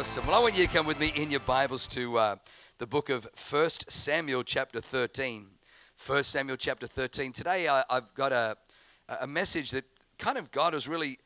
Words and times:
Awesome. 0.00 0.26
Well, 0.26 0.36
I 0.36 0.40
want 0.40 0.56
you 0.56 0.66
to 0.66 0.72
come 0.72 0.86
with 0.86 0.98
me 0.98 1.12
in 1.14 1.30
your 1.30 1.40
Bibles 1.40 1.86
to 1.88 2.16
uh, 2.16 2.36
the 2.78 2.86
book 2.86 3.10
of 3.10 3.28
1 3.50 3.70
Samuel, 3.88 4.42
chapter 4.42 4.80
13. 4.80 5.46
1 6.06 6.22
Samuel, 6.22 6.56
chapter 6.56 6.86
13. 6.86 7.32
Today, 7.32 7.68
I, 7.68 7.84
have 7.90 8.14
got 8.14 8.32
a, 8.32 8.56
a 9.20 9.26
message 9.26 9.72
that 9.72 9.84
kind 10.18 10.38
of 10.38 10.50
God 10.52 10.72
has 10.72 10.88
really 10.88 11.18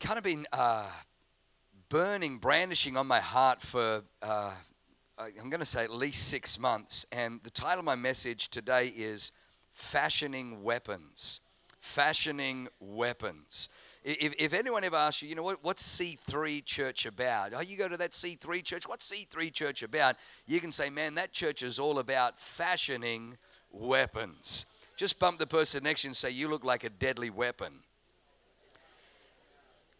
kind 0.00 0.18
of 0.18 0.24
been 0.24 0.48
uh, 0.52 0.88
burning, 1.88 2.38
brandishing 2.38 2.96
on 2.96 3.06
my 3.06 3.20
heart 3.20 3.62
for, 3.62 4.02
uh, 4.20 4.50
I'm 5.16 5.50
going 5.50 5.60
to 5.60 5.64
say, 5.64 5.84
at 5.84 5.92
least 5.92 6.26
six 6.26 6.58
months. 6.58 7.06
And 7.12 7.38
the 7.44 7.50
title 7.50 7.78
of 7.78 7.84
my 7.84 7.94
message 7.94 8.48
today 8.48 8.92
is 8.96 9.30
Fashioning 9.74 10.64
Weapons. 10.64 11.40
Fashioning 11.78 12.66
Weapons. 12.80 13.68
If, 14.04 14.34
if 14.38 14.54
anyone 14.54 14.84
ever 14.84 14.96
asks 14.96 15.22
you, 15.22 15.28
you 15.28 15.34
know, 15.34 15.42
what, 15.42 15.58
what's 15.62 15.82
C3 15.98 16.64
Church 16.64 17.04
about? 17.06 17.52
Oh, 17.54 17.60
you 17.60 17.76
go 17.76 17.88
to 17.88 17.96
that 17.96 18.12
C3 18.12 18.62
church, 18.64 18.88
what's 18.88 19.10
C3 19.10 19.52
Church 19.52 19.82
about? 19.82 20.16
You 20.46 20.60
can 20.60 20.72
say, 20.72 20.88
man, 20.88 21.14
that 21.16 21.32
church 21.32 21.62
is 21.62 21.78
all 21.78 21.98
about 21.98 22.38
fashioning 22.38 23.36
weapons. 23.70 24.66
Just 24.96 25.18
bump 25.18 25.38
the 25.38 25.46
person 25.46 25.82
next 25.82 26.02
to 26.02 26.06
you 26.06 26.10
and 26.10 26.16
say, 26.16 26.30
you 26.30 26.48
look 26.48 26.64
like 26.64 26.84
a 26.84 26.90
deadly 26.90 27.30
weapon. 27.30 27.72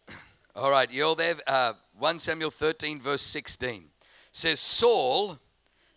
All 0.55 0.71
right, 0.71 0.91
you 0.91 1.05
all 1.05 1.15
there? 1.15 1.35
Uh, 1.47 1.73
1 1.97 2.19
Samuel 2.19 2.51
13, 2.51 2.99
verse 2.99 3.21
16 3.21 3.85
says, 4.31 4.59
Saul, 4.59 5.37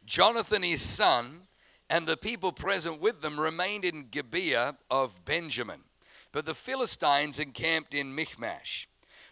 Jonathan 0.05 0.63
his 0.63 0.83
son, 0.83 1.43
and 1.91 2.07
the 2.07 2.17
people 2.17 2.53
present 2.53 3.01
with 3.01 3.21
them 3.21 3.39
remained 3.39 3.85
in 3.85 4.07
Gibeah 4.11 4.77
of 4.91 5.25
Benjamin. 5.25 5.81
But 6.33 6.47
the 6.47 6.55
Philistines 6.55 7.39
encamped 7.39 7.95
in 7.95 8.15
Michmash. 8.15 8.89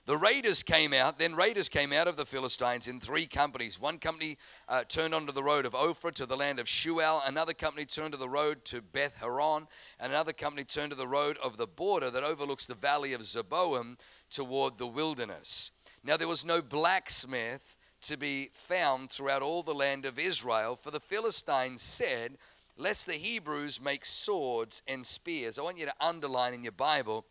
The 0.06 0.17
raiders 0.17 0.62
came 0.62 0.93
out, 0.93 1.19
then 1.19 1.34
raiders 1.34 1.69
came 1.69 1.92
out 1.92 2.09
of 2.09 2.17
the 2.17 2.27
Philistines 2.27 2.89
in 2.89 3.01
three 3.01 3.27
companies. 3.27 3.79
One 3.79 3.98
company 3.98 4.39
uh, 4.69 4.83
turned 4.84 5.15
onto 5.15 5.33
the 5.33 5.42
road 5.42 5.67
of 5.67 5.73
Ophrah 5.73 6.12
to 6.15 6.27
the 6.27 6.37
land 6.37 6.59
of 6.59 6.67
Shual, 6.67 7.20
another 7.27 7.53
company 7.53 7.84
turned 7.84 8.12
to 8.12 8.19
the 8.19 8.29
road 8.29 8.65
to 8.67 8.81
Beth 8.83 9.17
Horon, 9.20 9.69
and 10.01 10.12
another 10.12 10.33
company 10.33 10.65
turned 10.65 10.91
to 10.91 10.97
the 10.97 11.07
road 11.07 11.39
of 11.45 11.59
the 11.59 11.67
border 11.67 12.11
that 12.11 12.25
overlooks 12.25 12.67
the 12.67 12.75
valley 12.75 13.12
of 13.12 13.20
Zeboim 13.20 13.98
toward 14.31 14.79
the 14.79 14.87
wilderness. 14.87 15.70
Now 16.03 16.17
there 16.17 16.27
was 16.27 16.45
no 16.45 16.62
blacksmith 16.62 17.77
to 18.03 18.17
be 18.17 18.51
found 18.55 19.11
throughout 19.11 19.42
all 19.42 19.62
the 19.62 19.75
land 19.75 20.07
of 20.07 20.19
Israel, 20.19 20.77
for 20.77 20.91
the 20.91 20.98
Philistines 20.98 21.83
said, 21.83 22.39
lest 22.81 23.06
the 23.06 23.12
Hebrews 23.12 23.81
make 23.81 24.05
swords 24.06 24.83
and 24.89 25.05
spears. 25.05 25.59
I 25.59 25.62
want 25.62 25.78
you 25.78 25.84
to 25.84 25.95
underline 26.00 26.55
in 26.55 26.62
your 26.62 26.73
Bible 26.73 27.27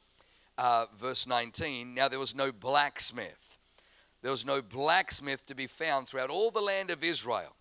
uh, 0.59 0.85
verse 0.97 1.25
19. 1.25 1.95
Now 1.95 2.07
there 2.07 2.19
was 2.19 2.35
no 2.35 2.51
blacksmith. 2.51 3.57
There 4.21 4.31
was 4.31 4.45
no 4.45 4.61
blacksmith 4.61 5.47
to 5.47 5.55
be 5.55 5.65
found 5.65 6.07
throughout 6.07 6.29
all 6.29 6.51
the 6.51 6.61
land 6.61 6.91
of 6.91 7.03
Israel. 7.03 7.55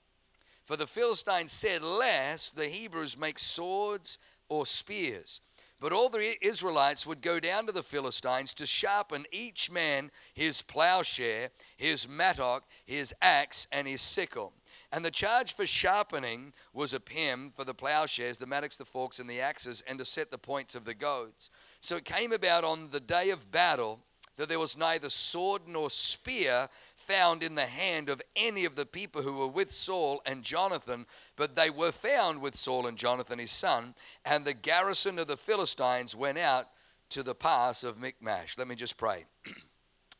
For 0.64 0.77
the 0.77 0.86
Philistines 0.86 1.50
said, 1.50 1.83
Lest 1.83 2.56
the 2.56 2.66
Hebrews 2.66 3.16
make 3.16 3.39
swords 3.39 4.19
or 4.50 4.66
spears. 4.66 5.41
But 5.81 5.92
all 5.92 6.09
the 6.09 6.34
Israelites 6.44 7.06
would 7.06 7.22
go 7.22 7.39
down 7.39 7.66
to 7.66 7.72
the 7.72 7.84
Philistines 7.84 8.53
to 8.55 8.66
sharpen 8.66 9.25
each 9.31 9.70
man 9.70 10.11
his 10.34 10.61
plowshare, 10.61 11.50
his 11.77 12.09
mattock, 12.09 12.64
his 12.84 13.14
axe, 13.22 13.69
and 13.70 13.86
his 13.86 14.03
sickle. 14.03 14.53
And 14.91 15.05
the 15.05 15.11
charge 15.11 15.55
for 15.55 15.67
sharpening 15.67 16.55
was 16.72 16.94
a 16.94 17.00
pim 17.00 17.50
for 17.50 17.64
the 17.64 17.75
plowshares, 17.75 18.39
the 18.39 18.47
mattocks, 18.47 18.78
the 18.78 18.84
forks, 18.86 19.19
and 19.19 19.28
the 19.28 19.41
axes, 19.41 19.83
and 19.86 19.98
to 19.98 20.05
set 20.05 20.31
the 20.31 20.39
points 20.39 20.75
of 20.75 20.86
the 20.86 20.94
goads. 20.94 21.50
So 21.81 21.97
it 21.97 22.05
came 22.05 22.33
about 22.33 22.64
on 22.64 22.91
the 22.91 23.00
day 23.00 23.31
of 23.31 23.50
battle 23.50 24.00
that 24.38 24.49
there 24.49 24.59
was 24.59 24.76
neither 24.76 25.10
sword 25.10 25.62
nor 25.66 25.91
spear 25.91 26.69
found 26.94 27.43
in 27.43 27.56
the 27.56 27.66
hand 27.66 28.09
of 28.09 28.22
any 28.37 28.65
of 28.65 28.76
the 28.76 28.87
people 28.87 29.21
who 29.21 29.34
were 29.34 29.49
with 29.49 29.71
Saul 29.71 30.22
and 30.25 30.43
Jonathan, 30.43 31.06
but 31.37 31.56
they 31.56 31.70
were 31.70 31.93
found 31.93 32.41
with 32.41 32.55
Saul 32.55 32.87
and 32.87 32.97
Jonathan 32.97 33.41
his 33.41 33.50
son. 33.50 33.94
And 34.25 34.44
the 34.44 34.55
garrison 34.55 35.19
of 35.19 35.26
the 35.26 35.37
Philistines 35.37 36.15
went 36.16 36.38
out 36.38 36.69
to 37.10 37.22
the 37.22 37.34
pass 37.34 37.82
of 37.82 37.99
Michmash. 37.99 38.56
Let 38.56 38.69
me 38.69 38.76
just 38.76 38.97
pray. 38.97 39.26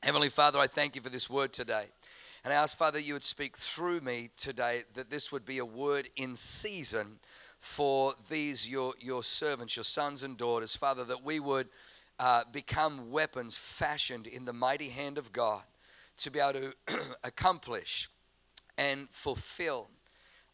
Heavenly 0.03 0.31
Father, 0.31 0.59
I 0.59 0.67
thank 0.67 0.97
you 0.97 1.01
for 1.03 1.11
this 1.11 1.31
word 1.31 1.53
today. 1.53 1.87
And 2.45 2.53
I 2.53 2.57
ask, 2.57 2.77
Father, 2.77 2.99
you 2.99 3.15
would 3.15 3.25
speak 3.25 3.57
through 3.57 4.01
me 4.01 4.31
today, 4.37 4.85
that 4.95 5.11
this 5.11 5.33
would 5.33 5.45
be 5.45 5.59
a 5.59 5.65
word 5.65 6.09
in 6.17 6.37
season 6.37 7.19
for 7.59 8.15
these, 8.31 8.69
your, 8.69 8.95
your 9.01 9.23
servants, 9.23 9.77
your 9.77 9.85
sons 9.85 10.23
and 10.23 10.37
daughters, 10.37 10.77
Father, 10.77 11.05
that 11.05 11.25
we 11.25 11.41
would 11.41 11.69
uh, 12.19 12.45
become 12.53 13.11
weapons 13.11 13.57
fashioned 13.57 14.27
in 14.27 14.45
the 14.45 14.53
mighty 14.53 14.89
hand 14.89 15.19
of 15.19 15.33
God 15.33 15.63
to 16.19 16.31
be 16.31 16.39
able 16.39 16.61
to 16.61 16.75
accomplish 17.25 18.09
and 18.77 19.09
fulfill 19.11 19.89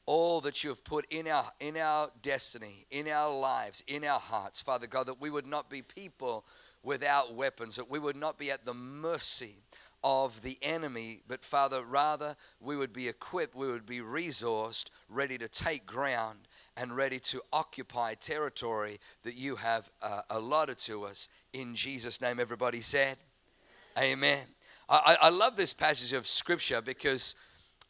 all 0.06 0.40
that 0.42 0.62
you 0.62 0.70
have 0.70 0.84
put 0.84 1.06
in 1.10 1.26
our 1.26 1.50
in 1.60 1.76
our 1.76 2.10
destiny, 2.22 2.86
in 2.90 3.08
our 3.08 3.34
lives, 3.34 3.82
in 3.86 4.04
our 4.04 4.20
hearts, 4.20 4.60
Father 4.60 4.86
God, 4.86 5.06
that 5.06 5.20
we 5.20 5.30
would 5.30 5.46
not 5.46 5.70
be 5.70 5.80
people 5.80 6.44
without 6.82 7.34
weapons, 7.34 7.76
that 7.76 7.90
we 7.90 7.98
would 7.98 8.16
not 8.16 8.38
be 8.38 8.50
at 8.50 8.66
the 8.66 8.74
mercy 8.74 9.56
of 10.04 10.42
the 10.42 10.58
enemy, 10.60 11.22
but 11.26 11.42
Father, 11.42 11.82
rather 11.82 12.36
we 12.60 12.76
would 12.76 12.92
be 12.92 13.08
equipped, 13.08 13.56
we 13.56 13.66
would 13.66 13.86
be 13.86 14.00
resourced, 14.00 14.90
ready 15.08 15.38
to 15.38 15.48
take 15.48 15.86
ground 15.86 16.40
and 16.76 16.94
ready 16.94 17.18
to 17.18 17.40
occupy 17.54 18.12
territory 18.12 19.00
that 19.22 19.34
you 19.34 19.56
have 19.56 19.90
uh, 20.02 20.20
allotted 20.28 20.76
to 20.76 21.04
us. 21.04 21.30
In 21.54 21.74
Jesus' 21.74 22.20
name, 22.20 22.38
everybody 22.38 22.82
said, 22.82 23.16
Amen. 23.98 24.44
I, 24.90 25.16
I 25.22 25.28
love 25.30 25.56
this 25.56 25.72
passage 25.72 26.12
of 26.12 26.26
scripture 26.26 26.82
because 26.82 27.34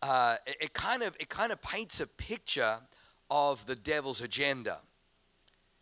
uh, 0.01 0.37
it, 0.47 0.57
it 0.61 0.73
kind 0.73 1.03
of 1.03 1.17
it 1.19 1.29
kind 1.29 1.51
of 1.51 1.61
paints 1.61 1.99
a 1.99 2.07
picture 2.07 2.77
of 3.29 3.67
the 3.67 3.75
devil's 3.75 4.21
agenda. 4.21 4.79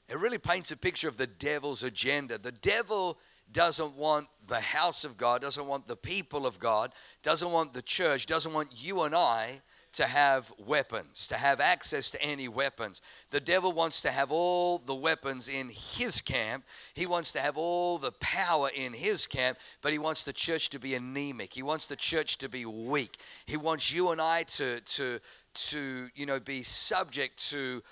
It 0.09 0.19
really 0.19 0.38
paints 0.38 0.71
a 0.71 0.76
picture 0.76 1.09
of 1.09 1.19
the 1.19 1.26
devil's 1.26 1.82
agenda. 1.82 2.38
The 2.38 2.53
devil 2.53 3.19
doesn't 3.52 3.96
want 3.96 4.28
the 4.46 4.60
house 4.60 5.04
of 5.04 5.16
God, 5.16 5.42
doesn't 5.42 5.66
want 5.66 5.86
the 5.86 5.96
people 5.96 6.46
of 6.46 6.58
God, 6.58 6.92
doesn't 7.22 7.50
want 7.50 7.72
the 7.72 7.82
church, 7.82 8.26
doesn't 8.26 8.52
want 8.52 8.68
you 8.74 9.02
and 9.02 9.14
I 9.14 9.60
to 9.92 10.06
have 10.06 10.52
weapons, 10.58 11.26
to 11.26 11.34
have 11.34 11.60
access 11.60 12.10
to 12.10 12.22
any 12.22 12.48
weapons. 12.48 13.02
The 13.30 13.41
devil 13.41 13.72
wants 13.72 14.00
to 14.02 14.10
have 14.10 14.32
all 14.32 14.78
the 14.78 14.94
weapons 14.94 15.48
in 15.48 15.68
his 15.68 16.20
camp. 16.20 16.64
He 16.94 17.06
wants 17.06 17.32
to 17.32 17.41
have 17.41 17.58
all 17.58 17.98
the 17.98 18.12
power 18.12 18.70
in 18.74 18.94
his 18.94 19.26
camp, 19.26 19.58
but 19.82 19.92
he 19.92 19.98
wants 19.98 20.24
the 20.24 20.32
church 20.32 20.70
to 20.70 20.78
be 20.78 20.94
anemic. 20.94 21.52
He 21.52 21.62
wants 21.62 21.86
the 21.86 21.96
church 21.96 22.38
to 22.38 22.48
be 22.48 22.64
weak. 22.64 23.18
He 23.44 23.58
wants 23.58 23.92
you 23.92 24.10
and 24.12 24.20
I 24.20 24.44
to 24.44 24.80
to 24.80 25.18
to 25.54 26.08
you 26.14 26.24
know 26.24 26.41
be 26.41 26.62
subject 26.62 27.50
to 27.50 27.82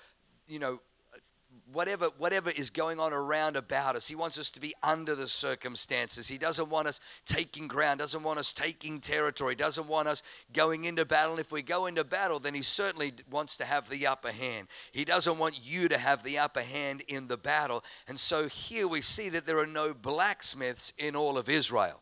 you 0.46 0.58
know 0.58 0.80
whatever, 1.72 2.10
whatever 2.18 2.50
is 2.50 2.70
going 2.70 3.00
on 3.00 3.12
around 3.12 3.56
about 3.56 3.96
us. 3.96 4.08
He 4.08 4.14
wants 4.14 4.38
us 4.38 4.50
to 4.52 4.60
be 4.60 4.74
under 4.82 5.14
the 5.14 5.28
circumstances. 5.28 6.28
He 6.28 6.38
doesn't 6.38 6.68
want 6.68 6.88
us 6.88 7.00
taking 7.26 7.68
ground, 7.68 8.00
doesn't 8.00 8.22
want 8.22 8.38
us 8.38 8.52
taking 8.52 9.00
territory, 9.00 9.54
doesn't 9.54 9.86
want 9.86 10.08
us 10.08 10.22
going 10.52 10.84
into 10.84 11.04
battle. 11.04 11.32
And 11.32 11.40
if 11.40 11.52
we 11.52 11.62
go 11.62 11.86
into 11.86 12.04
battle, 12.04 12.38
then 12.38 12.54
he 12.54 12.62
certainly 12.62 13.12
wants 13.30 13.56
to 13.58 13.64
have 13.64 13.88
the 13.88 14.06
upper 14.06 14.32
hand. 14.32 14.68
He 14.92 15.04
doesn't 15.04 15.38
want 15.38 15.54
you 15.62 15.88
to 15.88 15.98
have 15.98 16.22
the 16.22 16.38
upper 16.38 16.62
hand 16.62 17.02
in 17.08 17.28
the 17.28 17.36
battle. 17.36 17.84
And 18.08 18.18
so 18.18 18.48
here 18.48 18.88
we 18.88 19.00
see 19.00 19.28
that 19.30 19.46
there 19.46 19.58
are 19.58 19.66
no 19.66 19.94
blacksmiths 19.94 20.92
in 20.98 21.16
all 21.16 21.38
of 21.38 21.48
Israel 21.48 22.00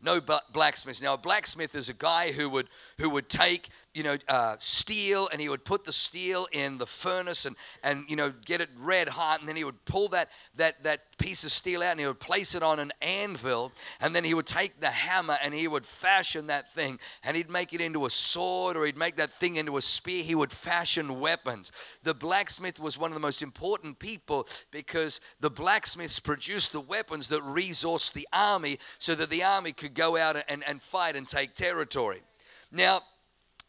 no 0.00 0.20
blacksmiths. 0.52 1.02
Now, 1.02 1.14
a 1.14 1.18
blacksmith 1.18 1.74
is 1.74 1.88
a 1.88 1.94
guy 1.94 2.30
who 2.32 2.48
would 2.50 2.68
who 2.98 3.10
would 3.10 3.28
take 3.28 3.68
you 3.98 4.04
know 4.04 4.16
uh, 4.28 4.56
steel 4.58 5.28
and 5.32 5.40
he 5.40 5.48
would 5.48 5.64
put 5.64 5.84
the 5.84 5.92
steel 5.92 6.46
in 6.52 6.78
the 6.78 6.86
furnace 6.86 7.44
and 7.44 7.56
and 7.82 8.04
you 8.08 8.16
know 8.16 8.32
get 8.46 8.60
it 8.60 8.70
red 8.78 9.08
hot 9.08 9.40
and 9.40 9.48
then 9.48 9.56
he 9.56 9.64
would 9.64 9.84
pull 9.84 10.08
that 10.08 10.30
that 10.54 10.82
that 10.84 11.00
piece 11.18 11.44
of 11.44 11.50
steel 11.50 11.82
out 11.82 11.90
and 11.90 12.00
he 12.00 12.06
would 12.06 12.20
place 12.20 12.54
it 12.54 12.62
on 12.62 12.78
an 12.78 12.92
anvil 13.02 13.72
and 14.00 14.14
then 14.14 14.24
he 14.24 14.32
would 14.32 14.46
take 14.46 14.80
the 14.80 14.86
hammer 14.90 15.36
and 15.42 15.52
he 15.52 15.66
would 15.66 15.84
fashion 15.84 16.46
that 16.46 16.72
thing 16.72 16.98
and 17.24 17.36
he'd 17.36 17.50
make 17.50 17.74
it 17.74 17.80
into 17.80 18.06
a 18.06 18.10
sword 18.10 18.76
or 18.76 18.86
he'd 18.86 18.96
make 18.96 19.16
that 19.16 19.32
thing 19.32 19.56
into 19.56 19.76
a 19.76 19.82
spear. 19.82 20.22
He 20.22 20.34
would 20.34 20.52
fashion 20.52 21.20
weapons. 21.20 21.72
The 22.04 22.14
blacksmith 22.14 22.78
was 22.78 22.96
one 22.96 23.10
of 23.10 23.14
the 23.14 23.20
most 23.20 23.42
important 23.42 23.98
people 23.98 24.46
because 24.70 25.20
the 25.40 25.50
blacksmiths 25.50 26.20
produced 26.20 26.72
the 26.72 26.80
weapons 26.80 27.28
that 27.28 27.42
resourced 27.42 28.12
the 28.12 28.28
army 28.32 28.78
so 28.98 29.14
that 29.16 29.28
the 29.30 29.42
army 29.42 29.72
could 29.72 29.94
go 29.94 30.16
out 30.16 30.36
and, 30.48 30.62
and 30.66 30.80
fight 30.80 31.16
and 31.16 31.26
take 31.26 31.54
territory. 31.54 32.22
Now, 32.70 33.02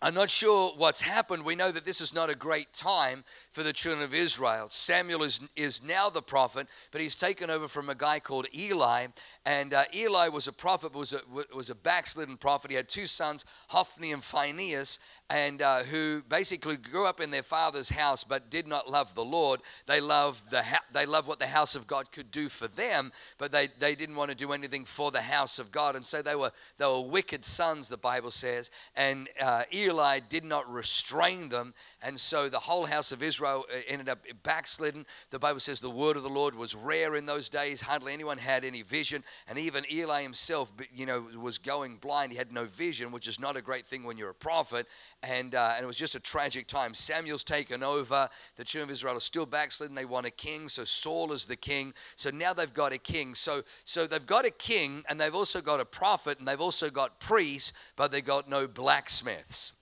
I'm 0.01 0.13
not 0.13 0.29
sure 0.29 0.71
what's 0.77 1.01
happened. 1.01 1.43
We 1.43 1.55
know 1.55 1.73
that 1.73 1.83
this 1.83 1.99
is 1.99 2.13
not 2.13 2.29
a 2.29 2.35
great 2.35 2.71
time 2.71 3.25
for 3.51 3.63
the 3.63 3.73
children 3.73 4.01
of 4.01 4.13
Israel. 4.13 4.67
Samuel 4.69 5.23
is, 5.23 5.41
is 5.57 5.83
now 5.83 6.09
the 6.09 6.21
prophet, 6.21 6.67
but 6.91 7.01
he's 7.01 7.17
taken 7.17 7.49
over 7.49 7.67
from 7.67 7.89
a 7.89 7.95
guy 7.95 8.19
called 8.21 8.47
Eli. 8.57 9.07
And 9.45 9.73
uh, 9.73 9.83
Eli 9.93 10.29
was 10.29 10.47
a 10.47 10.53
prophet, 10.53 10.93
was 10.93 11.11
a, 11.11 11.19
was 11.53 11.69
a 11.69 11.75
backslidden 11.75 12.37
prophet. 12.37 12.71
He 12.71 12.77
had 12.77 12.87
two 12.87 13.07
sons, 13.07 13.43
Hophni 13.67 14.13
and 14.13 14.23
Phinehas. 14.23 14.99
And 15.29 15.61
uh, 15.61 15.83
who 15.83 16.23
basically 16.27 16.75
grew 16.75 17.05
up 17.05 17.19
in 17.19 17.29
their 17.29 17.43
father's 17.43 17.89
house 17.89 18.23
but 18.23 18.49
did 18.49 18.67
not 18.67 18.89
love 18.89 19.13
the 19.13 19.23
Lord. 19.23 19.59
They 19.85 20.01
loved 20.01 20.49
the 20.49 20.63
ha- 20.63 20.83
they 20.91 21.05
loved 21.05 21.27
what 21.27 21.39
the 21.39 21.47
house 21.47 21.75
of 21.75 21.85
God 21.85 22.11
could 22.11 22.31
do 22.31 22.49
for 22.49 22.67
them, 22.67 23.11
but 23.37 23.51
they, 23.51 23.69
they 23.77 23.95
didn't 23.95 24.15
want 24.15 24.31
to 24.31 24.35
do 24.35 24.51
anything 24.51 24.85
for 24.85 25.11
the 25.11 25.21
house 25.21 25.59
of 25.59 25.71
God, 25.71 25.95
and 25.95 26.05
so 26.05 26.21
they 26.21 26.35
were 26.35 26.51
they 26.77 26.85
were 26.85 27.01
wicked 27.01 27.45
sons. 27.45 27.89
The 27.89 27.97
Bible 27.97 28.31
says, 28.31 28.71
and 28.95 29.29
uh, 29.39 29.63
Eli 29.73 30.19
did 30.19 30.43
not 30.43 30.71
restrain 30.71 31.49
them, 31.49 31.73
and 32.01 32.19
so 32.19 32.49
the 32.49 32.59
whole 32.59 32.87
house 32.87 33.11
of 33.11 33.21
Israel 33.21 33.65
uh, 33.71 33.77
ended 33.87 34.09
up 34.09 34.25
backslidden. 34.43 35.05
The 35.29 35.39
Bible 35.39 35.59
says 35.59 35.79
the 35.79 35.89
word 35.89 36.17
of 36.17 36.23
the 36.23 36.29
Lord 36.29 36.55
was 36.55 36.73
rare 36.73 37.15
in 37.15 37.25
those 37.27 37.49
days; 37.49 37.81
hardly 37.81 38.13
anyone 38.13 38.39
had 38.39 38.65
any 38.65 38.81
vision, 38.81 39.23
and 39.47 39.59
even 39.59 39.85
Eli 39.91 40.23
himself, 40.23 40.71
you 40.91 41.05
know, 41.05 41.27
was 41.39 41.59
going 41.59 41.97
blind. 41.97 42.31
He 42.31 42.37
had 42.37 42.51
no 42.51 42.65
vision, 42.65 43.11
which 43.11 43.27
is 43.27 43.39
not 43.39 43.55
a 43.55 43.61
great 43.61 43.85
thing 43.85 44.03
when 44.03 44.17
you're 44.17 44.29
a 44.31 44.33
prophet 44.33 44.87
and, 45.21 45.53
uh, 45.55 45.73
and 45.75 45.83
it 45.83 45.87
was 45.87 45.97
just 45.97 46.15
a 46.15 46.19
tragic 46.19 46.67
time. 46.67 46.93
Samuel's 46.93 47.43
taken 47.43 47.83
over. 47.83 48.29
The 48.55 48.63
children 48.63 48.89
of 48.89 48.93
Israel 48.93 49.17
are 49.17 49.21
still 49.21 49.45
backslidden. 49.45 49.95
They 49.95 50.05
want 50.05 50.25
a 50.25 50.31
king, 50.31 50.69
so 50.69 50.85
Saul 50.85 51.33
is 51.33 51.45
the 51.45 51.55
king. 51.55 51.93
So 52.15 52.29
now 52.29 52.53
they've 52.53 52.73
got 52.73 52.93
a 52.93 52.97
king. 52.97 53.35
So, 53.35 53.63
so 53.83 54.07
they've 54.07 54.25
got 54.25 54.45
a 54.45 54.51
king, 54.51 55.03
and 55.09 55.19
they've 55.19 55.35
also 55.35 55.61
got 55.61 55.79
a 55.79 55.85
prophet, 55.85 56.39
and 56.39 56.47
they've 56.47 56.61
also 56.61 56.89
got 56.89 57.19
priests, 57.19 57.73
but 57.95 58.11
they 58.11 58.21
got 58.21 58.49
no 58.49 58.67
blacksmiths. 58.67 59.73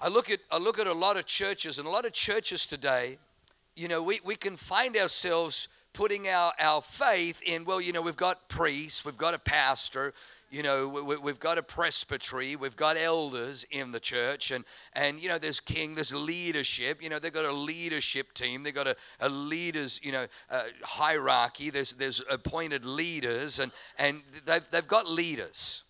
I 0.00 0.08
look 0.08 0.30
at 0.30 0.40
I 0.50 0.58
look 0.58 0.78
at 0.78 0.86
a 0.86 0.92
lot 0.92 1.16
of 1.16 1.26
churches, 1.26 1.78
and 1.78 1.86
a 1.86 1.90
lot 1.90 2.04
of 2.04 2.12
churches 2.12 2.66
today, 2.66 3.18
you 3.74 3.88
know, 3.88 4.02
we, 4.02 4.20
we 4.24 4.36
can 4.36 4.56
find 4.56 4.96
ourselves 4.96 5.68
putting 5.92 6.28
our, 6.28 6.52
our 6.60 6.82
faith 6.82 7.40
in, 7.44 7.64
well, 7.64 7.80
you 7.80 7.92
know, 7.92 8.02
we've 8.02 8.16
got 8.16 8.48
priests, 8.48 9.04
we've 9.04 9.16
got 9.16 9.34
a 9.34 9.38
pastor, 9.38 10.12
you 10.50 10.62
know 10.62 10.88
we, 10.88 11.30
have 11.30 11.40
got 11.40 11.58
a 11.58 11.62
presbytery 11.62 12.56
we've 12.56 12.76
got 12.76 12.96
elders 12.96 13.66
in 13.70 13.92
the 13.92 14.00
church 14.00 14.50
and 14.50 14.64
and 14.94 15.20
you 15.20 15.28
know 15.28 15.38
there's 15.38 15.60
king 15.60 15.94
there's 15.94 16.12
leadership 16.12 17.02
you 17.02 17.08
know 17.08 17.18
they've 17.18 17.32
got 17.32 17.44
a 17.44 17.52
leadership 17.52 18.32
team 18.32 18.62
they've 18.62 18.74
got 18.74 18.86
a, 18.86 18.96
a 19.20 19.28
leaders 19.28 20.00
you 20.02 20.12
know 20.12 20.26
uh, 20.50 20.62
hierarchy 20.82 21.70
there's 21.70 21.92
there's 21.94 22.22
appointed 22.30 22.84
leaders 22.84 23.58
and 23.58 23.72
and 23.98 24.22
they've, 24.46 24.64
they've 24.70 24.88
got 24.88 25.08
leaders. 25.08 25.84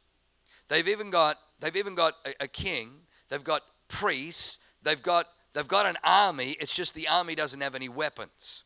They've 0.68 0.88
even 0.88 1.10
got 1.10 1.38
they've 1.60 1.76
even 1.76 1.94
got 1.94 2.14
a, 2.26 2.44
a 2.44 2.48
king 2.48 2.90
they've 3.28 3.44
got 3.44 3.62
priests 3.88 4.58
they've 4.82 5.02
got 5.02 5.26
they've 5.54 5.68
got 5.68 5.86
an 5.86 5.96
army 6.04 6.56
it's 6.60 6.74
just 6.74 6.94
the 6.94 7.08
army 7.08 7.34
doesn't 7.34 7.60
have 7.60 7.74
any 7.74 7.88
weapons. 7.88 8.64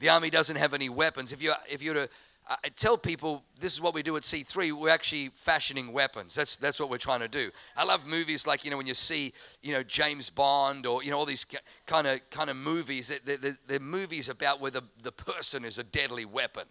The 0.00 0.08
army 0.08 0.30
doesn't 0.30 0.56
have 0.56 0.74
any 0.74 0.88
weapons. 0.88 1.32
If 1.32 1.40
you 1.40 1.52
if 1.70 1.80
you're 1.80 1.94
to 1.94 2.08
I 2.48 2.68
tell 2.70 2.98
people 2.98 3.44
this 3.60 3.72
is 3.72 3.80
what 3.80 3.94
we 3.94 4.02
do 4.02 4.16
at 4.16 4.22
C3. 4.22 4.72
We're 4.72 4.90
actually 4.90 5.30
fashioning 5.32 5.92
weapons. 5.92 6.34
That's 6.34 6.56
that's 6.56 6.80
what 6.80 6.90
we're 6.90 6.98
trying 6.98 7.20
to 7.20 7.28
do. 7.28 7.50
I 7.76 7.84
love 7.84 8.04
movies 8.04 8.46
like 8.46 8.64
you 8.64 8.70
know 8.70 8.76
when 8.76 8.86
you 8.86 8.94
see 8.94 9.32
you 9.62 9.72
know 9.72 9.82
James 9.82 10.28
Bond 10.28 10.84
or 10.84 11.04
you 11.04 11.10
know 11.10 11.18
all 11.18 11.24
these 11.24 11.46
kind 11.86 12.06
of 12.06 12.20
kind 12.30 12.50
of 12.50 12.56
movies. 12.56 13.12
They're, 13.24 13.36
they're, 13.36 13.56
they're 13.66 13.80
movies 13.80 14.28
about 14.28 14.60
where 14.60 14.72
the, 14.72 14.82
the 15.02 15.12
person 15.12 15.64
is 15.64 15.78
a 15.78 15.84
deadly 15.84 16.24
weapon. 16.24 16.64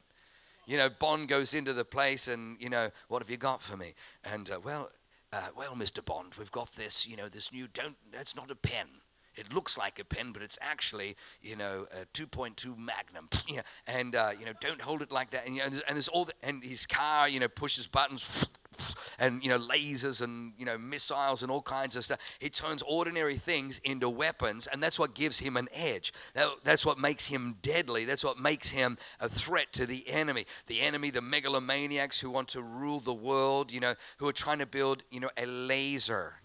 You 0.65 0.77
know 0.77 0.89
Bond 0.89 1.29
goes 1.29 1.53
into 1.53 1.73
the 1.73 1.85
place 1.85 2.27
and 2.27 2.57
you 2.59 2.69
know 2.69 2.91
what 3.07 3.21
have 3.21 3.29
you 3.29 3.37
got 3.37 3.61
for 3.61 3.77
me? 3.77 3.93
And 4.25 4.49
uh, 4.51 4.59
well, 4.61 4.89
uh, 5.31 5.47
well, 5.55 5.75
Mr. 5.75 6.03
Bond, 6.03 6.33
we've 6.37 6.51
got 6.51 6.75
this. 6.75 7.07
You 7.07 7.15
know 7.15 7.29
this 7.29 7.53
new. 7.53 7.67
Don't. 7.73 7.95
That's 8.11 8.35
not 8.35 8.51
a 8.51 8.55
pen. 8.55 8.87
It 9.35 9.53
looks 9.53 9.77
like 9.77 9.97
a 9.99 10.03
pen, 10.03 10.31
but 10.33 10.41
it's 10.41 10.59
actually, 10.61 11.15
you 11.41 11.55
know, 11.55 11.87
a 11.91 12.05
2.2 12.17 12.77
Magnum. 12.77 13.29
and, 13.87 14.15
uh, 14.15 14.31
you 14.37 14.45
know, 14.45 14.53
don't 14.59 14.81
hold 14.81 15.01
it 15.01 15.11
like 15.11 15.31
that. 15.31 15.45
And, 15.45 15.55
you 15.55 15.59
know, 15.59 15.65
and, 15.65 15.73
there's, 15.73 15.83
and 15.83 15.95
there's 15.95 16.07
all 16.09 16.25
the, 16.25 16.33
and 16.43 16.63
his 16.63 16.85
car, 16.85 17.29
you 17.29 17.39
know, 17.39 17.47
pushes 17.47 17.87
buttons 17.87 18.47
and, 19.19 19.41
you 19.41 19.49
know, 19.49 19.57
lasers 19.57 20.21
and, 20.21 20.53
you 20.57 20.65
know, 20.65 20.77
missiles 20.77 21.43
and 21.43 21.51
all 21.51 21.61
kinds 21.61 21.95
of 21.95 22.03
stuff. 22.03 22.19
He 22.39 22.49
turns 22.49 22.81
ordinary 22.81 23.35
things 23.35 23.79
into 23.85 24.09
weapons, 24.09 24.67
and 24.67 24.83
that's 24.83 24.99
what 24.99 25.15
gives 25.15 25.39
him 25.39 25.55
an 25.55 25.69
edge. 25.73 26.13
That, 26.33 26.49
that's 26.63 26.85
what 26.85 26.99
makes 26.99 27.27
him 27.27 27.57
deadly. 27.61 28.03
That's 28.03 28.23
what 28.23 28.37
makes 28.37 28.69
him 28.69 28.97
a 29.19 29.29
threat 29.29 29.71
to 29.73 29.85
the 29.85 30.09
enemy. 30.09 30.45
The 30.67 30.81
enemy, 30.81 31.09
the 31.09 31.21
megalomaniacs 31.21 32.19
who 32.19 32.29
want 32.29 32.49
to 32.49 32.61
rule 32.61 32.99
the 32.99 33.13
world, 33.13 33.71
you 33.71 33.79
know, 33.79 33.95
who 34.17 34.27
are 34.27 34.33
trying 34.33 34.59
to 34.59 34.65
build, 34.65 35.03
you 35.09 35.21
know, 35.21 35.29
a 35.37 35.45
laser 35.45 36.35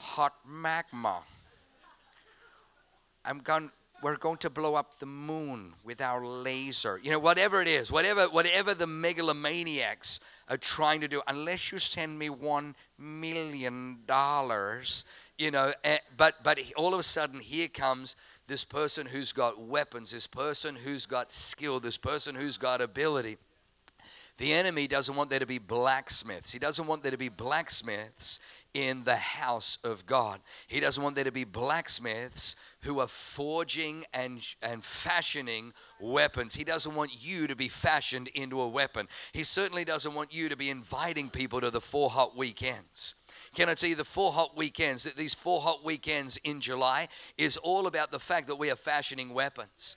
hot 0.00 0.34
magma. 0.46 1.20
I'm 3.24 3.38
going 3.38 3.70
we're 4.02 4.16
going 4.16 4.38
to 4.38 4.48
blow 4.48 4.76
up 4.76 4.98
the 4.98 5.04
moon 5.04 5.74
with 5.84 6.00
our 6.00 6.24
laser. 6.26 6.98
You 7.02 7.10
know, 7.10 7.18
whatever 7.18 7.60
it 7.60 7.68
is, 7.68 7.92
whatever 7.92 8.28
whatever 8.28 8.74
the 8.74 8.86
megalomaniacs 8.86 10.20
are 10.48 10.56
trying 10.56 11.02
to 11.02 11.08
do, 11.08 11.20
unless 11.28 11.70
you 11.70 11.78
send 11.78 12.18
me 12.18 12.30
one 12.30 12.74
million 12.98 13.98
dollars, 14.06 15.04
you 15.38 15.50
know. 15.50 15.72
Eh, 15.84 15.98
but 16.16 16.42
but 16.42 16.58
all 16.76 16.94
of 16.94 17.00
a 17.00 17.04
sudden, 17.04 17.40
here 17.40 17.68
comes 17.68 18.16
this 18.46 18.64
person 18.64 19.06
who's 19.06 19.32
got 19.32 19.60
weapons, 19.60 20.12
this 20.12 20.26
person 20.26 20.76
who's 20.76 21.04
got 21.04 21.30
skill, 21.30 21.78
this 21.78 21.98
person 21.98 22.34
who's 22.34 22.56
got 22.56 22.80
ability. 22.80 23.36
The 24.38 24.54
enemy 24.54 24.88
doesn't 24.88 25.14
want 25.14 25.28
there 25.28 25.38
to 25.38 25.46
be 25.46 25.58
blacksmiths. 25.58 26.50
He 26.50 26.58
doesn't 26.58 26.86
want 26.86 27.02
there 27.02 27.12
to 27.12 27.18
be 27.18 27.28
blacksmiths 27.28 28.40
in 28.74 29.04
the 29.04 29.16
house 29.16 29.78
of 29.84 30.06
God. 30.06 30.40
He 30.66 30.80
doesn't 30.80 31.02
want 31.02 31.16
there 31.16 31.24
to 31.24 31.32
be 31.32 31.44
blacksmiths 31.44 32.56
who 32.82 33.00
are 33.00 33.08
forging 33.08 34.04
and, 34.12 34.40
and 34.62 34.84
fashioning 34.84 35.72
weapons. 36.00 36.54
He 36.54 36.64
doesn't 36.64 36.94
want 36.94 37.10
you 37.18 37.46
to 37.46 37.56
be 37.56 37.68
fashioned 37.68 38.28
into 38.28 38.60
a 38.60 38.68
weapon. 38.68 39.08
He 39.32 39.42
certainly 39.42 39.84
doesn't 39.84 40.14
want 40.14 40.32
you 40.32 40.48
to 40.48 40.56
be 40.56 40.70
inviting 40.70 41.30
people 41.30 41.60
to 41.60 41.70
the 41.70 41.80
four 41.80 42.10
hot 42.10 42.36
weekends. 42.36 43.14
Can 43.54 43.68
I 43.68 43.74
tell 43.74 43.90
you 43.90 43.96
the 43.96 44.04
four 44.04 44.32
hot 44.32 44.56
weekends, 44.56 45.04
that 45.04 45.16
these 45.16 45.34
four 45.34 45.60
hot 45.60 45.84
weekends 45.84 46.36
in 46.38 46.60
July 46.60 47.08
is 47.36 47.56
all 47.56 47.86
about 47.86 48.12
the 48.12 48.20
fact 48.20 48.46
that 48.46 48.56
we 48.56 48.70
are 48.70 48.76
fashioning 48.76 49.34
weapons. 49.34 49.96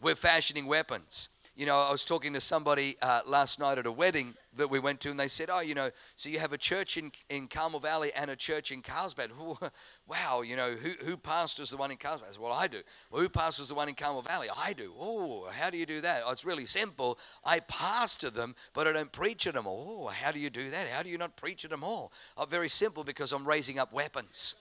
We're 0.00 0.14
fashioning 0.16 0.66
weapons. 0.66 1.28
You 1.62 1.66
know, 1.66 1.78
I 1.78 1.92
was 1.92 2.04
talking 2.04 2.32
to 2.32 2.40
somebody 2.40 2.96
uh, 3.00 3.20
last 3.24 3.60
night 3.60 3.78
at 3.78 3.86
a 3.86 3.92
wedding 3.92 4.34
that 4.56 4.68
we 4.68 4.80
went 4.80 4.98
to, 5.02 5.10
and 5.10 5.20
they 5.20 5.28
said, 5.28 5.48
"Oh, 5.48 5.60
you 5.60 5.76
know, 5.76 5.90
so 6.16 6.28
you 6.28 6.40
have 6.40 6.52
a 6.52 6.58
church 6.58 6.96
in, 6.96 7.12
in 7.30 7.46
Carmel 7.46 7.78
Valley 7.78 8.10
and 8.16 8.32
a 8.32 8.34
church 8.34 8.72
in 8.72 8.82
Carlsbad. 8.82 9.30
wow, 10.08 10.40
you 10.40 10.56
know, 10.56 10.72
who, 10.72 10.90
who 11.04 11.16
pastors 11.16 11.70
the 11.70 11.76
one 11.76 11.92
in 11.92 11.98
Carlsbad?" 11.98 12.30
I 12.30 12.32
said, 12.32 12.40
"Well, 12.40 12.52
I 12.52 12.66
do." 12.66 12.80
Well, 13.12 13.22
who 13.22 13.28
pastors 13.28 13.68
the 13.68 13.76
one 13.76 13.88
in 13.88 13.94
Carmel 13.94 14.22
Valley? 14.22 14.48
I 14.58 14.72
do. 14.72 14.92
Oh, 14.98 15.50
how 15.52 15.70
do 15.70 15.78
you 15.78 15.86
do 15.86 16.00
that? 16.00 16.24
Oh, 16.26 16.32
it's 16.32 16.44
really 16.44 16.66
simple. 16.66 17.16
I 17.44 17.60
pastor 17.60 18.30
them, 18.30 18.56
but 18.74 18.88
I 18.88 18.92
don't 18.92 19.12
preach 19.12 19.46
at 19.46 19.54
them 19.54 19.68
all. 19.68 20.06
Oh, 20.06 20.08
how 20.08 20.32
do 20.32 20.40
you 20.40 20.50
do 20.50 20.68
that? 20.68 20.88
How 20.88 21.04
do 21.04 21.10
you 21.10 21.18
not 21.18 21.36
preach 21.36 21.64
at 21.64 21.70
them 21.70 21.84
all? 21.84 22.10
Oh, 22.36 22.44
very 22.44 22.68
simple, 22.68 23.04
because 23.04 23.32
I'm 23.32 23.46
raising 23.46 23.78
up 23.78 23.92
weapons. 23.92 24.56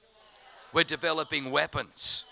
We're 0.72 0.84
developing 0.84 1.50
weapons. 1.50 2.26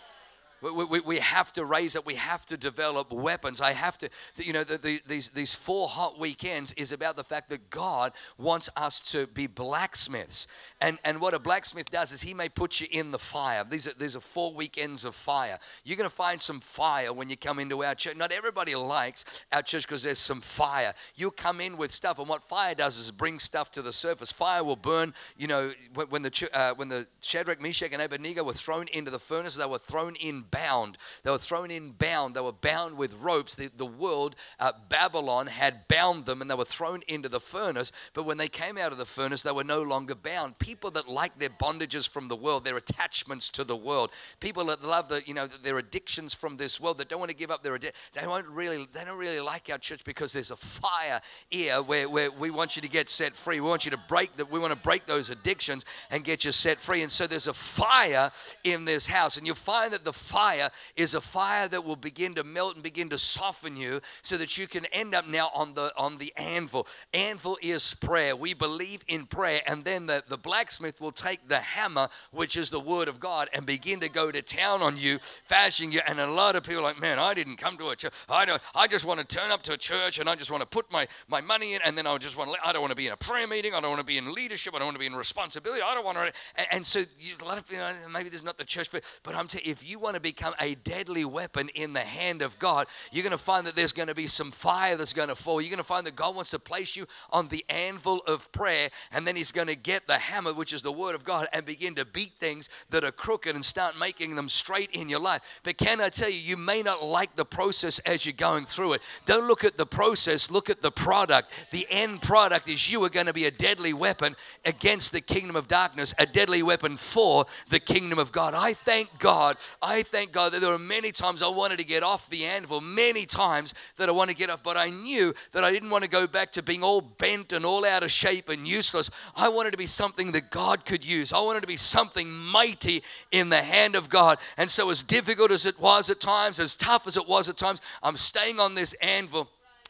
We, 0.61 0.71
we, 0.71 0.99
we, 0.99 1.19
have 1.19 1.53
to 1.53 1.65
raise 1.65 1.95
it. 1.95 2.05
We 2.05 2.15
have 2.15 2.45
to 2.47 2.57
develop 2.57 3.11
weapons. 3.11 3.61
I 3.61 3.73
have 3.73 3.97
to, 3.99 4.09
you 4.37 4.53
know, 4.53 4.63
the, 4.63 4.77
the, 4.77 5.01
these, 5.07 5.29
these 5.29 5.53
four 5.53 5.87
hot 5.87 6.19
weekends 6.19 6.73
is 6.73 6.91
about 6.91 7.15
the 7.15 7.23
fact 7.23 7.49
that 7.49 7.69
God 7.69 8.13
wants 8.37 8.69
us 8.75 8.99
to 9.11 9.27
be 9.27 9.47
blacksmiths. 9.47 10.47
And, 10.81 10.99
and 11.03 11.21
what 11.21 11.33
a 11.33 11.39
blacksmith 11.39 11.91
does 11.91 12.11
is 12.11 12.21
he 12.21 12.33
may 12.33 12.49
put 12.49 12.81
you 12.81 12.87
in 12.91 13.11
the 13.11 13.19
fire. 13.19 13.63
These 13.63 13.87
are, 13.87 13.93
these 13.93 14.15
are 14.15 14.21
four 14.21 14.53
weekends 14.53 15.05
of 15.05 15.15
fire. 15.15 15.59
You're 15.83 15.97
going 15.97 16.09
to 16.09 16.15
find 16.15 16.41
some 16.41 16.59
fire 16.59 17.13
when 17.13 17.29
you 17.29 17.37
come 17.37 17.59
into 17.59 17.83
our 17.83 17.95
church. 17.95 18.17
Not 18.17 18.31
everybody 18.31 18.75
likes 18.75 19.25
our 19.51 19.61
church 19.61 19.87
because 19.87 20.03
there's 20.03 20.19
some 20.19 20.41
fire. 20.41 20.93
You'll 21.15 21.31
come 21.31 21.61
in 21.61 21.77
with 21.77 21.91
stuff, 21.91 22.19
and 22.19 22.27
what 22.27 22.43
fire 22.43 22.75
does 22.75 22.97
is 22.97 23.11
bring 23.11 23.39
stuff 23.39 23.71
to 23.71 23.81
the 23.81 23.93
surface. 23.93 24.31
Fire 24.31 24.63
will 24.63 24.75
burn, 24.75 25.13
you 25.37 25.47
know, 25.47 25.71
when 26.09 26.21
the, 26.21 26.49
uh, 26.53 26.73
when 26.75 26.89
the 26.89 27.07
Shadrach, 27.21 27.61
Meshach, 27.61 27.91
and 27.93 28.01
Abednego 28.01 28.43
were 28.43 28.53
thrown 28.53 28.87
into 28.89 29.11
the 29.11 29.19
furnace, 29.19 29.55
they 29.55 29.65
were 29.65 29.77
thrown 29.77 30.15
in 30.15 30.41
bound. 30.51 30.97
They 31.23 31.31
were 31.31 31.37
thrown 31.37 31.71
in 31.71 31.91
bound. 31.91 32.35
They 32.35 32.41
were 32.41 32.51
bound 32.51 32.97
with 32.97 33.13
ropes. 33.19 33.55
The, 33.55 33.69
the 33.75 33.85
world, 33.85 34.35
uh, 34.59 34.71
Babylon, 34.89 35.47
had 35.47 35.87
bound 35.87 36.25
them 36.25 36.41
and 36.41 36.49
they 36.49 36.55
were 36.55 36.65
thrown 36.65 37.01
into 37.07 37.29
the 37.29 37.39
furnace. 37.39 37.91
But 38.13 38.25
when 38.25 38.37
they 38.37 38.47
came 38.47 38.77
out 38.77 38.91
of 38.91 38.97
the 38.97 39.05
furnace, 39.05 39.41
they 39.41 39.51
were 39.51 39.63
no 39.63 39.81
longer 39.81 40.15
bound. 40.15 40.59
People 40.59 40.91
that 40.91 41.07
like 41.07 41.37
their 41.39 41.49
bondages 41.49 42.07
from 42.07 42.27
the 42.27 42.35
world, 42.35 42.65
their 42.65 42.77
attachments 42.77 43.49
to 43.51 43.63
the 43.63 43.75
world, 43.75 44.11
people 44.39 44.65
that 44.65 44.83
love 44.83 45.09
the, 45.09 45.21
you 45.25 45.33
know, 45.33 45.47
their 45.47 45.77
addictions 45.77 46.33
from 46.33 46.57
this 46.57 46.79
world, 46.79 46.97
that 46.97 47.09
don't 47.09 47.19
want 47.19 47.31
to 47.31 47.37
give 47.37 47.51
up 47.51 47.63
their 47.63 47.75
addiction, 47.75 47.95
they 48.13 48.27
won't 48.27 48.47
really, 48.47 48.87
they 48.93 49.03
don't 49.03 49.17
really 49.17 49.39
like 49.39 49.69
our 49.71 49.77
church 49.77 50.03
because 50.03 50.33
there's 50.33 50.51
a 50.51 50.55
fire 50.55 51.21
here 51.49 51.81
where, 51.81 52.09
where 52.09 52.31
we 52.31 52.49
want 52.49 52.75
you 52.75 52.81
to 52.81 52.89
get 52.89 53.09
set 53.09 53.35
free. 53.35 53.59
We 53.59 53.67
want 53.67 53.85
you 53.85 53.91
to 53.91 53.99
break 54.07 54.35
that. 54.37 54.51
We 54.51 54.59
want 54.59 54.71
to 54.71 54.79
break 54.79 55.05
those 55.05 55.29
addictions 55.29 55.85
and 56.09 56.23
get 56.23 56.45
you 56.45 56.51
set 56.51 56.79
free. 56.79 57.01
And 57.01 57.11
so 57.11 57.27
there's 57.27 57.47
a 57.47 57.53
fire 57.53 58.31
in 58.63 58.85
this 58.85 59.07
house, 59.07 59.37
and 59.37 59.45
you'll 59.45 59.55
find 59.55 59.93
that 59.93 60.03
the 60.03 60.13
fire 60.13 60.38
fire 60.39 60.69
is 60.95 61.13
a 61.15 61.19
fire 61.19 61.67
that 61.67 61.83
will 61.83 61.97
begin 61.97 62.33
to 62.33 62.45
melt 62.45 62.75
and 62.75 62.81
begin 62.81 63.09
to 63.09 63.19
soften 63.19 63.75
you 63.75 63.99
so 64.21 64.37
that 64.37 64.57
you 64.57 64.67
can 64.67 64.85
end 64.93 65.13
up 65.13 65.27
now 65.27 65.51
on 65.53 65.73
the 65.73 65.91
on 65.97 66.17
the 66.17 66.31
anvil. 66.37 66.87
Anvil 67.13 67.57
is 67.61 67.93
prayer. 67.95 68.37
We 68.37 68.53
believe 68.53 69.03
in 69.09 69.25
prayer, 69.25 69.61
and 69.67 69.83
then 69.83 70.05
the, 70.05 70.23
the 70.29 70.37
blacksmith 70.37 71.01
will 71.01 71.11
take 71.11 71.49
the 71.49 71.59
hammer, 71.59 72.07
which 72.31 72.55
is 72.55 72.69
the 72.69 72.79
word 72.79 73.09
of 73.09 73.19
God, 73.19 73.49
and 73.53 73.65
begin 73.65 73.99
to 73.99 74.07
go 74.07 74.31
to 74.31 74.41
town 74.41 74.81
on 74.81 74.95
you, 74.95 75.19
fashioning 75.43 75.91
you. 75.91 75.99
And 76.07 76.21
a 76.21 76.31
lot 76.31 76.55
of 76.55 76.63
people 76.63 76.83
like, 76.83 77.01
man, 77.01 77.19
I 77.19 77.33
didn't 77.33 77.57
come 77.57 77.77
to 77.77 77.89
a 77.89 77.95
church. 77.97 78.13
I 78.29 78.45
don't 78.45 78.61
I 78.73 78.87
just 78.87 79.03
want 79.03 79.19
to 79.19 79.25
turn 79.25 79.51
up 79.51 79.61
to 79.63 79.73
a 79.73 79.77
church 79.77 80.19
and 80.19 80.29
I 80.29 80.35
just 80.35 80.51
want 80.51 80.61
to 80.61 80.67
put 80.67 80.89
my, 80.89 81.05
my 81.27 81.41
money 81.41 81.73
in, 81.73 81.81
and 81.85 81.97
then 81.97 82.07
I 82.07 82.17
just 82.17 82.37
want 82.37 82.53
to 82.53 82.65
I 82.65 82.71
don't 82.71 82.81
want 82.81 82.91
to 82.91 83.01
be 83.03 83.07
in 83.07 83.13
a 83.13 83.17
prayer 83.17 83.47
meeting, 83.47 83.73
I 83.73 83.81
don't 83.81 83.89
want 83.89 83.99
to 83.99 84.11
be 84.13 84.17
in 84.17 84.33
leadership, 84.33 84.73
I 84.73 84.79
don't 84.79 84.87
want 84.87 84.95
to 84.95 84.99
be 84.99 85.11
in 85.13 85.17
responsibility, 85.17 85.81
I 85.85 85.93
don't 85.93 86.05
want 86.05 86.17
to 86.17 86.31
and, 86.55 86.67
and 86.71 86.85
so 86.85 86.99
you, 87.19 87.33
a 87.41 87.45
lot 87.45 87.57
of 87.57 87.69
you 87.69 87.77
know, 87.77 87.91
maybe 88.13 88.29
there's 88.29 88.41
not 88.41 88.57
the 88.57 88.63
church 88.63 88.87
for 88.87 89.01
but 89.23 89.35
I'm 89.35 89.49
you, 89.53 89.59
if 89.65 89.89
you 89.89 89.99
want 89.99 90.15
to 90.15 90.21
become 90.29 90.53
a 90.59 90.75
deadly 90.75 91.25
weapon 91.25 91.69
in 91.69 91.93
the 91.93 92.01
hand 92.01 92.41
of 92.43 92.59
God, 92.59 92.85
you're 93.11 93.23
going 93.23 93.31
to 93.31 93.37
find 93.37 93.65
that 93.65 93.75
there's 93.75 93.93
going 93.93 94.09
to 94.09 94.15
be 94.15 94.27
some 94.27 94.51
fire 94.51 94.95
that's 94.95 95.13
going 95.13 95.29
to 95.29 95.35
fall. 95.35 95.59
You're 95.59 95.71
going 95.71 95.77
to 95.77 95.83
find 95.83 96.05
that 96.05 96.15
God 96.15 96.35
wants 96.35 96.51
to 96.51 96.59
place 96.59 96.95
you 96.95 97.07
on 97.31 97.47
the 97.47 97.65
anvil 97.67 98.21
of 98.27 98.51
prayer, 98.51 98.89
and 99.11 99.25
then 99.25 99.35
He's 99.35 99.51
going 99.51 99.67
to 99.67 99.75
get 99.75 100.05
the 100.05 100.19
hammer, 100.19 100.53
which 100.53 100.71
is 100.71 100.83
the 100.83 100.91
Word 100.91 101.15
of 101.15 101.23
God, 101.23 101.47
and 101.51 101.65
begin 101.65 101.95
to 101.95 102.05
beat 102.05 102.33
things 102.33 102.69
that 102.91 103.03
are 103.03 103.11
crooked 103.11 103.55
and 103.55 103.65
start 103.65 103.97
making 103.97 104.35
them 104.35 104.49
straight 104.49 104.91
in 104.91 105.09
your 105.09 105.19
life. 105.19 105.61
But 105.63 105.77
can 105.77 105.99
I 105.99 106.09
tell 106.09 106.29
you, 106.29 106.37
you 106.37 106.57
may 106.57 106.83
not 106.83 107.03
like 107.03 107.35
the 107.35 107.45
process 107.45 107.97
as 107.99 108.25
you're 108.25 108.33
going 108.33 108.65
through 108.65 108.93
it. 108.93 109.01
Don't 109.25 109.47
look 109.47 109.63
at 109.63 109.77
the 109.77 109.85
process, 109.85 110.51
look 110.51 110.69
at 110.69 110.81
the 110.81 110.91
product. 110.91 111.51
The 111.71 111.87
end 111.89 112.21
product 112.21 112.69
is 112.69 112.91
you 112.91 113.03
are 113.03 113.09
going 113.09 113.25
to 113.25 113.33
be 113.33 113.45
a 113.45 113.51
deadly 113.51 113.93
weapon 113.93 114.35
against 114.63 115.11
the 115.11 115.21
kingdom 115.21 115.55
of 115.55 115.67
darkness, 115.67 116.13
a 116.19 116.25
deadly 116.25 116.61
weapon 116.61 116.97
for 116.97 117.45
the 117.69 117.79
kingdom 117.79 118.19
of 118.19 118.31
God. 118.31 118.53
I 118.53 118.73
thank 118.73 119.17
God. 119.17 119.57
I 119.81 120.03
thank 120.03 120.18
God 120.25 120.51
that 120.51 120.61
there 120.61 120.69
were 120.69 120.79
many 120.79 121.11
times 121.11 121.41
I 121.41 121.47
wanted 121.47 121.77
to 121.77 121.83
get 121.83 122.03
off 122.03 122.29
the 122.29 122.45
anvil, 122.45 122.81
many 122.81 123.25
times 123.25 123.73
that 123.97 124.09
I 124.09 124.11
want 124.11 124.29
to 124.29 124.35
get 124.35 124.49
off, 124.49 124.63
but 124.63 124.77
I 124.77 124.89
knew 124.89 125.33
that 125.51 125.63
I 125.63 125.71
didn't 125.71 125.89
want 125.89 126.03
to 126.03 126.09
go 126.09 126.27
back 126.27 126.51
to 126.53 126.63
being 126.63 126.83
all 126.83 127.01
bent 127.01 127.53
and 127.53 127.65
all 127.65 127.85
out 127.85 128.03
of 128.03 128.11
shape 128.11 128.49
and 128.49 128.67
useless. 128.67 129.09
I 129.35 129.49
wanted 129.49 129.71
to 129.71 129.77
be 129.77 129.85
something 129.85 130.31
that 130.33 130.51
God 130.51 130.85
could 130.85 131.05
use. 131.05 131.33
I 131.33 131.39
wanted 131.39 131.61
to 131.61 131.67
be 131.67 131.77
something 131.77 132.31
mighty 132.31 133.03
in 133.31 133.49
the 133.49 133.61
hand 133.61 133.95
of 133.95 134.09
God. 134.09 134.37
And 134.57 134.69
so, 134.69 134.89
as 134.89 135.03
difficult 135.03 135.51
as 135.51 135.65
it 135.65 135.79
was 135.79 136.09
at 136.09 136.19
times, 136.19 136.59
as 136.59 136.75
tough 136.75 137.07
as 137.07 137.17
it 137.17 137.27
was 137.27 137.49
at 137.49 137.57
times, 137.57 137.81
I'm 138.03 138.17
staying 138.17 138.59
on 138.59 138.75
this 138.75 138.93
anvil 139.01 139.49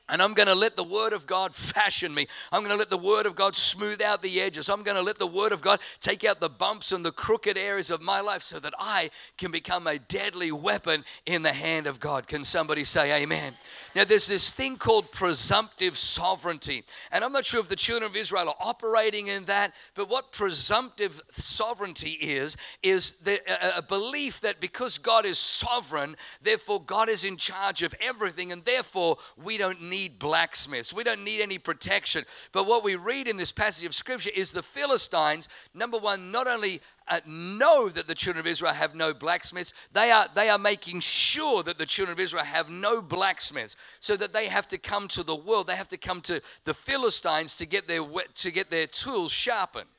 and 0.10 0.22
I'm 0.22 0.34
going 0.34 0.48
to 0.48 0.56
let 0.56 0.76
the 0.76 0.84
Word 0.84 1.14
of 1.14 1.26
God 1.28 1.54
fashion 1.54 2.14
me. 2.14 2.28
I'm 2.52 2.62
going 2.62 2.72
to 2.72 2.78
let 2.78 2.90
the 2.90 2.98
Word 2.98 3.26
of 3.26 3.36
God 3.36 3.56
smooth 3.56 4.02
out 4.02 4.22
the 4.22 4.42
edges. 4.42 4.70
I'm 4.70 4.84
going 4.84 4.98
to 4.98 5.04
let 5.04 5.20
the 5.20 5.28
Word 5.28 5.52
of 5.52 5.62
God 5.62 5.80
take 6.00 6.24
out 6.24 6.40
the 6.40 6.50
bumps 6.50 6.92
and 6.92 7.06
the 7.06 7.12
crooked 7.12 7.58
areas 7.58 7.90
of 7.90 8.02
my 8.02 8.22
life 8.22 8.42
so 8.42 8.60
that 8.60 8.74
I 8.80 9.12
can 9.38 9.52
become 9.52 9.88
a 9.88 10.00
deadly 10.00 10.52
weapon 10.52 11.06
in 11.26 11.44
the 11.44 11.54
hand 11.54 11.88
of 11.88 12.00
God. 12.00 12.28
Can 12.28 12.44
somebody 12.44 12.84
say 12.84 13.22
amen? 13.22 13.54
Now, 13.96 14.04
there's 14.04 14.28
this 14.28 14.52
thing 14.52 14.78
called 14.78 15.12
presumptive 15.12 15.98
sovereignty. 15.98 16.84
And 17.12 17.24
I'm 17.24 17.32
not 17.32 17.46
sure 17.46 17.60
if 17.60 17.70
the 17.70 17.76
children 17.76 18.10
of 18.10 18.16
Israel 18.16 18.50
are 18.50 18.56
operating 18.60 19.28
in 19.28 19.46
that, 19.46 19.74
but 19.96 20.10
what 20.10 20.32
presumptive 20.32 21.22
sovereignty 21.32 22.12
is, 22.12 22.58
is 22.82 23.14
the, 23.14 23.40
a, 23.48 23.80
a 23.80 23.82
belief 23.82 24.42
that 24.42 24.60
because 24.60 24.98
God 24.98 25.26
is 25.26 25.38
sovereign, 25.38 26.16
therefore 26.42 26.82
God 26.82 27.10
is 27.10 27.24
in 27.24 27.38
charge 27.38 27.84
of 27.84 27.94
everything, 28.02 28.52
and 28.52 28.66
therefore 28.66 29.18
we 29.38 29.58
don't 29.58 29.82
need 29.82 29.99
need 30.00 30.20
blacksmiths. 30.20 30.94
We 30.94 31.04
don't 31.04 31.24
need 31.24 31.42
any 31.42 31.58
protection. 31.58 32.26
But 32.52 32.68
what 32.68 32.84
we 32.84 32.96
read 32.96 33.28
in 33.28 33.38
this 33.38 33.52
passage 33.52 33.86
of 33.86 33.94
scripture 33.94 34.32
is 34.36 34.52
the 34.52 34.64
Philistines, 34.64 35.50
number 35.74 35.98
one, 35.98 36.32
not 36.32 36.48
only 36.48 36.82
uh, 37.08 37.20
know 37.26 37.90
that 37.90 38.08
the 38.08 38.16
children 38.16 38.40
of 38.40 38.48
Israel 38.48 38.74
have 38.74 38.96
no 38.96 39.14
blacksmiths, 39.14 39.74
they 39.94 40.12
are, 40.12 40.28
they 40.36 40.50
are 40.50 40.58
making 40.58 41.02
sure 41.02 41.64
that 41.64 41.78
the 41.78 41.86
children 41.86 42.14
of 42.14 42.20
Israel 42.20 42.44
have 42.44 42.70
no 42.70 43.02
blacksmiths, 43.02 43.76
so 44.00 44.16
that 44.16 44.34
they 44.34 44.46
have 44.46 44.68
to 44.70 44.78
come 44.78 45.08
to 45.10 45.24
the 45.24 45.36
world, 45.36 45.68
they 45.68 45.76
have 45.76 45.88
to 45.90 45.98
come 45.98 46.22
to 46.22 46.42
the 46.66 46.74
Philistines 46.74 47.58
to 47.58 47.66
get 47.66 47.88
their, 47.88 48.04
to 48.36 48.52
get 48.52 48.72
their 48.72 48.88
tools 48.88 49.32
sharpened. 49.32 49.90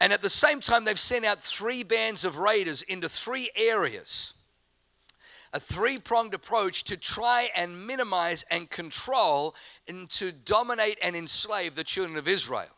And 0.00 0.12
at 0.12 0.22
the 0.22 0.30
same 0.30 0.60
time, 0.60 0.84
they've 0.84 0.98
sent 0.98 1.24
out 1.24 1.42
three 1.42 1.82
bands 1.82 2.24
of 2.24 2.36
raiders 2.36 2.82
into 2.82 3.08
three 3.08 3.48
areas 3.56 4.34
a 5.56 5.60
three 5.60 5.98
pronged 5.98 6.34
approach 6.34 6.84
to 6.84 6.98
try 6.98 7.48
and 7.56 7.86
minimize 7.86 8.44
and 8.50 8.68
control 8.68 9.54
and 9.88 10.10
to 10.10 10.30
dominate 10.30 10.98
and 11.00 11.16
enslave 11.16 11.74
the 11.74 11.82
children 11.82 12.18
of 12.18 12.28
Israel. 12.28 12.68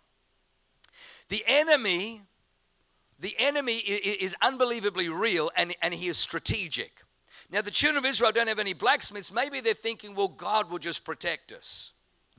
The 1.29 1.43
enemy, 1.45 2.23
the 3.19 3.35
enemy 3.37 3.79
is 3.79 4.37
unbelievably 4.41 5.09
real 5.09 5.51
and, 5.57 5.75
and 5.83 5.93
he 5.93 6.07
is 6.07 6.19
strategic. 6.19 7.03
Now, 7.51 7.63
the 7.63 7.73
children 7.73 8.05
of 8.05 8.09
Israel 8.09 8.31
don't 8.31 8.49
have 8.49 8.61
any 8.61 8.75
blacksmiths. 8.75 9.33
Maybe 9.33 9.61
they're 9.61 9.75
thinking, 9.75 10.15
well, 10.15 10.29
God 10.29 10.71
will 10.71 10.79
just 10.79 11.05
protect 11.05 11.51
us. 11.51 11.93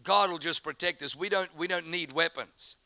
God 0.04 0.32
will 0.32 0.38
just 0.38 0.64
protect 0.64 1.04
us. 1.04 1.18
We 1.18 1.28
don't, 1.28 1.54
we 1.58 1.68
don't 1.68 1.90
need 1.90 2.14
weapons. 2.14 2.78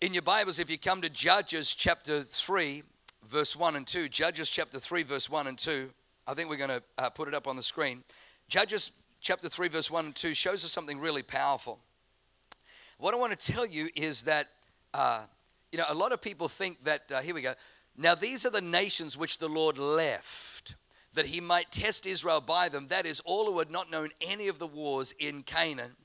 In 0.00 0.14
your 0.14 0.22
Bibles, 0.22 0.60
if 0.60 0.70
you 0.70 0.78
come 0.78 1.02
to 1.02 1.08
Judges 1.08 1.74
chapter 1.74 2.22
3, 2.22 2.84
verse 3.28 3.56
1 3.56 3.76
and 3.76 3.86
2. 3.86 4.08
Judges 4.08 4.48
chapter 4.48 4.78
3, 4.78 5.02
verse 5.02 5.28
1 5.28 5.46
and 5.46 5.58
2. 5.58 5.90
I 6.26 6.34
think 6.34 6.48
we're 6.48 6.56
going 6.56 6.70
to 6.70 6.82
uh, 6.98 7.10
put 7.10 7.28
it 7.28 7.34
up 7.34 7.46
on 7.46 7.56
the 7.56 7.62
screen. 7.62 8.02
Judges 8.48 8.92
chapter 9.20 9.48
3, 9.48 9.68
verse 9.68 9.90
1 9.90 10.06
and 10.06 10.14
2 10.14 10.34
shows 10.34 10.64
us 10.64 10.72
something 10.72 10.98
really 10.98 11.22
powerful. 11.22 11.80
What 12.98 13.14
I 13.14 13.18
want 13.18 13.38
to 13.38 13.52
tell 13.52 13.66
you 13.66 13.88
is 13.94 14.24
that, 14.24 14.48
uh, 14.94 15.22
you 15.72 15.78
know, 15.78 15.84
a 15.88 15.94
lot 15.94 16.12
of 16.12 16.22
people 16.22 16.48
think 16.48 16.82
that, 16.84 17.02
uh, 17.12 17.20
here 17.20 17.34
we 17.34 17.42
go. 17.42 17.54
Now, 17.96 18.14
these 18.14 18.46
are 18.46 18.50
the 18.50 18.60
nations 18.60 19.16
which 19.16 19.38
the 19.38 19.48
Lord 19.48 19.78
left, 19.78 20.74
that 21.14 21.26
he 21.26 21.40
might 21.40 21.72
test 21.72 22.06
Israel 22.06 22.40
by 22.40 22.68
them. 22.68 22.88
That 22.88 23.06
is, 23.06 23.20
all 23.20 23.46
who 23.46 23.58
had 23.58 23.70
not 23.70 23.90
known 23.90 24.10
any 24.20 24.48
of 24.48 24.58
the 24.58 24.66
wars 24.66 25.12
in 25.18 25.42
Canaan. 25.42 25.96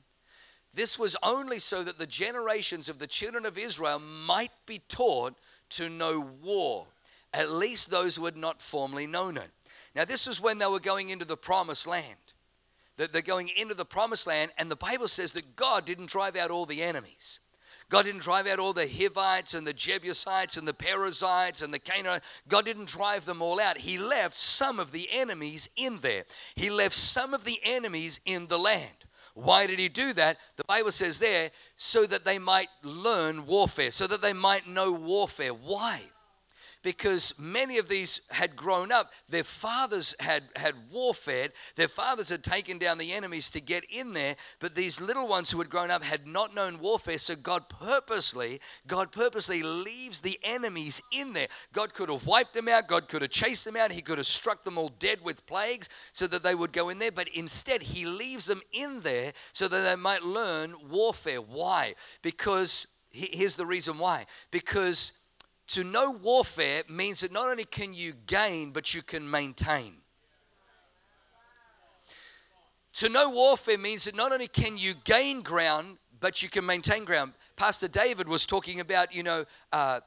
This 0.73 0.97
was 0.97 1.17
only 1.21 1.59
so 1.59 1.83
that 1.83 1.99
the 1.99 2.07
generations 2.07 2.87
of 2.87 2.99
the 2.99 3.07
children 3.07 3.45
of 3.45 3.57
Israel 3.57 3.99
might 3.99 4.51
be 4.65 4.79
taught 4.87 5.35
to 5.71 5.89
know 5.89 6.19
war 6.41 6.87
at 7.33 7.51
least 7.51 7.89
those 7.89 8.15
who 8.15 8.25
had 8.25 8.37
not 8.37 8.61
formerly 8.61 9.07
known 9.07 9.37
it. 9.37 9.49
Now, 9.95 10.05
this 10.05 10.27
is 10.27 10.41
when 10.41 10.57
they 10.57 10.67
were 10.67 10.79
going 10.79 11.09
into 11.09 11.25
the 11.25 11.37
promised 11.37 11.87
land. 11.87 12.17
They're 12.97 13.21
going 13.21 13.49
into 13.57 13.73
the 13.73 13.85
promised 13.85 14.27
land, 14.27 14.51
and 14.57 14.69
the 14.69 14.75
Bible 14.75 15.07
says 15.07 15.33
that 15.33 15.55
God 15.55 15.85
didn't 15.85 16.09
drive 16.09 16.35
out 16.35 16.51
all 16.51 16.65
the 16.65 16.83
enemies. 16.83 17.39
God 17.89 18.05
didn't 18.05 18.21
drive 18.21 18.47
out 18.47 18.59
all 18.59 18.71
the 18.71 18.87
Hivites 18.87 19.53
and 19.53 19.67
the 19.67 19.73
Jebusites 19.73 20.55
and 20.55 20.65
the 20.67 20.73
Perizzites 20.73 21.61
and 21.61 21.73
the 21.73 21.79
Canaanites. 21.79 22.25
God 22.47 22.63
didn't 22.63 22.87
drive 22.87 23.25
them 23.25 23.41
all 23.41 23.59
out. 23.59 23.79
He 23.79 23.97
left 23.97 24.35
some 24.35 24.79
of 24.79 24.93
the 24.93 25.09
enemies 25.11 25.67
in 25.75 25.97
there. 25.97 26.23
He 26.55 26.69
left 26.69 26.95
some 26.95 27.33
of 27.33 27.43
the 27.43 27.59
enemies 27.63 28.21
in 28.25 28.47
the 28.47 28.59
land. 28.59 29.05
Why 29.33 29.67
did 29.67 29.79
he 29.79 29.89
do 29.89 30.13
that? 30.13 30.37
The 30.55 30.63
Bible 30.63 30.91
says 30.91 31.19
there, 31.19 31.51
so 31.75 32.05
that 32.05 32.23
they 32.23 32.39
might 32.39 32.69
learn 32.83 33.45
warfare, 33.45 33.91
so 33.91 34.07
that 34.07 34.21
they 34.21 34.33
might 34.33 34.67
know 34.67 34.91
warfare. 34.91 35.53
Why? 35.53 36.01
Because 36.83 37.33
many 37.39 37.77
of 37.77 37.87
these 37.89 38.21
had 38.31 38.55
grown 38.55 38.91
up. 38.91 39.11
Their 39.29 39.43
fathers 39.43 40.15
had, 40.19 40.43
had 40.55 40.75
warfared, 40.91 41.51
their 41.75 41.87
fathers 41.87 42.29
had 42.29 42.43
taken 42.43 42.77
down 42.77 42.97
the 42.97 43.13
enemies 43.13 43.49
to 43.51 43.61
get 43.61 43.83
in 43.89 44.13
there, 44.13 44.35
but 44.59 44.75
these 44.75 44.99
little 44.99 45.27
ones 45.27 45.51
who 45.51 45.59
had 45.59 45.69
grown 45.69 45.91
up 45.91 46.03
had 46.03 46.27
not 46.27 46.55
known 46.55 46.79
warfare. 46.79 47.17
So 47.17 47.35
God 47.35 47.69
purposely, 47.69 48.61
God 48.87 49.11
purposely 49.11 49.63
leaves 49.63 50.21
the 50.21 50.39
enemies 50.43 51.01
in 51.11 51.33
there. 51.33 51.47
God 51.73 51.93
could 51.93 52.09
have 52.09 52.25
wiped 52.25 52.53
them 52.53 52.67
out, 52.67 52.87
God 52.87 53.07
could 53.07 53.21
have 53.21 53.31
chased 53.31 53.65
them 53.65 53.75
out, 53.75 53.91
He 53.91 54.01
could 54.01 54.17
have 54.17 54.27
struck 54.27 54.63
them 54.63 54.77
all 54.77 54.89
dead 54.99 55.19
with 55.23 55.45
plagues 55.45 55.89
so 56.13 56.27
that 56.27 56.43
they 56.43 56.55
would 56.55 56.73
go 56.73 56.89
in 56.89 56.99
there, 56.99 57.11
but 57.11 57.27
instead 57.29 57.81
He 57.81 58.05
leaves 58.05 58.45
them 58.45 58.61
in 58.71 59.01
there 59.01 59.33
so 59.53 59.67
that 59.67 59.81
they 59.81 59.95
might 59.95 60.23
learn 60.23 60.75
warfare. 60.89 61.41
Why? 61.41 61.95
Because 62.21 62.87
here's 63.11 63.55
the 63.55 63.65
reason 63.65 63.97
why. 63.97 64.25
Because 64.51 65.13
to 65.71 65.83
know 65.85 66.11
warfare 66.11 66.83
means 66.89 67.21
that 67.21 67.31
not 67.31 67.47
only 67.47 67.63
can 67.63 67.93
you 67.93 68.13
gain, 68.27 68.71
but 68.71 68.93
you 68.93 69.01
can 69.01 69.29
maintain. 69.29 69.93
To 72.93 73.07
know 73.07 73.29
warfare 73.29 73.77
means 73.77 74.03
that 74.03 74.15
not 74.15 74.33
only 74.33 74.47
can 74.47 74.77
you 74.77 74.93
gain 75.05 75.41
ground, 75.41 75.97
but 76.19 76.43
you 76.43 76.49
can 76.49 76.65
maintain 76.65 77.05
ground. 77.05 77.33
Pastor 77.55 77.87
David 77.87 78.27
was 78.27 78.45
talking 78.45 78.81
about, 78.81 79.15
you 79.15 79.23
know, 79.23 79.45
uh, 79.71 80.01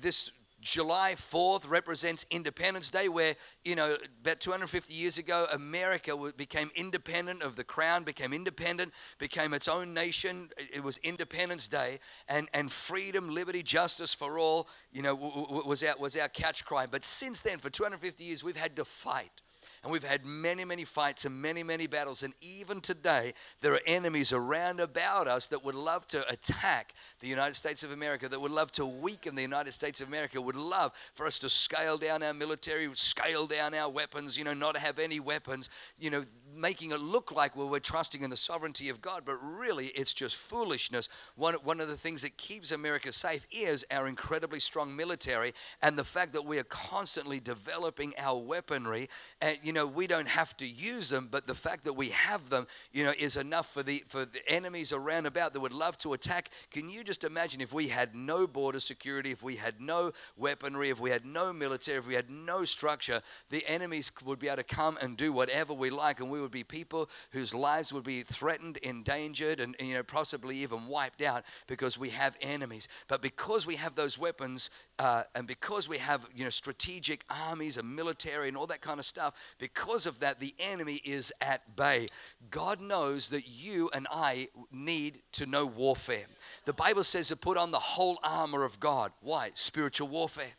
this 0.00 0.30
July 0.68 1.14
4th 1.16 1.68
represents 1.68 2.26
Independence 2.30 2.90
Day, 2.90 3.08
where, 3.08 3.34
you 3.64 3.74
know, 3.74 3.96
about 4.20 4.38
250 4.38 4.92
years 4.92 5.16
ago, 5.16 5.46
America 5.50 6.14
became 6.36 6.70
independent 6.76 7.42
of 7.42 7.56
the 7.56 7.64
crown, 7.64 8.04
became 8.04 8.34
independent, 8.34 8.92
became 9.18 9.54
its 9.54 9.66
own 9.66 9.94
nation. 9.94 10.50
It 10.58 10.84
was 10.84 10.98
Independence 10.98 11.68
Day, 11.68 12.00
and, 12.28 12.50
and 12.52 12.70
freedom, 12.70 13.34
liberty, 13.34 13.62
justice 13.62 14.12
for 14.12 14.38
all, 14.38 14.68
you 14.92 15.00
know, 15.00 15.14
was 15.14 15.82
our, 15.82 15.96
was 15.98 16.16
our 16.18 16.28
catch 16.28 16.66
cry. 16.66 16.84
But 16.84 17.02
since 17.02 17.40
then, 17.40 17.56
for 17.58 17.70
250 17.70 18.22
years, 18.22 18.44
we've 18.44 18.54
had 18.54 18.76
to 18.76 18.84
fight 18.84 19.40
And 19.82 19.92
we've 19.92 20.04
had 20.04 20.24
many, 20.24 20.64
many 20.64 20.84
fights 20.84 21.24
and 21.24 21.40
many, 21.40 21.62
many 21.62 21.86
battles. 21.86 22.22
And 22.22 22.34
even 22.40 22.80
today, 22.80 23.32
there 23.60 23.74
are 23.74 23.80
enemies 23.86 24.32
around 24.32 24.80
about 24.80 25.28
us 25.28 25.48
that 25.48 25.64
would 25.64 25.74
love 25.74 26.06
to 26.08 26.28
attack 26.30 26.94
the 27.20 27.28
United 27.28 27.54
States 27.54 27.82
of 27.82 27.92
America, 27.92 28.28
that 28.28 28.40
would 28.40 28.50
love 28.50 28.72
to 28.72 28.86
weaken 28.86 29.34
the 29.34 29.42
United 29.42 29.72
States 29.72 30.00
of 30.00 30.08
America, 30.08 30.40
would 30.40 30.56
love 30.56 30.92
for 31.14 31.26
us 31.26 31.38
to 31.40 31.48
scale 31.48 31.98
down 31.98 32.22
our 32.22 32.34
military, 32.34 32.88
scale 32.94 33.46
down 33.46 33.74
our 33.74 33.90
weapons, 33.90 34.36
you 34.36 34.44
know, 34.44 34.54
not 34.54 34.76
have 34.76 34.98
any 34.98 35.20
weapons, 35.20 35.70
you 35.98 36.10
know, 36.10 36.24
making 36.54 36.90
it 36.90 37.00
look 37.00 37.30
like 37.30 37.54
well, 37.56 37.68
we're 37.68 37.78
trusting 37.78 38.22
in 38.22 38.30
the 38.30 38.36
sovereignty 38.36 38.88
of 38.88 39.00
God, 39.00 39.22
but 39.24 39.36
really 39.42 39.86
it's 39.88 40.12
just 40.12 40.36
foolishness. 40.36 41.08
One, 41.36 41.54
one 41.62 41.80
of 41.80 41.88
the 41.88 41.96
things 41.96 42.22
that 42.22 42.36
keeps 42.36 42.72
America 42.72 43.12
safe 43.12 43.46
is 43.52 43.84
our 43.90 44.08
incredibly 44.08 44.60
strong 44.60 44.94
military 44.96 45.52
and 45.82 45.98
the 45.98 46.04
fact 46.04 46.32
that 46.32 46.44
we 46.44 46.58
are 46.58 46.64
constantly 46.64 47.40
developing 47.40 48.12
our 48.18 48.38
weaponry. 48.38 49.08
And, 49.40 49.58
you 49.68 49.74
know, 49.74 49.84
we 49.86 50.06
don't 50.06 50.28
have 50.28 50.56
to 50.56 50.66
use 50.66 51.10
them, 51.10 51.28
but 51.30 51.46
the 51.46 51.54
fact 51.54 51.84
that 51.84 51.92
we 51.92 52.08
have 52.08 52.48
them, 52.48 52.66
you 52.90 53.04
know, 53.04 53.12
is 53.18 53.36
enough 53.36 53.70
for 53.70 53.82
the, 53.82 54.02
for 54.06 54.24
the 54.24 54.40
enemies 54.48 54.94
around 54.94 55.26
about 55.26 55.52
that 55.52 55.60
would 55.60 55.74
love 55.74 55.98
to 55.98 56.14
attack. 56.14 56.48
Can 56.70 56.88
you 56.88 57.04
just 57.04 57.22
imagine 57.22 57.60
if 57.60 57.74
we 57.74 57.88
had 57.88 58.14
no 58.14 58.46
border 58.46 58.80
security, 58.80 59.30
if 59.30 59.42
we 59.42 59.56
had 59.56 59.78
no 59.78 60.12
weaponry, 60.38 60.88
if 60.88 60.98
we 60.98 61.10
had 61.10 61.26
no 61.26 61.52
military, 61.52 61.98
if 61.98 62.08
we 62.08 62.14
had 62.14 62.30
no 62.30 62.64
structure, 62.64 63.20
the 63.50 63.62
enemies 63.68 64.10
would 64.24 64.38
be 64.38 64.46
able 64.46 64.56
to 64.56 64.62
come 64.62 64.96
and 65.02 65.18
do 65.18 65.34
whatever 65.34 65.74
we 65.74 65.90
like, 65.90 66.18
and 66.20 66.30
we 66.30 66.40
would 66.40 66.50
be 66.50 66.64
people 66.64 67.10
whose 67.32 67.52
lives 67.52 67.92
would 67.92 68.04
be 68.04 68.22
threatened, 68.22 68.78
endangered, 68.78 69.60
and, 69.60 69.76
you 69.78 69.92
know, 69.92 70.02
possibly 70.02 70.56
even 70.56 70.86
wiped 70.86 71.20
out 71.20 71.44
because 71.66 71.98
we 71.98 72.08
have 72.08 72.38
enemies. 72.40 72.88
But 73.06 73.20
because 73.20 73.66
we 73.66 73.76
have 73.76 73.96
those 73.96 74.18
weapons, 74.18 74.70
uh, 74.98 75.24
and 75.34 75.46
because 75.46 75.90
we 75.90 75.98
have, 75.98 76.26
you 76.34 76.44
know, 76.44 76.50
strategic 76.50 77.22
armies 77.28 77.76
and 77.76 77.94
military 77.94 78.48
and 78.48 78.56
all 78.56 78.66
that 78.66 78.80
kind 78.80 78.98
of 78.98 79.04
stuff, 79.04 79.34
because 79.58 80.06
of 80.06 80.20
that, 80.20 80.40
the 80.40 80.54
enemy 80.58 81.00
is 81.04 81.32
at 81.40 81.76
bay. 81.76 82.06
God 82.50 82.80
knows 82.80 83.30
that 83.30 83.48
you 83.48 83.90
and 83.92 84.06
I 84.10 84.48
need 84.70 85.20
to 85.32 85.46
know 85.46 85.66
warfare. 85.66 86.26
The 86.64 86.72
Bible 86.72 87.04
says 87.04 87.28
to 87.28 87.36
put 87.36 87.56
on 87.56 87.70
the 87.70 87.78
whole 87.78 88.18
armor 88.22 88.64
of 88.64 88.78
God. 88.78 89.12
Why? 89.20 89.50
Spiritual 89.54 90.08
warfare. 90.08 90.52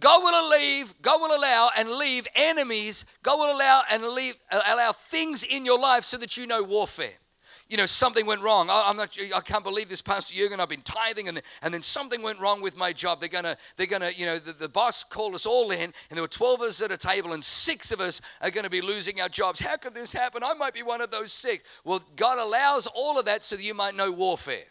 God 0.00 0.22
will 0.24 0.50
leave, 0.50 0.94
God 1.02 1.20
will 1.20 1.36
allow 1.36 1.70
and 1.76 1.88
leave 1.88 2.26
enemies. 2.34 3.04
God 3.22 3.38
will 3.38 3.56
allow 3.56 3.82
and 3.90 4.02
leave 4.02 4.34
allow 4.50 4.92
things 4.92 5.44
in 5.44 5.64
your 5.64 5.78
life 5.78 6.02
so 6.02 6.16
that 6.16 6.36
you 6.36 6.46
know 6.46 6.62
warfare 6.62 7.14
you 7.68 7.76
know, 7.76 7.86
something 7.86 8.26
went 8.26 8.42
wrong. 8.42 8.68
I, 8.70 8.90
am 8.90 8.96
not, 8.96 9.16
I 9.34 9.40
can't 9.40 9.64
believe 9.64 9.88
this, 9.88 10.02
Pastor 10.02 10.34
Jurgen. 10.34 10.60
I've 10.60 10.68
been 10.68 10.82
tithing, 10.82 11.28
and, 11.28 11.40
and 11.62 11.72
then 11.72 11.82
something 11.82 12.22
went 12.22 12.38
wrong 12.40 12.60
with 12.60 12.76
my 12.76 12.92
job. 12.92 13.20
They're 13.20 13.28
gonna, 13.28 13.56
they're 13.76 13.86
gonna, 13.86 14.10
you 14.14 14.26
know, 14.26 14.38
the, 14.38 14.52
the 14.52 14.68
boss 14.68 15.02
called 15.02 15.34
us 15.34 15.46
all 15.46 15.70
in, 15.70 15.80
and 15.80 15.94
there 16.10 16.22
were 16.22 16.28
12 16.28 16.60
of 16.60 16.68
us 16.68 16.82
at 16.82 16.92
a 16.92 16.96
table, 16.96 17.32
and 17.32 17.42
six 17.42 17.92
of 17.92 18.00
us 18.00 18.20
are 18.40 18.50
gonna 18.50 18.70
be 18.70 18.80
losing 18.80 19.20
our 19.20 19.28
jobs. 19.28 19.60
How 19.60 19.76
could 19.76 19.94
this 19.94 20.12
happen? 20.12 20.42
I 20.44 20.54
might 20.54 20.74
be 20.74 20.82
one 20.82 21.00
of 21.00 21.10
those 21.10 21.32
six. 21.32 21.64
Well, 21.84 22.02
God 22.16 22.38
allows 22.38 22.86
all 22.86 23.18
of 23.18 23.24
that 23.26 23.44
so 23.44 23.56
that 23.56 23.62
you 23.62 23.74
might 23.74 23.94
know 23.94 24.12
warfare 24.12 24.64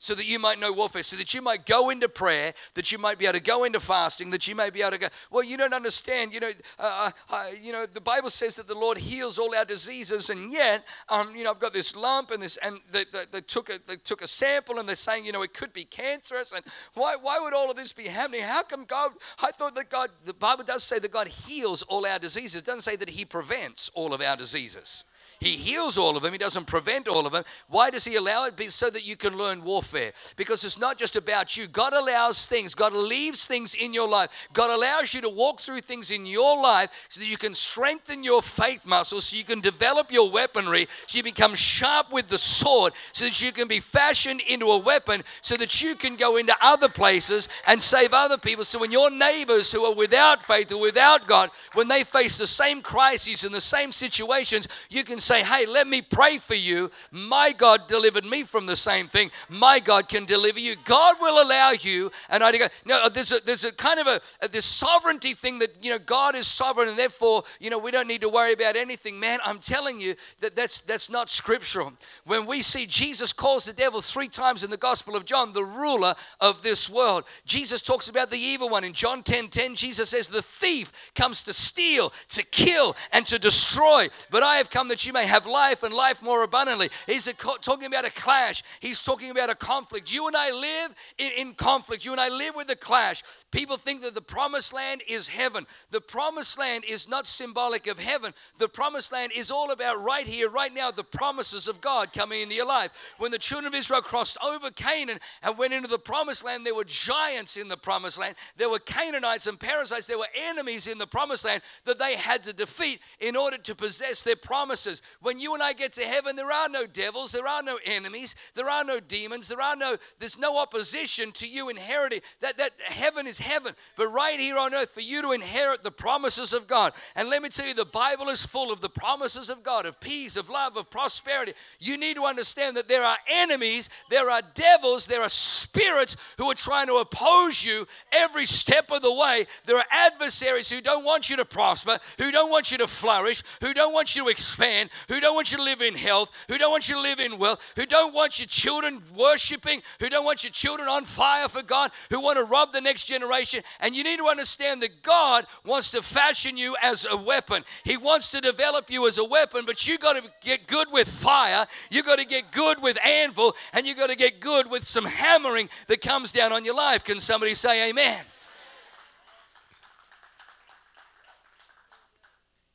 so 0.00 0.14
that 0.14 0.26
you 0.26 0.38
might 0.38 0.58
know 0.58 0.72
warfare, 0.72 1.02
so 1.02 1.14
that 1.16 1.34
you 1.34 1.42
might 1.42 1.66
go 1.66 1.90
into 1.90 2.08
prayer, 2.08 2.54
that 2.72 2.90
you 2.90 2.96
might 2.96 3.18
be 3.18 3.26
able 3.26 3.34
to 3.34 3.44
go 3.44 3.64
into 3.64 3.78
fasting, 3.78 4.30
that 4.30 4.48
you 4.48 4.54
may 4.54 4.70
be 4.70 4.80
able 4.80 4.92
to 4.92 4.98
go. 4.98 5.08
Well, 5.30 5.44
you 5.44 5.58
don't 5.58 5.74
understand. 5.74 6.32
You 6.32 6.40
know, 6.40 6.50
uh, 6.78 6.82
uh, 6.82 7.10
uh, 7.28 7.44
you 7.60 7.70
know, 7.70 7.84
the 7.84 8.00
Bible 8.00 8.30
says 8.30 8.56
that 8.56 8.66
the 8.66 8.74
Lord 8.74 8.96
heals 8.96 9.38
all 9.38 9.54
our 9.54 9.66
diseases, 9.66 10.30
and 10.30 10.50
yet, 10.50 10.86
um, 11.10 11.36
you 11.36 11.44
know, 11.44 11.50
I've 11.50 11.60
got 11.60 11.74
this 11.74 11.94
lump 11.94 12.30
and 12.30 12.42
this, 12.42 12.56
and 12.56 12.80
they, 12.90 13.04
they, 13.12 13.24
they, 13.30 13.40
took 13.42 13.68
a 13.68 13.78
they 13.86 13.96
took 13.96 14.22
a 14.22 14.26
sample, 14.26 14.78
and 14.78 14.88
they're 14.88 14.96
saying, 14.96 15.26
you 15.26 15.32
know, 15.32 15.42
it 15.42 15.52
could 15.52 15.74
be 15.74 15.84
cancerous, 15.84 16.52
and 16.52 16.64
why 16.94 17.16
why 17.20 17.38
would 17.38 17.52
all 17.52 17.70
of 17.70 17.76
this 17.76 17.92
be 17.92 18.04
happening? 18.04 18.40
How 18.40 18.62
come 18.62 18.86
God? 18.86 19.12
I 19.42 19.50
thought 19.50 19.74
that 19.74 19.90
God. 19.90 20.08
The 20.24 20.32
Bible 20.32 20.64
does 20.64 20.82
say 20.82 20.98
that 20.98 21.12
God 21.12 21.28
heals 21.28 21.82
all 21.82 22.06
our 22.06 22.18
diseases. 22.18 22.62
It 22.62 22.64
doesn't 22.64 22.82
say 22.82 22.96
that 22.96 23.10
He 23.10 23.26
prevents 23.26 23.90
all 23.90 24.14
of 24.14 24.22
our 24.22 24.36
diseases. 24.36 25.04
He 25.40 25.56
heals 25.56 25.96
all 25.96 26.18
of 26.18 26.22
them, 26.22 26.32
He 26.32 26.38
doesn't 26.38 26.66
prevent 26.66 27.08
all 27.08 27.26
of 27.26 27.32
them. 27.32 27.44
Why 27.68 27.88
does 27.88 28.04
He 28.04 28.16
allow 28.16 28.44
it? 28.44 28.56
Be 28.56 28.68
so 28.68 28.90
that 28.90 29.06
you 29.06 29.16
can 29.16 29.38
learn 29.38 29.64
warfare. 29.64 30.12
Because 30.36 30.64
it's 30.64 30.78
not 30.78 30.98
just 30.98 31.16
about 31.16 31.56
you. 31.56 31.66
God 31.66 31.94
allows 31.94 32.46
things, 32.46 32.74
God 32.74 32.92
leaves 32.92 33.46
things 33.46 33.74
in 33.74 33.94
your 33.94 34.06
life. 34.06 34.48
God 34.52 34.70
allows 34.70 35.14
you 35.14 35.22
to 35.22 35.30
walk 35.30 35.60
through 35.60 35.80
things 35.80 36.10
in 36.10 36.26
your 36.26 36.60
life 36.60 37.06
so 37.08 37.20
that 37.20 37.26
you 37.26 37.38
can 37.38 37.54
strengthen 37.54 38.22
your 38.22 38.42
faith 38.42 38.84
muscles, 38.84 39.26
so 39.26 39.36
you 39.36 39.44
can 39.44 39.60
develop 39.60 40.12
your 40.12 40.30
weaponry, 40.30 40.86
so 41.06 41.16
you 41.16 41.22
become 41.22 41.54
sharp 41.54 42.12
with 42.12 42.28
the 42.28 42.36
sword, 42.36 42.92
so 43.12 43.24
that 43.24 43.40
you 43.40 43.50
can 43.50 43.66
be 43.66 43.80
fashioned 43.80 44.42
into 44.42 44.66
a 44.66 44.78
weapon, 44.78 45.22
so 45.40 45.56
that 45.56 45.80
you 45.80 45.94
can 45.94 46.16
go 46.16 46.36
into 46.36 46.54
other 46.60 46.88
places 46.88 47.48
and 47.66 47.80
save 47.80 48.12
other 48.12 48.36
people. 48.36 48.64
So 48.64 48.78
when 48.78 48.92
your 48.92 49.10
neighbors 49.10 49.72
who 49.72 49.84
are 49.84 49.94
without 49.94 50.42
faith 50.42 50.70
or 50.70 50.80
without 50.80 51.26
God, 51.26 51.50
when 51.72 51.88
they 51.88 52.04
face 52.04 52.36
the 52.36 52.46
same 52.46 52.82
crises 52.82 53.44
and 53.44 53.54
the 53.54 53.60
same 53.60 53.90
situations, 53.90 54.68
you 54.90 55.02
can 55.02 55.18
say, 55.30 55.44
Hey, 55.44 55.64
let 55.64 55.86
me 55.86 56.02
pray 56.02 56.38
for 56.38 56.56
you. 56.56 56.90
My 57.12 57.52
God 57.56 57.86
delivered 57.86 58.24
me 58.24 58.42
from 58.42 58.66
the 58.66 58.76
same 58.76 59.06
thing. 59.06 59.30
My 59.48 59.78
God 59.78 60.08
can 60.08 60.24
deliver 60.24 60.58
you. 60.58 60.74
God 60.84 61.16
will 61.20 61.42
allow 61.42 61.70
you. 61.70 62.10
And 62.28 62.42
I 62.42 62.56
go, 62.58 62.66
no, 62.84 63.04
uh, 63.04 63.08
there's 63.08 63.30
a, 63.30 63.38
there's 63.44 63.64
a 63.64 63.72
kind 63.72 64.00
of 64.00 64.08
a, 64.08 64.20
a 64.42 64.48
this 64.48 64.64
sovereignty 64.64 65.34
thing 65.34 65.60
that, 65.60 65.84
you 65.84 65.90
know, 65.90 65.98
God 66.00 66.34
is 66.34 66.48
sovereign 66.48 66.88
and 66.88 66.98
therefore, 66.98 67.44
you 67.60 67.70
know, 67.70 67.78
we 67.78 67.92
don't 67.92 68.08
need 68.08 68.22
to 68.22 68.28
worry 68.28 68.52
about 68.52 68.74
anything. 68.74 69.20
Man, 69.20 69.38
I'm 69.44 69.60
telling 69.60 70.00
you 70.00 70.16
that 70.40 70.56
that's, 70.56 70.80
that's 70.80 71.08
not 71.08 71.30
scriptural. 71.30 71.92
When 72.24 72.44
we 72.44 72.60
see 72.62 72.86
Jesus 72.86 73.32
calls 73.32 73.66
the 73.66 73.72
devil 73.72 74.00
three 74.00 74.28
times 74.28 74.64
in 74.64 74.70
the 74.70 74.76
Gospel 74.76 75.14
of 75.14 75.24
John, 75.24 75.52
the 75.52 75.64
ruler 75.64 76.14
of 76.40 76.62
this 76.62 76.90
world, 76.90 77.24
Jesus 77.44 77.82
talks 77.82 78.08
about 78.08 78.30
the 78.30 78.38
evil 78.38 78.68
one. 78.68 78.82
In 78.82 78.92
John 78.92 79.22
10 79.22 79.48
10, 79.48 79.76
Jesus 79.76 80.10
says, 80.10 80.26
The 80.26 80.42
thief 80.42 80.92
comes 81.14 81.44
to 81.44 81.52
steal, 81.52 82.12
to 82.30 82.42
kill, 82.42 82.96
and 83.12 83.24
to 83.26 83.38
destroy. 83.38 84.08
But 84.30 84.42
I 84.42 84.56
have 84.56 84.70
come 84.70 84.88
that 84.88 85.06
you 85.06 85.12
may 85.12 85.19
may 85.20 85.26
have 85.26 85.46
life 85.46 85.82
and 85.82 85.94
life 85.94 86.22
more 86.22 86.42
abundantly. 86.42 86.88
He's 87.06 87.26
a, 87.26 87.34
talking 87.34 87.86
about 87.86 88.06
a 88.06 88.10
clash. 88.10 88.62
He's 88.80 89.02
talking 89.02 89.30
about 89.30 89.50
a 89.50 89.54
conflict. 89.54 90.10
You 90.10 90.26
and 90.26 90.36
I 90.36 90.50
live 90.50 90.94
in, 91.18 91.32
in 91.36 91.54
conflict. 91.54 92.04
You 92.04 92.12
and 92.12 92.20
I 92.20 92.28
live 92.28 92.54
with 92.56 92.70
a 92.70 92.76
clash. 92.76 93.22
People 93.50 93.76
think 93.76 94.00
that 94.02 94.14
the 94.14 94.22
promised 94.22 94.72
land 94.72 95.02
is 95.06 95.28
heaven. 95.28 95.66
The 95.90 96.00
promised 96.00 96.58
land 96.58 96.84
is 96.88 97.08
not 97.08 97.26
symbolic 97.26 97.86
of 97.86 97.98
heaven. 97.98 98.32
The 98.58 98.68
promised 98.68 99.12
land 99.12 99.32
is 99.36 99.50
all 99.50 99.70
about 99.72 100.02
right 100.02 100.26
here, 100.26 100.48
right 100.48 100.72
now, 100.72 100.90
the 100.90 101.04
promises 101.04 101.68
of 101.68 101.80
God 101.80 102.12
coming 102.12 102.40
into 102.40 102.54
your 102.54 102.66
life. 102.66 102.90
When 103.18 103.30
the 103.30 103.38
children 103.38 103.66
of 103.66 103.78
Israel 103.78 104.00
crossed 104.00 104.38
over 104.42 104.70
Canaan 104.70 105.18
and 105.42 105.58
went 105.58 105.74
into 105.74 105.88
the 105.88 105.98
promised 105.98 106.44
land, 106.44 106.64
there 106.64 106.74
were 106.74 106.84
giants 106.84 107.56
in 107.58 107.68
the 107.68 107.76
promised 107.76 108.18
land. 108.18 108.36
There 108.56 108.70
were 108.70 108.78
Canaanites 108.78 109.46
and 109.46 109.60
Perizzites. 109.60 110.06
There 110.06 110.18
were 110.18 110.28
enemies 110.48 110.86
in 110.86 110.98
the 110.98 111.06
promised 111.06 111.44
land 111.44 111.62
that 111.84 111.98
they 111.98 112.14
had 112.14 112.42
to 112.44 112.54
defeat 112.54 113.00
in 113.18 113.36
order 113.36 113.58
to 113.58 113.74
possess 113.74 114.22
their 114.22 114.36
promises. 114.36 115.02
When 115.20 115.38
you 115.38 115.54
and 115.54 115.62
I 115.62 115.72
get 115.72 115.92
to 115.94 116.04
heaven, 116.04 116.36
there 116.36 116.52
are 116.52 116.68
no 116.68 116.86
devils, 116.86 117.32
there 117.32 117.46
are 117.46 117.62
no 117.62 117.78
enemies, 117.84 118.34
there 118.54 118.68
are 118.68 118.84
no 118.84 119.00
demons, 119.00 119.48
there 119.48 119.60
are 119.60 119.76
no, 119.76 119.96
there's 120.18 120.38
no 120.38 120.58
opposition 120.58 121.32
to 121.32 121.46
you 121.46 121.68
inheriting. 121.68 122.20
That, 122.40 122.58
that 122.58 122.72
heaven 122.84 123.26
is 123.26 123.38
heaven. 123.38 123.74
But 123.96 124.08
right 124.08 124.38
here 124.38 124.58
on 124.58 124.74
earth, 124.74 124.92
for 124.92 125.00
you 125.00 125.22
to 125.22 125.32
inherit 125.32 125.82
the 125.82 125.90
promises 125.90 126.52
of 126.52 126.66
God. 126.66 126.92
And 127.16 127.28
let 127.28 127.42
me 127.42 127.48
tell 127.48 127.66
you, 127.66 127.74
the 127.74 127.84
Bible 127.84 128.28
is 128.28 128.46
full 128.46 128.72
of 128.72 128.80
the 128.80 128.88
promises 128.88 129.50
of 129.50 129.62
God, 129.62 129.86
of 129.86 130.00
peace, 130.00 130.36
of 130.36 130.48
love, 130.48 130.76
of 130.76 130.90
prosperity. 130.90 131.52
You 131.78 131.96
need 131.96 132.16
to 132.16 132.24
understand 132.24 132.76
that 132.76 132.88
there 132.88 133.04
are 133.04 133.18
enemies, 133.28 133.88
there 134.10 134.30
are 134.30 134.42
devils, 134.54 135.06
there 135.06 135.22
are 135.22 135.28
spirits 135.28 136.16
who 136.38 136.50
are 136.50 136.54
trying 136.54 136.86
to 136.86 136.96
oppose 136.96 137.64
you 137.64 137.86
every 138.12 138.46
step 138.46 138.90
of 138.90 139.02
the 139.02 139.12
way. 139.12 139.46
There 139.66 139.76
are 139.76 139.84
adversaries 139.90 140.70
who 140.70 140.80
don't 140.80 141.04
want 141.04 141.30
you 141.30 141.36
to 141.36 141.44
prosper, 141.44 141.98
who 142.18 142.30
don't 142.30 142.50
want 142.50 142.70
you 142.70 142.78
to 142.78 142.86
flourish, 142.86 143.42
who 143.60 143.74
don't 143.74 143.92
want 143.92 144.16
you 144.16 144.24
to 144.24 144.30
expand, 144.30 144.90
who 145.08 145.20
don't 145.20 145.34
want 145.34 145.52
you 145.52 145.58
to 145.58 145.64
live 145.64 145.80
in 145.80 145.94
health, 145.94 146.30
who 146.48 146.58
don't 146.58 146.70
want 146.70 146.88
you 146.88 146.96
to 146.96 147.00
live 147.00 147.20
in 147.20 147.38
wealth, 147.38 147.60
who 147.76 147.86
don't 147.86 148.14
want 148.14 148.38
your 148.38 148.46
children 148.46 149.02
worshiping, 149.16 149.80
who 149.98 150.08
don't 150.08 150.24
want 150.24 150.44
your 150.44 150.52
children 150.52 150.88
on 150.88 151.04
fire 151.04 151.48
for 151.48 151.62
God, 151.62 151.90
who 152.10 152.20
want 152.20 152.38
to 152.38 152.44
rob 152.44 152.72
the 152.72 152.80
next 152.80 153.06
generation. 153.06 153.62
And 153.80 153.94
you 153.94 154.04
need 154.04 154.18
to 154.18 154.26
understand 154.26 154.82
that 154.82 155.02
God 155.02 155.46
wants 155.64 155.90
to 155.92 156.02
fashion 156.02 156.56
you 156.56 156.76
as 156.82 157.06
a 157.10 157.16
weapon. 157.16 157.64
He 157.84 157.96
wants 157.96 158.30
to 158.32 158.40
develop 158.40 158.90
you 158.90 159.06
as 159.06 159.18
a 159.18 159.24
weapon, 159.24 159.64
but 159.66 159.86
you 159.86 159.98
got 159.98 160.16
to 160.16 160.30
get 160.40 160.66
good 160.66 160.88
with 160.90 161.08
fire, 161.08 161.66
you 161.90 162.02
got 162.02 162.18
to 162.18 162.26
get 162.26 162.52
good 162.52 162.82
with 162.82 162.98
anvil, 163.04 163.56
and 163.72 163.86
you 163.86 163.94
got 163.94 164.10
to 164.10 164.16
get 164.16 164.40
good 164.40 164.70
with 164.70 164.84
some 164.84 165.04
hammering 165.04 165.68
that 165.86 166.00
comes 166.00 166.32
down 166.32 166.52
on 166.52 166.64
your 166.64 166.74
life. 166.74 167.04
Can 167.04 167.20
somebody 167.20 167.54
say 167.54 167.88
amen? 167.90 168.24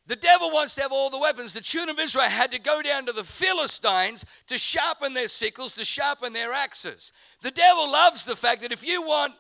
The 0.08 0.16
devil 0.16 0.52
wants 0.52 0.76
to 0.76 0.82
have 0.82 0.92
all 0.92 1.10
the 1.10 1.18
weapons. 1.18 1.54
The 1.54 1.62
children 1.62 1.98
of 1.98 2.00
Israel 2.00 2.30
had 2.30 2.52
to 2.52 2.60
go 2.60 2.82
down 2.84 3.08
to 3.08 3.12
the 3.12 3.24
Philistines 3.24 4.24
to 4.48 4.58
sharpen 4.58 5.16
their 5.16 5.28
sickles, 5.28 5.74
to 5.76 5.86
sharpen 5.86 6.32
their 6.32 6.54
axes. 6.54 7.12
The 7.42 7.52
devil 7.52 7.92
loves 7.92 8.24
the 8.26 8.36
fact 8.36 8.62
that 8.62 8.72
if 8.72 8.88
you 8.88 9.02
want, 9.02 9.34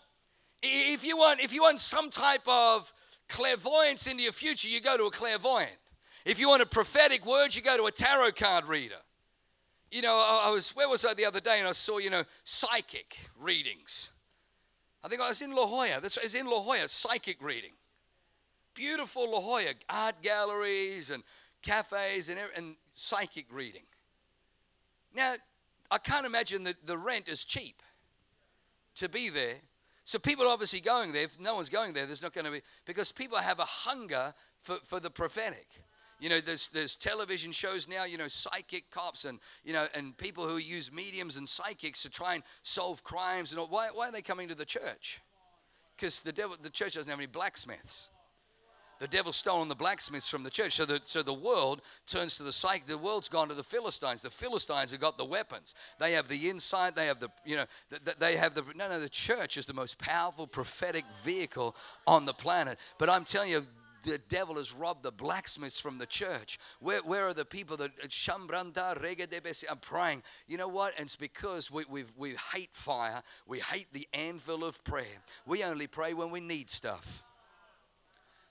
if 0.63 1.05
you 1.05 1.17
want, 1.17 1.39
if 1.41 1.53
you 1.53 1.61
want 1.61 1.79
some 1.79 2.09
type 2.09 2.47
of 2.47 2.91
clairvoyance 3.29 4.07
into 4.07 4.23
your 4.23 4.31
future, 4.31 4.67
you 4.67 4.81
go 4.81 4.97
to 4.97 5.05
a 5.05 5.11
clairvoyant. 5.11 5.77
If 6.25 6.39
you 6.39 6.49
want 6.49 6.63
a 6.63 6.65
prophetic 6.65 7.25
word, 7.25 7.55
you 7.55 7.61
go 7.61 7.77
to 7.77 7.85
a 7.85 7.91
tarot 7.91 8.31
card 8.31 8.67
reader. 8.67 8.95
You 9.91 10.01
know, 10.01 10.17
I 10.43 10.49
was 10.49 10.75
where 10.75 10.89
was 10.89 11.05
I 11.05 11.13
the 11.13 11.25
other 11.25 11.39
day, 11.39 11.59
and 11.59 11.67
I 11.67 11.73
saw 11.73 11.99
you 11.99 12.09
know 12.09 12.23
psychic 12.43 13.17
readings. 13.39 14.09
I 15.03 15.07
think 15.07 15.21
I 15.21 15.29
was 15.29 15.41
in 15.43 15.55
La 15.55 15.67
Jolla. 15.67 15.99
That's 16.01 16.17
it's 16.17 16.33
in 16.33 16.47
La 16.47 16.59
Jolla, 16.59 16.89
psychic 16.89 17.39
reading. 17.39 17.73
Beautiful 18.75 19.31
La 19.31 19.39
Jolla, 19.39 19.73
art 19.89 20.21
galleries 20.21 21.09
and 21.09 21.23
cafes 21.63 22.29
and, 22.29 22.39
and 22.55 22.75
psychic 22.93 23.47
reading. 23.51 23.85
Now, 25.15 25.33
I 25.89 25.97
can't 25.97 26.25
imagine 26.25 26.63
that 26.65 26.85
the 26.85 26.97
rent 26.97 27.27
is 27.27 27.43
cheap 27.43 27.81
to 28.95 29.09
be 29.09 29.29
there. 29.29 29.55
So 30.03 30.19
people 30.19 30.45
are 30.45 30.49
obviously 30.49 30.81
going 30.81 31.13
there. 31.13 31.23
If 31.23 31.39
no 31.39 31.55
one's 31.55 31.69
going 31.69 31.93
there, 31.93 32.05
there's 32.05 32.21
not 32.21 32.33
going 32.33 32.45
to 32.45 32.51
be, 32.51 32.61
because 32.85 33.11
people 33.11 33.37
have 33.37 33.59
a 33.59 33.65
hunger 33.65 34.33
for, 34.61 34.77
for 34.83 34.99
the 34.99 35.09
prophetic. 35.09 35.67
You 36.19 36.29
know, 36.29 36.39
there's, 36.39 36.69
there's 36.69 36.95
television 36.95 37.51
shows 37.51 37.87
now, 37.87 38.05
you 38.05 38.17
know, 38.17 38.27
psychic 38.27 38.89
cops 38.89 39.25
and, 39.25 39.39
you 39.63 39.73
know, 39.73 39.87
and 39.93 40.15
people 40.17 40.47
who 40.47 40.57
use 40.57 40.93
mediums 40.93 41.37
and 41.37 41.49
psychics 41.49 42.03
to 42.03 42.09
try 42.09 42.35
and 42.35 42.43
solve 42.63 43.03
crimes. 43.03 43.51
And 43.51 43.59
all. 43.59 43.67
Why, 43.67 43.89
why 43.93 44.09
are 44.09 44.11
they 44.11 44.21
coming 44.21 44.47
to 44.47 44.55
the 44.55 44.65
church? 44.65 45.21
Because 45.95 46.21
the 46.21 46.31
devil, 46.31 46.55
the 46.61 46.69
church 46.69 46.93
doesn't 46.93 47.09
have 47.09 47.19
any 47.19 47.27
blacksmiths. 47.27 48.09
The 48.99 49.07
devil's 49.07 49.35
stolen 49.35 49.67
the 49.67 49.75
blacksmiths 49.75 50.29
from 50.29 50.43
the 50.43 50.49
church. 50.49 50.73
So 50.73 50.85
the, 50.85 51.01
so 51.03 51.21
the 51.21 51.33
world 51.33 51.81
turns 52.05 52.37
to 52.37 52.43
the 52.43 52.53
psych. 52.53 52.85
The 52.85 52.97
world's 52.97 53.27
gone 53.27 53.49
to 53.49 53.53
the 53.53 53.63
Philistines. 53.63 54.21
The 54.21 54.29
Philistines 54.29 54.91
have 54.91 55.01
got 55.01 55.17
the 55.17 55.25
weapons. 55.25 55.75
They 55.99 56.13
have 56.13 56.27
the 56.27 56.49
insight. 56.49 56.95
They 56.95 57.07
have 57.07 57.19
the, 57.19 57.29
you 57.45 57.57
know, 57.57 57.65
they 58.19 58.37
have 58.37 58.55
the, 58.55 58.63
no, 58.75 58.89
no, 58.89 58.99
the 58.99 59.09
church 59.09 59.57
is 59.57 59.65
the 59.65 59.73
most 59.73 59.97
powerful 59.97 60.47
prophetic 60.47 61.05
vehicle 61.23 61.75
on 62.07 62.25
the 62.25 62.33
planet. 62.33 62.79
But 62.97 63.09
I'm 63.09 63.25
telling 63.25 63.51
you, 63.51 63.65
the 64.05 64.17
devil 64.29 64.55
has 64.55 64.73
robbed 64.73 65.03
the 65.03 65.11
blacksmiths 65.11 65.79
from 65.79 65.97
the 65.97 66.05
church. 66.05 66.59
Where, 66.79 67.01
where 67.01 67.27
are 67.27 67.33
the 67.33 67.45
people 67.45 67.75
that 67.77 67.91
uh, 68.03 68.07
Shambranda 68.07 68.95
I'm 69.69 69.77
praying? 69.77 70.23
You 70.47 70.57
know 70.57 70.67
what? 70.67 70.93
And 70.97 71.05
it's 71.05 71.15
because 71.15 71.71
we, 71.71 71.85
we 71.89 72.05
we 72.15 72.35
hate 72.53 72.69
fire. 72.73 73.23
We 73.47 73.59
hate 73.59 73.87
the 73.91 74.07
anvil 74.13 74.63
of 74.63 74.83
prayer. 74.83 75.21
We 75.45 75.63
only 75.63 75.87
pray 75.87 76.13
when 76.13 76.31
we 76.31 76.39
need 76.39 76.69
stuff. 76.69 77.25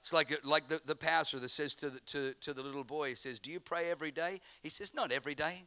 It's 0.04 0.12
like, 0.12 0.30
uh, 0.30 0.36
like 0.44 0.68
the, 0.68 0.82
the 0.84 0.94
pastor 0.94 1.38
that 1.38 1.48
says 1.48 1.74
to 1.76 1.88
the, 1.88 1.98
to, 2.00 2.34
to 2.42 2.52
the 2.52 2.62
little 2.62 2.84
boy, 2.84 3.08
he 3.08 3.14
says, 3.14 3.40
Do 3.40 3.50
you 3.50 3.58
pray 3.58 3.90
every 3.90 4.10
day? 4.10 4.42
He 4.62 4.68
says, 4.68 4.92
Not 4.92 5.10
every 5.10 5.34
day. 5.34 5.64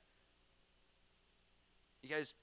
He 2.04 2.08
goes, 2.08 2.36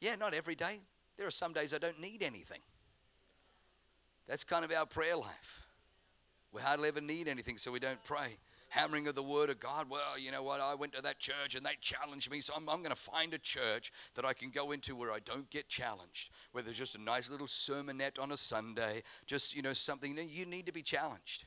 Yeah, 0.00 0.16
not 0.16 0.34
every 0.34 0.56
day. 0.56 0.80
There 1.16 1.24
are 1.24 1.30
some 1.30 1.52
days 1.52 1.72
I 1.72 1.78
don't 1.78 2.00
need 2.00 2.24
anything. 2.24 2.58
That's 4.26 4.42
kind 4.42 4.64
of 4.64 4.72
our 4.72 4.84
prayer 4.84 5.16
life. 5.16 5.64
We 6.50 6.60
hardly 6.60 6.88
ever 6.88 7.00
need 7.00 7.28
anything, 7.28 7.56
so 7.56 7.70
we 7.70 7.78
don't 7.78 8.02
pray. 8.02 8.38
Hammering 8.72 9.06
of 9.06 9.14
the 9.14 9.22
word 9.22 9.50
of 9.50 9.60
God. 9.60 9.90
Well, 9.90 10.18
you 10.18 10.30
know 10.32 10.42
what? 10.42 10.58
I 10.58 10.74
went 10.74 10.94
to 10.94 11.02
that 11.02 11.18
church 11.18 11.54
and 11.54 11.64
they 11.64 11.76
challenged 11.82 12.30
me, 12.30 12.40
so 12.40 12.54
I'm, 12.56 12.66
I'm 12.70 12.78
going 12.78 12.88
to 12.88 12.96
find 12.96 13.34
a 13.34 13.38
church 13.38 13.92
that 14.14 14.24
I 14.24 14.32
can 14.32 14.48
go 14.48 14.72
into 14.72 14.96
where 14.96 15.12
I 15.12 15.18
don't 15.18 15.48
get 15.50 15.68
challenged, 15.68 16.30
where 16.52 16.64
there's 16.64 16.78
just 16.78 16.94
a 16.94 17.00
nice 17.00 17.28
little 17.28 17.46
sermonette 17.46 18.18
on 18.18 18.32
a 18.32 18.36
Sunday, 18.38 19.02
just, 19.26 19.54
you 19.54 19.60
know, 19.60 19.74
something. 19.74 20.16
You 20.16 20.46
need 20.46 20.64
to 20.64 20.72
be 20.72 20.80
challenged. 20.80 21.44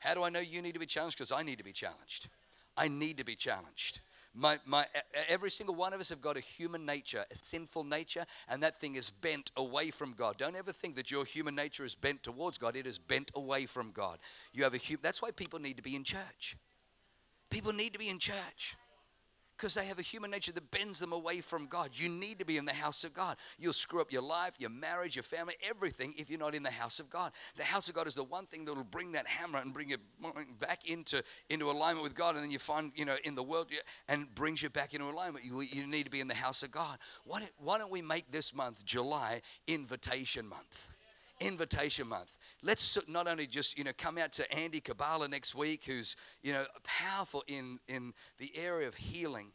How 0.00 0.14
do 0.14 0.24
I 0.24 0.28
know 0.28 0.40
you 0.40 0.60
need 0.60 0.72
to 0.72 0.80
be 0.80 0.86
challenged? 0.86 1.16
Because 1.16 1.30
I 1.30 1.44
need 1.44 1.58
to 1.58 1.64
be 1.64 1.72
challenged. 1.72 2.28
I 2.76 2.88
need 2.88 3.18
to 3.18 3.24
be 3.24 3.36
challenged. 3.36 4.00
My, 4.38 4.58
my, 4.66 4.84
every 5.28 5.50
single 5.50 5.74
one 5.74 5.94
of 5.94 6.00
us 6.00 6.10
have 6.10 6.20
got 6.20 6.36
a 6.36 6.40
human 6.40 6.84
nature, 6.84 7.24
a 7.30 7.36
sinful 7.36 7.84
nature, 7.84 8.26
and 8.48 8.62
that 8.62 8.78
thing 8.78 8.96
is 8.96 9.08
bent 9.08 9.50
away 9.56 9.90
from 9.90 10.12
God. 10.12 10.36
Don't 10.36 10.56
ever 10.56 10.72
think 10.72 10.96
that 10.96 11.10
your 11.10 11.24
human 11.24 11.54
nature 11.54 11.84
is 11.86 11.94
bent 11.94 12.22
towards 12.22 12.58
God. 12.58 12.76
It 12.76 12.86
is 12.86 12.98
bent 12.98 13.30
away 13.34 13.64
from 13.64 13.92
God. 13.92 14.18
You 14.52 14.64
have 14.64 14.74
a 14.74 14.96
that's 15.00 15.22
why 15.22 15.30
people 15.30 15.58
need 15.58 15.78
to 15.78 15.82
be 15.82 15.96
in 15.96 16.04
church. 16.04 16.56
People 17.48 17.72
need 17.72 17.94
to 17.94 17.98
be 17.98 18.10
in 18.10 18.18
church 18.18 18.76
because 19.56 19.74
they 19.74 19.86
have 19.86 19.98
a 19.98 20.02
human 20.02 20.30
nature 20.30 20.52
that 20.52 20.70
bends 20.70 20.98
them 20.98 21.12
away 21.12 21.40
from 21.40 21.66
God. 21.66 21.90
You 21.94 22.08
need 22.08 22.38
to 22.38 22.44
be 22.44 22.56
in 22.56 22.64
the 22.64 22.72
house 22.72 23.04
of 23.04 23.14
God. 23.14 23.36
You'll 23.58 23.72
screw 23.72 24.00
up 24.00 24.12
your 24.12 24.22
life, 24.22 24.54
your 24.58 24.70
marriage, 24.70 25.16
your 25.16 25.22
family, 25.22 25.54
everything 25.68 26.14
if 26.16 26.30
you're 26.30 26.38
not 26.38 26.54
in 26.54 26.62
the 26.62 26.70
house 26.70 27.00
of 27.00 27.08
God. 27.08 27.32
The 27.56 27.64
house 27.64 27.88
of 27.88 27.94
God 27.94 28.06
is 28.06 28.14
the 28.14 28.24
one 28.24 28.46
thing 28.46 28.64
that 28.66 28.74
will 28.74 28.84
bring 28.84 29.12
that 29.12 29.26
hammer 29.26 29.58
and 29.58 29.72
bring 29.72 29.90
it 29.90 30.00
back 30.60 30.88
into, 30.88 31.22
into 31.48 31.70
alignment 31.70 32.02
with 32.02 32.14
God. 32.14 32.34
And 32.34 32.44
then 32.44 32.50
you 32.50 32.58
find, 32.58 32.92
you 32.94 33.04
know, 33.04 33.16
in 33.24 33.34
the 33.34 33.42
world 33.42 33.70
and 34.08 34.32
brings 34.34 34.62
you 34.62 34.68
back 34.68 34.94
into 34.94 35.06
alignment. 35.06 35.44
You, 35.44 35.60
you 35.62 35.86
need 35.86 36.04
to 36.04 36.10
be 36.10 36.20
in 36.20 36.28
the 36.28 36.34
house 36.34 36.62
of 36.62 36.70
God. 36.70 36.98
Why 37.24 37.40
don't, 37.40 37.52
why 37.58 37.78
don't 37.78 37.90
we 37.90 38.02
make 38.02 38.30
this 38.30 38.54
month, 38.54 38.84
July, 38.84 39.40
invitation 39.66 40.46
month? 40.48 40.95
Invitation 41.40 42.08
month 42.08 42.36
let's 42.62 42.98
not 43.08 43.28
only 43.28 43.46
just 43.46 43.78
you 43.78 43.84
know 43.84 43.92
come 43.96 44.18
out 44.18 44.32
to 44.32 44.52
Andy 44.52 44.80
Kabbalah 44.80 45.28
next 45.28 45.54
week, 45.54 45.84
who's 45.86 46.16
you 46.42 46.52
know 46.52 46.64
powerful 46.82 47.44
in 47.46 47.78
in 47.88 48.12
the 48.38 48.52
area 48.56 48.88
of 48.88 48.94
healing, 48.94 49.52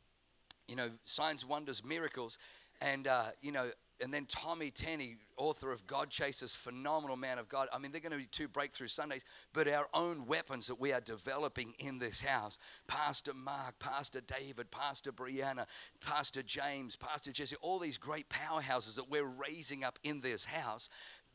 you 0.68 0.76
know 0.76 0.90
signs, 1.04 1.46
wonders, 1.46 1.84
miracles, 1.84 2.38
and 2.82 3.08
uh, 3.08 3.26
you 3.42 3.52
know. 3.52 3.70
And 4.04 4.12
then 4.12 4.26
Tommy 4.26 4.72
Tenney, 4.72 5.18
author 5.38 5.72
of 5.72 5.86
God 5.86 6.10
Chasers, 6.10 6.56
phenomenal 6.56 7.16
man 7.16 7.38
of 7.38 7.48
God. 7.48 7.68
I 7.72 7.78
mean, 7.78 7.92
they're 7.92 8.02
going 8.02 8.14
to 8.14 8.18
be 8.18 8.26
two 8.26 8.48
breakthrough 8.48 8.88
Sundays, 8.88 9.24
but 9.54 9.68
our 9.68 9.86
own 9.94 10.26
weapons 10.26 10.66
that 10.66 10.80
we 10.80 10.92
are 10.92 11.02
developing 11.02 11.76
in 11.78 12.00
this 12.00 12.20
house 12.20 12.58
Pastor 12.88 13.32
Mark, 13.36 13.78
Pastor 13.78 14.22
David, 14.22 14.72
Pastor 14.72 15.12
Brianna, 15.12 15.68
Pastor 16.04 16.42
James, 16.42 16.96
Pastor 16.96 17.32
Jesse, 17.32 17.56
all 17.62 17.78
these 17.78 18.00
great 18.00 18.28
powerhouses 18.28 18.96
that 18.96 19.08
we're 19.08 19.24
raising 19.24 19.84
up 19.84 20.00
in 20.04 20.22
this 20.22 20.46
house 20.46 20.90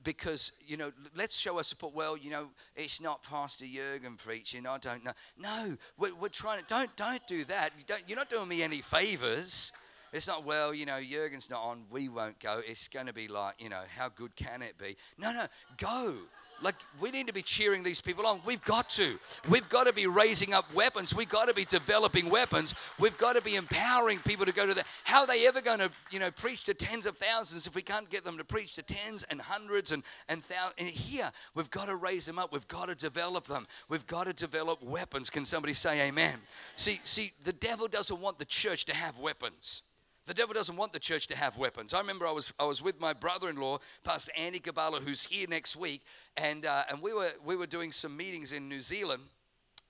because 0.05 0.53
you 0.65 0.77
know 0.77 0.93
let's 1.17 1.37
show 1.39 1.57
our 1.57 1.63
support 1.63 1.95
well 1.95 2.17
you 2.17 2.31
know 2.31 2.49
it's 2.75 3.01
not 3.01 3.23
pastor 3.23 3.65
jürgen 3.65 4.17
preaching 4.17 4.67
i 4.67 4.79
don't 4.79 5.05
know. 5.05 5.13
No 5.39 5.77
we're, 5.99 6.15
we're 6.15 6.29
trying 6.29 6.61
to 6.61 6.65
don't 6.67 6.95
don't 6.97 7.27
do 7.27 7.45
that. 7.45 7.71
You 7.79 7.85
don't, 7.87 8.03
you're 8.07 8.17
not 8.17 8.31
doing 8.31 8.49
me 8.49 8.63
any 8.63 8.81
favors. 8.81 9.73
It's 10.13 10.29
not 10.29 10.45
well 10.45 10.73
you 10.73 10.87
know 10.87 11.01
jürgen's 11.01 11.51
not 11.51 11.63
on 11.63 11.85
we 11.91 12.09
won't 12.09 12.39
go. 12.41 12.61
It's 12.65 12.89
going 12.89 13.07
to 13.07 13.13
be 13.13 13.29
like 13.29 13.55
you 13.59 13.69
know 13.69 13.83
how 13.97 14.09
good 14.09 14.37
can 14.37 14.63
it 14.63 14.79
be? 14.79 14.97
No 15.19 15.33
no 15.33 15.47
go 15.77 16.17
like, 16.63 16.77
we 17.01 17.11
need 17.11 17.27
to 17.27 17.33
be 17.33 17.43
cheering 17.43 17.83
these 17.83 18.01
people 18.01 18.27
on. 18.27 18.41
We've 18.45 18.65
got 18.65 18.89
to. 18.91 19.19
We've 19.49 19.69
got 19.69 19.87
to 19.87 19.93
be 19.93 20.07
raising 20.07 20.55
up 20.55 20.73
weapons. 20.75 21.15
We've 21.15 21.29
got 21.29 21.49
to 21.49 21.55
be 21.55 21.65
developing 21.65 22.31
weapons. 22.31 22.75
We've 22.99 23.17
got 23.19 23.37
to 23.37 23.43
be 23.43 23.57
empowering 23.57 24.21
people 24.21 24.47
to 24.47 24.53
go 24.53 24.67
to 24.67 24.75
the. 24.75 24.85
How 25.05 25.21
are 25.21 25.27
they 25.27 25.47
ever 25.47 25.61
going 25.61 25.81
to, 25.81 25.91
you 26.11 26.19
know, 26.19 26.31
preach 26.31 26.65
to 26.65 26.75
tens 26.75 27.07
of 27.07 27.17
thousands 27.17 27.67
if 27.67 27.75
we 27.75 27.83
can't 27.83 28.09
get 28.09 28.25
them 28.25 28.39
to 28.39 28.45
preach 28.45 28.75
to 28.77 28.83
tens 28.83 29.25
and 29.25 29.41
hundreds 29.41 29.93
and, 29.93 30.03
and 30.29 30.43
thousands? 30.43 30.75
And 30.79 30.89
here, 30.89 31.31
we've 31.55 31.71
got 31.71 31.87
to 31.87 31.97
raise 31.97 32.27
them 32.27 32.39
up. 32.39 32.53
We've 32.53 32.69
got 32.69 32.89
to 32.89 32.95
develop 32.95 33.47
them. 33.47 33.67
We've 33.89 34.07
got 34.07 34.25
to 34.25 34.33
develop 34.33 34.83
weapons. 34.83 35.31
Can 35.31 35.45
somebody 35.45 35.75
say 35.75 36.09
amen? 36.09 36.35
See, 36.75 37.01
see, 37.05 37.33
the 37.45 37.53
devil 37.53 37.87
doesn't 37.87 38.21
want 38.21 38.39
the 38.39 38.45
church 38.45 38.87
to 38.87 38.95
have 38.95 39.19
weapons. 39.19 39.83
The 40.27 40.35
devil 40.35 40.55
doesn't 40.55 40.77
want 40.77 40.93
the 40.93 40.99
church 40.99 41.29
to 41.29 41.37
have 41.37 41.57
weapons. 41.57 41.95
I 41.95 42.01
remember 42.01 42.27
I 42.27 42.33
was, 42.33 42.53
I 42.59 42.65
was 42.65 42.83
with 42.83 43.01
my 43.01 43.13
brother 43.13 43.49
in 43.49 43.57
law, 43.57 43.79
Pastor 44.03 44.33
Andy 44.37 44.59
Kabbalah, 44.59 45.01
who's 45.01 45.25
here 45.25 45.47
next 45.49 45.77
week, 45.77 46.03
and, 46.37 46.67
uh, 46.67 46.83
and 46.91 47.01
we, 47.01 47.13
were, 47.13 47.31
we 47.45 47.55
were 47.55 47.67
doing 47.67 47.93
some 47.93 48.17
meetings 48.17 48.53
in 48.53 48.69
New 48.69 48.81
Zealand. 48.81 49.23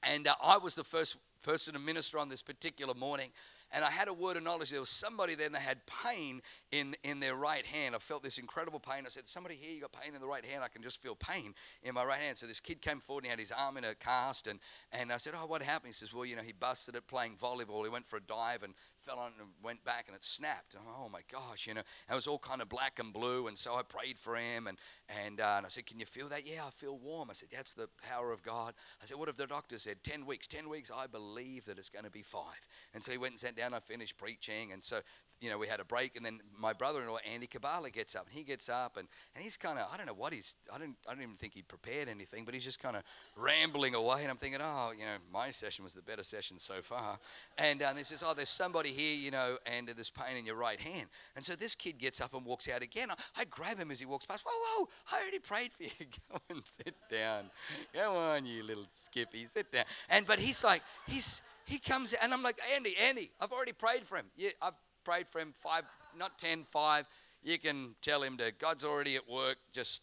And 0.03 0.29
uh, 0.29 0.35
I 0.43 0.59
was 0.59 0.75
the 0.75 0.85
first 0.85 1.17
person 1.43 1.73
to 1.73 1.81
minister 1.81 2.19
on 2.19 2.29
this 2.29 2.43
particular 2.43 2.93
morning 2.93 3.31
and 3.73 3.85
I 3.85 3.91
had 3.91 4.09
a 4.09 4.13
word 4.13 4.37
of 4.37 4.43
knowledge. 4.43 4.71
There 4.71 4.81
was 4.81 4.91
somebody 4.91 5.35
there 5.35 5.47
and 5.47 5.55
they 5.55 5.61
had 5.61 5.79
pain 6.05 6.41
in, 6.77 6.95
in 7.05 7.21
their 7.21 7.35
right 7.35 7.65
hand. 7.65 7.95
I 7.95 7.99
felt 7.99 8.23
this 8.23 8.39
incredible 8.39 8.81
pain. 8.81 9.05
I 9.07 9.09
said, 9.09 9.27
Somebody 9.27 9.57
here, 9.57 9.75
you 9.75 9.81
got 9.81 9.93
pain 9.93 10.15
in 10.15 10.21
the 10.21 10.27
right 10.27 10.45
hand? 10.45 10.63
I 10.63 10.69
can 10.69 10.83
just 10.83 11.01
feel 11.03 11.15
pain 11.15 11.55
in 11.83 11.95
my 11.95 12.05
right 12.05 12.21
hand. 12.21 12.37
So 12.37 12.47
this 12.47 12.61
kid 12.61 12.83
came 12.83 13.01
forward 13.01 13.25
and 13.25 13.27
he 13.27 13.31
had 13.31 13.39
his 13.39 13.53
arm 13.53 13.77
in 13.77 13.85
a 13.85 13.95
cast. 13.95 14.47
And, 14.47 14.61
and 14.93 15.13
I 15.13 15.17
said, 15.17 15.33
Oh, 15.37 15.47
what 15.47 15.63
happened? 15.63 15.89
He 15.89 15.93
says, 15.93 16.13
Well, 16.13 16.27
you 16.27 16.37
know, 16.37 16.43
he 16.43 16.53
busted 16.53 16.95
it 16.95 17.07
playing 17.07 17.37
volleyball. 17.37 17.83
He 17.85 17.91
went 17.91 18.07
for 18.07 18.19
a 18.19 18.21
dive 18.21 18.63
and 18.63 18.75
fell 19.01 19.19
on 19.19 19.33
and 19.41 19.49
went 19.63 19.85
back 19.85 20.05
and 20.09 20.17
it 20.17 20.25
snapped. 20.25 20.75
And, 20.75 20.83
oh 20.87 21.09
my 21.09 21.21
gosh, 21.33 21.67
you 21.67 21.75
know, 21.75 21.83
it 22.11 22.15
was 22.15 22.27
all 22.27 22.39
kind 22.39 22.61
of 22.61 22.69
black 22.69 22.99
and 22.99 23.13
blue. 23.13 23.47
And 23.47 23.57
so 23.57 23.75
I 23.77 23.83
prayed 23.83 24.19
for 24.19 24.37
him 24.37 24.67
and, 24.67 24.79
and, 25.25 25.41
uh, 25.41 25.55
and 25.59 25.67
I 25.67 25.69
said, 25.69 25.87
Can 25.87 25.99
you 25.99 26.07
feel 26.07 26.29
that? 26.29 26.47
Yeah, 26.47 26.65
I 26.67 26.71
feel 26.71 26.99
warm. 26.99 27.31
I 27.31 27.35
said, 27.35 27.49
That's 27.53 27.75
the 27.75 27.89
power 28.11 28.33
of 28.33 28.43
God. 28.43 28.75
I 29.03 29.07
said, 29.07 29.17
What 29.17 29.29
if 29.29 29.37
the 29.37 29.47
doctor 29.47 29.79
said 29.79 30.03
10 30.05 30.27
weeks? 30.27 30.47
10 30.47 30.69
weeks, 30.69 30.91
I 30.95 31.07
believe 31.07 31.65
that 31.67 31.79
it's 31.79 31.91
going 31.91 32.05
to 32.05 32.11
be 32.11 32.23
five. 32.23 32.69
And 32.93 33.03
so 33.03 33.13
he 33.13 33.19
went 33.19 33.33
and 33.33 33.41
sat 33.41 33.57
down. 33.57 33.73
I 33.73 33.81
finished 33.81 34.19
preaching. 34.19 34.73
And 34.73 34.83
so 34.83 35.01
you 35.41 35.51
know, 35.51 35.59
we 35.59 35.67
had 35.67 35.81
a 35.81 35.85
break, 35.85 36.17
and 36.17 36.25
then 36.25 36.41
my 36.59 36.73
brother-in-law 36.73 37.19
Andy 37.31 37.47
Kabbalah 37.47 37.91
gets 37.91 38.15
up, 38.15 38.27
and 38.27 38.37
he 38.37 38.43
gets 38.43 38.69
up, 38.69 38.97
and, 38.97 39.07
and 39.35 39.45
he's 39.45 39.57
kind 39.57 39.79
of 39.79 39.87
I 39.93 39.97
don't 39.97 40.07
know 40.07 40.15
what 40.15 40.33
he's 40.33 40.57
I 40.73 40.79
don't 40.79 40.97
I 41.09 41.13
don't 41.13 41.23
even 41.23 41.37
think 41.37 41.55
he 41.55 41.63
prepared 41.63 42.09
anything, 42.09 42.45
but 42.45 42.55
he's 42.55 42.65
just 42.65 42.81
kind 42.83 42.97
of 42.97 43.03
rambling 43.37 43.95
away, 43.95 44.23
and 44.23 44.31
I'm 44.31 44.37
thinking, 44.37 44.61
oh, 44.63 44.93
you 44.97 45.05
know, 45.05 45.17
my 45.33 45.51
session 45.51 45.85
was 45.85 45.95
the 45.95 46.03
better 46.03 46.23
session 46.23 46.59
so 46.59 46.81
far, 46.83 47.19
and, 47.59 47.83
uh, 47.83 47.95
he 47.95 48.05
says, 48.05 48.23
oh, 48.27 48.35
there's 48.35 48.49
somebody 48.49 48.91
here, 48.91 49.17
you 49.17 49.31
know, 49.31 49.57
and 49.67 49.89
there's 49.89 50.11
pain 50.11 50.37
in 50.37 50.47
your 50.47 50.57
right 50.57 50.81
hand, 50.81 51.09
and 51.35 51.45
so 51.45 51.55
this 51.55 51.75
kid 51.75 51.99
gets 51.99 52.21
up 52.21 52.35
and 52.35 52.45
walks 52.45 52.69
out 52.69 52.83
again. 52.83 53.11
I, 53.11 53.15
I 53.41 53.45
grab 53.45 53.79
him 53.79 53.91
as 53.91 54.01
he 54.01 54.07
walks 54.07 54.27
past. 54.27 54.43
Whoa, 54.47 54.83
whoa! 54.83 54.89
I 55.13 55.21
already 55.21 55.39
prayed 55.39 55.73
for 55.73 55.85
you. 55.85 55.91
Go 56.31 56.39
and 56.51 56.63
sit 56.85 56.95
down. 57.11 57.51
Go 57.95 58.17
on, 58.17 58.47
you 58.47 58.63
little 58.63 58.87
Skippy, 59.05 59.47
sit 59.53 59.73
down. 59.73 59.85
And 60.09 60.27
but 60.27 60.39
he's 60.39 60.65
like 60.65 60.83
he's 61.07 61.43
he 61.65 61.79
comes 61.79 62.13
and 62.13 62.33
I'm 62.33 62.43
like, 62.43 62.59
Andy, 62.75 62.95
Andy, 62.97 63.31
I've 63.41 63.53
already 63.53 63.73
prayed 63.73 64.05
for 64.05 64.17
him. 64.17 64.27
Yeah, 64.37 64.51
I've 64.63 64.75
prayed 65.07 65.29
for 65.29 65.41
him 65.41 65.53
five, 65.55 65.85
not 66.19 66.37
ten, 66.37 66.65
five. 66.65 67.07
You 67.45 67.59
can 67.61 67.95
tell 68.03 68.23
him 68.23 68.37
to, 68.39 68.51
God's 68.51 68.85
already 68.85 69.15
at 69.15 69.31
work, 69.31 69.59
just 69.73 70.03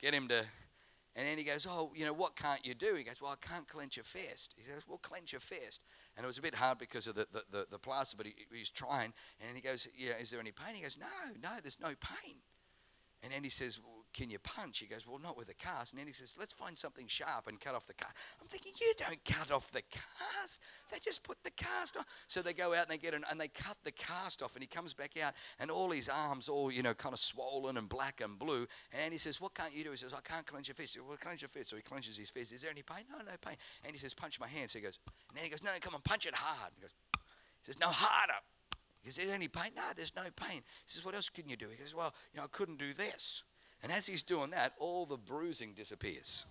get 0.00 0.12
him 0.12 0.26
to. 0.26 0.44
And 1.14 1.28
then 1.28 1.38
he 1.38 1.44
goes, 1.44 1.66
Oh, 1.70 1.92
you 1.94 2.04
know, 2.04 2.12
what 2.12 2.34
can't 2.34 2.66
you 2.66 2.74
do? 2.74 2.96
He 2.96 3.04
goes, 3.04 3.22
Well, 3.22 3.30
I 3.30 3.46
can't 3.46 3.68
clench 3.68 3.96
your 3.96 4.04
fist. 4.04 4.54
He 4.56 4.64
says, 4.64 4.82
Well, 4.88 4.98
clench 4.98 5.32
your 5.32 5.40
fist. 5.40 5.82
And 6.16 6.24
it 6.24 6.26
was 6.26 6.38
a 6.38 6.42
bit 6.42 6.56
hard 6.56 6.78
because 6.78 7.06
of 7.06 7.14
the, 7.14 7.28
the, 7.32 7.42
the, 7.52 7.66
the 7.70 7.78
plaster, 7.78 8.16
but 8.16 8.26
he, 8.26 8.34
he's 8.52 8.70
trying. 8.70 9.12
And 9.40 9.48
then 9.48 9.54
he 9.54 9.60
goes, 9.60 9.86
Yeah, 9.96 10.14
is 10.20 10.30
there 10.30 10.40
any 10.40 10.52
pain? 10.52 10.74
He 10.74 10.82
goes, 10.82 10.98
No, 10.98 11.06
no, 11.40 11.50
there's 11.62 11.78
no 11.80 11.88
pain. 11.88 12.36
And 13.22 13.44
he 13.44 13.50
says, 13.50 13.78
well, 13.78 14.04
can 14.12 14.30
you 14.30 14.38
punch? 14.38 14.80
He 14.80 14.86
goes, 14.86 15.06
well, 15.06 15.18
not 15.18 15.38
with 15.38 15.48
a 15.48 15.54
cast. 15.54 15.92
And 15.92 16.00
then 16.00 16.06
he 16.06 16.12
says, 16.12 16.34
let's 16.38 16.52
find 16.52 16.76
something 16.76 17.06
sharp 17.06 17.46
and 17.46 17.58
cut 17.58 17.74
off 17.74 17.86
the 17.86 17.94
cast. 17.94 18.12
I'm 18.40 18.46
thinking, 18.46 18.72
you 18.80 18.92
don't 18.98 19.24
cut 19.24 19.50
off 19.50 19.70
the 19.70 19.82
cast. 19.90 20.60
They 20.90 20.98
just 20.98 21.22
put 21.22 21.42
the 21.44 21.50
cast 21.50 21.96
on. 21.96 22.04
So 22.26 22.42
they 22.42 22.52
go 22.52 22.74
out 22.74 22.82
and 22.82 22.90
they 22.90 22.98
get 22.98 23.14
an, 23.14 23.24
and 23.30 23.40
they 23.40 23.48
cut 23.48 23.76
the 23.84 23.92
cast 23.92 24.42
off. 24.42 24.54
And 24.54 24.62
he 24.62 24.66
comes 24.66 24.92
back 24.92 25.12
out 25.22 25.34
and 25.58 25.70
all 25.70 25.90
his 25.90 26.08
arms 26.08 26.48
all, 26.48 26.70
you 26.70 26.82
know, 26.82 26.94
kind 26.94 27.12
of 27.12 27.20
swollen 27.20 27.76
and 27.76 27.88
black 27.88 28.20
and 28.20 28.38
blue. 28.38 28.66
And 28.92 29.12
he 29.12 29.18
says, 29.18 29.40
what 29.40 29.54
can't 29.54 29.74
you 29.74 29.84
do? 29.84 29.92
He 29.92 29.96
says, 29.96 30.12
I 30.12 30.20
can't 30.20 30.46
clench 30.46 30.68
your 30.68 30.74
fist. 30.74 30.98
Well, 31.06 31.16
clench 31.16 31.40
your 31.40 31.48
fist. 31.48 31.70
So 31.70 31.76
he 31.76 31.82
clenches 31.82 32.18
his 32.18 32.28
fist. 32.28 32.52
Is 32.52 32.62
there 32.62 32.70
any 32.70 32.82
pain? 32.82 33.04
No, 33.10 33.18
no 33.18 33.32
pain. 33.40 33.56
And 33.84 33.92
he 33.92 33.98
says, 33.98 34.14
punch 34.14 34.38
my 34.38 34.48
hand. 34.48 34.68
So 34.70 34.78
he 34.78 34.84
goes, 34.84 34.98
and 35.30 35.36
then 35.36 35.44
he 35.44 35.50
goes, 35.50 35.62
no, 35.62 35.70
no, 35.72 35.78
come 35.80 35.94
on, 35.94 36.02
punch 36.02 36.26
it 36.26 36.34
hard. 36.34 36.72
He 36.74 36.82
goes, 36.82 36.90
he 37.14 37.72
says, 37.72 37.78
no, 37.80 37.88
harder. 37.88 38.40
Says, 39.04 39.18
is 39.18 39.26
there 39.26 39.34
any 39.34 39.48
pain? 39.48 39.72
No, 39.76 39.82
there's 39.96 40.12
no 40.14 40.22
pain. 40.36 40.58
He 40.58 40.86
says, 40.86 41.04
what 41.04 41.14
else 41.14 41.28
can 41.28 41.48
you 41.48 41.56
do? 41.56 41.66
He 41.70 41.76
goes, 41.76 41.94
well, 41.94 42.14
you 42.32 42.38
know, 42.38 42.44
I 42.44 42.48
couldn't 42.48 42.78
do 42.78 42.94
this. 42.94 43.42
And 43.82 43.90
as 43.90 44.06
he's 44.06 44.22
doing 44.22 44.50
that, 44.50 44.74
all 44.78 45.06
the 45.06 45.16
bruising 45.16 45.72
disappears. 45.74 46.44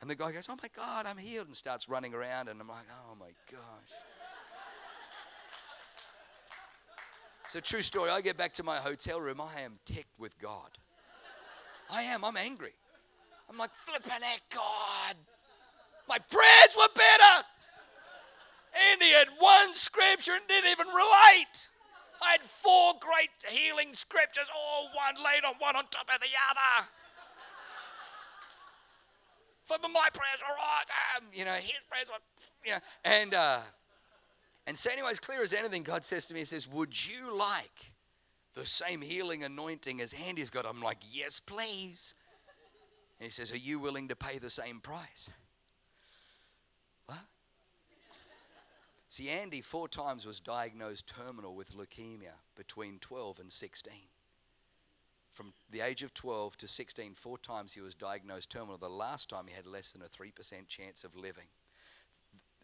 And 0.00 0.10
the 0.10 0.14
guy 0.14 0.32
goes, 0.32 0.46
Oh 0.50 0.56
my 0.62 0.68
God, 0.76 1.06
I'm 1.06 1.16
healed, 1.16 1.46
and 1.46 1.56
starts 1.56 1.88
running 1.88 2.12
around. 2.12 2.48
And 2.48 2.60
I'm 2.60 2.68
like, 2.68 2.86
Oh 2.90 3.14
my 3.18 3.30
gosh. 3.50 3.90
It's 7.44 7.54
a 7.54 7.60
true 7.60 7.80
story. 7.80 8.10
I 8.10 8.20
get 8.20 8.36
back 8.36 8.52
to 8.54 8.62
my 8.62 8.76
hotel 8.76 9.18
room, 9.20 9.40
I 9.40 9.62
am 9.62 9.78
ticked 9.86 10.18
with 10.18 10.38
God. 10.38 10.68
I 11.90 12.02
am, 12.02 12.24
I'm 12.24 12.36
angry. 12.36 12.72
I'm 13.48 13.58
like, 13.58 13.74
flipping 13.74 14.12
at 14.12 14.40
God. 14.50 15.16
My 16.08 16.18
prayers 16.18 16.76
were 16.76 16.88
better. 16.94 17.46
And 18.74 19.02
he 19.02 19.12
had 19.12 19.28
one 19.38 19.72
scripture 19.74 20.32
and 20.32 20.42
didn't 20.48 20.70
even 20.70 20.88
relate. 20.88 21.68
I 22.22 22.32
had 22.32 22.42
four 22.42 22.94
great 22.98 23.30
healing 23.46 23.92
scriptures, 23.92 24.46
all 24.54 24.88
one 24.94 25.22
laid 25.22 25.44
on 25.44 25.54
one 25.58 25.76
on 25.76 25.84
top 25.90 26.08
of 26.12 26.20
the 26.20 26.32
other. 26.50 26.88
Of 29.70 29.90
my 29.90 30.08
prayers 30.12 30.38
were 30.40 30.54
right, 30.54 30.84
um, 31.16 31.24
you 31.32 31.44
know, 31.44 31.54
his 31.54 31.80
prayers 31.88 32.06
were, 32.08 32.20
you 32.64 32.72
know, 32.72 32.78
and 33.04 33.34
uh, 33.34 33.60
and 34.66 34.76
so, 34.76 34.90
anyway, 34.90 35.10
as 35.10 35.18
clear 35.18 35.42
as 35.42 35.52
anything, 35.52 35.82
God 35.82 36.04
says 36.04 36.26
to 36.26 36.34
me, 36.34 36.40
He 36.40 36.46
says, 36.46 36.68
"Would 36.68 37.06
you 37.06 37.34
like 37.36 37.92
the 38.54 38.66
same 38.66 39.00
healing 39.00 39.42
anointing 39.42 40.00
as 40.00 40.14
Andy's 40.26 40.50
got?" 40.50 40.66
I'm 40.66 40.80
like, 40.80 40.98
"Yes, 41.10 41.40
please." 41.40 42.14
And 43.18 43.26
he 43.26 43.30
says, 43.30 43.52
"Are 43.52 43.58
you 43.58 43.78
willing 43.78 44.08
to 44.08 44.16
pay 44.16 44.38
the 44.38 44.50
same 44.50 44.80
price?" 44.80 45.28
See, 49.14 49.28
Andy 49.28 49.60
four 49.60 49.86
times 49.86 50.26
was 50.26 50.40
diagnosed 50.40 51.06
terminal 51.06 51.54
with 51.54 51.76
leukemia 51.76 52.40
between 52.56 52.98
12 52.98 53.38
and 53.38 53.52
16. 53.52 53.92
From 55.32 55.52
the 55.70 55.82
age 55.82 56.02
of 56.02 56.12
12 56.12 56.56
to 56.56 56.66
16, 56.66 57.14
four 57.14 57.38
times 57.38 57.74
he 57.74 57.80
was 57.80 57.94
diagnosed 57.94 58.50
terminal. 58.50 58.76
The 58.76 58.88
last 58.88 59.30
time 59.30 59.44
he 59.46 59.54
had 59.54 59.68
less 59.68 59.92
than 59.92 60.02
a 60.02 60.06
3% 60.06 60.66
chance 60.66 61.04
of 61.04 61.14
living. 61.14 61.46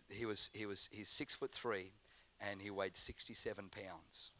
He 0.08 0.26
was, 0.26 0.50
he 0.52 0.66
was, 0.66 0.88
he's 0.90 1.08
six 1.08 1.36
foot 1.36 1.52
three 1.52 1.92
and 2.40 2.60
he 2.60 2.68
weighed 2.68 2.96
67 2.96 3.70
pounds. 3.70 4.32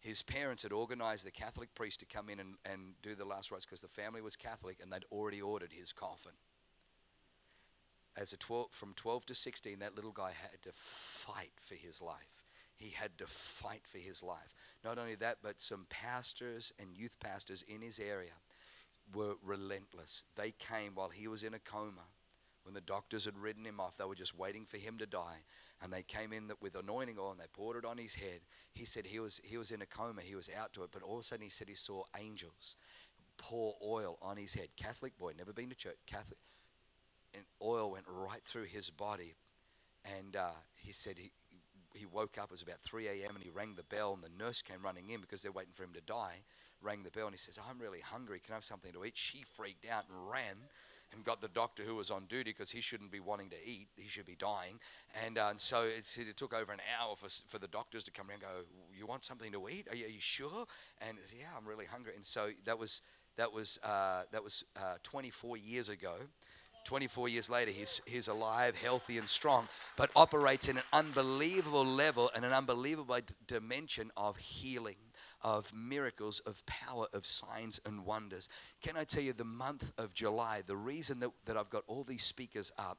His 0.00 0.22
parents 0.22 0.64
had 0.64 0.72
organized 0.72 1.24
the 1.24 1.30
Catholic 1.30 1.72
priest 1.76 2.00
to 2.00 2.06
come 2.06 2.28
in 2.28 2.40
and, 2.40 2.54
and 2.64 2.94
do 3.04 3.14
the 3.14 3.24
last 3.24 3.52
rites 3.52 3.64
because 3.64 3.80
the 3.80 3.86
family 3.86 4.22
was 4.22 4.34
Catholic 4.34 4.78
and 4.82 4.92
they'd 4.92 5.04
already 5.12 5.40
ordered 5.40 5.72
his 5.72 5.92
coffin 5.92 6.32
as 8.16 8.32
a 8.32 8.36
12, 8.36 8.68
from 8.70 8.92
12 8.94 9.26
to 9.26 9.34
16, 9.34 9.78
that 9.78 9.94
little 9.94 10.12
guy 10.12 10.32
had 10.40 10.62
to 10.62 10.70
fight 10.72 11.52
for 11.56 11.74
his 11.74 12.00
life. 12.00 12.44
He 12.76 12.90
had 12.90 13.16
to 13.18 13.26
fight 13.26 13.82
for 13.84 13.98
his 13.98 14.22
life. 14.22 14.54
Not 14.84 14.98
only 14.98 15.14
that, 15.16 15.38
but 15.42 15.60
some 15.60 15.86
pastors 15.88 16.72
and 16.78 16.94
youth 16.94 17.18
pastors 17.20 17.62
in 17.66 17.80
his 17.80 17.98
area 17.98 18.32
were 19.14 19.34
relentless. 19.42 20.24
They 20.36 20.52
came 20.58 20.92
while 20.94 21.08
he 21.08 21.28
was 21.28 21.42
in 21.42 21.54
a 21.54 21.58
coma. 21.58 22.08
When 22.64 22.74
the 22.74 22.80
doctors 22.80 23.26
had 23.26 23.38
written 23.38 23.64
him 23.64 23.78
off, 23.78 23.96
they 23.96 24.04
were 24.04 24.16
just 24.16 24.36
waiting 24.36 24.66
for 24.66 24.76
him 24.76 24.98
to 24.98 25.06
die. 25.06 25.44
And 25.80 25.92
they 25.92 26.02
came 26.02 26.32
in 26.32 26.50
with 26.60 26.74
anointing 26.74 27.16
oil 27.18 27.30
and 27.30 27.40
they 27.40 27.46
poured 27.52 27.76
it 27.76 27.84
on 27.84 27.96
his 27.96 28.16
head. 28.16 28.40
He 28.72 28.84
said 28.84 29.06
he 29.06 29.20
was, 29.20 29.40
he 29.44 29.56
was 29.56 29.70
in 29.70 29.82
a 29.82 29.86
coma, 29.86 30.22
he 30.22 30.34
was 30.34 30.50
out 30.58 30.72
to 30.72 30.82
it, 30.82 30.90
but 30.90 31.02
all 31.02 31.14
of 31.14 31.20
a 31.20 31.22
sudden 31.22 31.44
he 31.44 31.50
said 31.50 31.68
he 31.68 31.76
saw 31.76 32.02
angels 32.18 32.76
pour 33.38 33.74
oil 33.84 34.18
on 34.20 34.36
his 34.36 34.54
head. 34.54 34.68
Catholic 34.76 35.16
boy, 35.16 35.32
never 35.36 35.52
been 35.52 35.68
to 35.68 35.76
church, 35.76 35.98
Catholic 36.06 36.38
and 37.36 37.44
oil 37.62 37.92
went 37.92 38.06
right 38.08 38.42
through 38.44 38.64
his 38.64 38.90
body. 38.90 39.34
And 40.18 40.36
uh, 40.36 40.50
he 40.80 40.92
said 40.92 41.18
he, 41.18 41.30
he 41.94 42.06
woke 42.06 42.38
up, 42.38 42.46
it 42.46 42.52
was 42.52 42.62
about 42.62 42.80
3 42.80 43.08
a.m., 43.08 43.34
and 43.34 43.42
he 43.42 43.50
rang 43.50 43.74
the 43.74 43.82
bell, 43.82 44.14
and 44.14 44.22
the 44.22 44.44
nurse 44.44 44.62
came 44.62 44.82
running 44.82 45.10
in 45.10 45.20
because 45.20 45.42
they're 45.42 45.52
waiting 45.52 45.72
for 45.74 45.84
him 45.84 45.92
to 45.94 46.00
die. 46.00 46.42
Rang 46.82 47.02
the 47.02 47.10
bell, 47.10 47.26
and 47.26 47.34
he 47.34 47.38
says, 47.38 47.58
I'm 47.68 47.78
really 47.78 48.00
hungry. 48.00 48.40
Can 48.44 48.52
I 48.52 48.56
have 48.56 48.64
something 48.64 48.92
to 48.92 49.04
eat? 49.04 49.16
She 49.16 49.42
freaked 49.42 49.86
out 49.88 50.04
and 50.08 50.30
ran 50.30 50.56
and 51.12 51.24
got 51.24 51.40
the 51.40 51.48
doctor 51.48 51.82
who 51.82 51.94
was 51.94 52.10
on 52.10 52.24
duty 52.26 52.50
because 52.50 52.70
he 52.70 52.80
shouldn't 52.80 53.10
be 53.10 53.20
wanting 53.20 53.50
to 53.50 53.56
eat. 53.64 53.88
He 53.96 54.08
should 54.08 54.26
be 54.26 54.36
dying. 54.36 54.78
And, 55.24 55.38
uh, 55.38 55.48
and 55.50 55.60
so 55.60 55.82
it, 55.82 56.06
it, 56.18 56.36
took 56.36 56.54
over 56.54 56.72
an 56.72 56.80
hour 57.00 57.16
for, 57.16 57.28
for 57.46 57.58
the 57.58 57.68
doctors 57.68 58.04
to 58.04 58.10
come 58.10 58.28
around 58.28 58.42
and 58.42 58.42
go, 58.42 58.68
You 58.96 59.06
want 59.06 59.24
something 59.24 59.52
to 59.52 59.68
eat? 59.68 59.86
Are 59.90 59.96
you, 59.96 60.06
are 60.06 60.10
you 60.10 60.20
sure? 60.20 60.66
And 61.00 61.18
Yeah, 61.38 61.46
I'm 61.56 61.66
really 61.66 61.86
hungry. 61.86 62.12
And 62.16 62.26
so 62.26 62.50
that 62.64 62.78
was, 62.78 63.02
that 63.36 63.52
was, 63.52 63.78
uh, 63.82 64.22
that 64.32 64.42
was 64.42 64.64
uh, 64.76 64.96
24 65.02 65.56
years 65.56 65.88
ago. 65.88 66.14
24 66.86 67.28
years 67.28 67.50
later, 67.50 67.72
he's, 67.72 68.00
he's 68.06 68.28
alive, 68.28 68.76
healthy, 68.76 69.18
and 69.18 69.28
strong, 69.28 69.66
but 69.96 70.08
operates 70.14 70.68
in 70.68 70.76
an 70.76 70.82
unbelievable 70.92 71.84
level 71.84 72.30
and 72.34 72.44
an 72.44 72.52
unbelievable 72.52 73.18
dimension 73.48 74.12
of 74.16 74.36
healing, 74.36 74.94
of 75.42 75.72
miracles, 75.74 76.40
of 76.46 76.64
power, 76.64 77.08
of 77.12 77.26
signs 77.26 77.80
and 77.84 78.06
wonders. 78.06 78.48
Can 78.80 78.96
I 78.96 79.02
tell 79.02 79.22
you, 79.22 79.32
the 79.32 79.44
month 79.44 79.90
of 79.98 80.14
July, 80.14 80.62
the 80.64 80.76
reason 80.76 81.18
that, 81.20 81.30
that 81.44 81.56
I've 81.56 81.70
got 81.70 81.82
all 81.88 82.04
these 82.04 82.22
speakers 82.22 82.70
up 82.78 82.98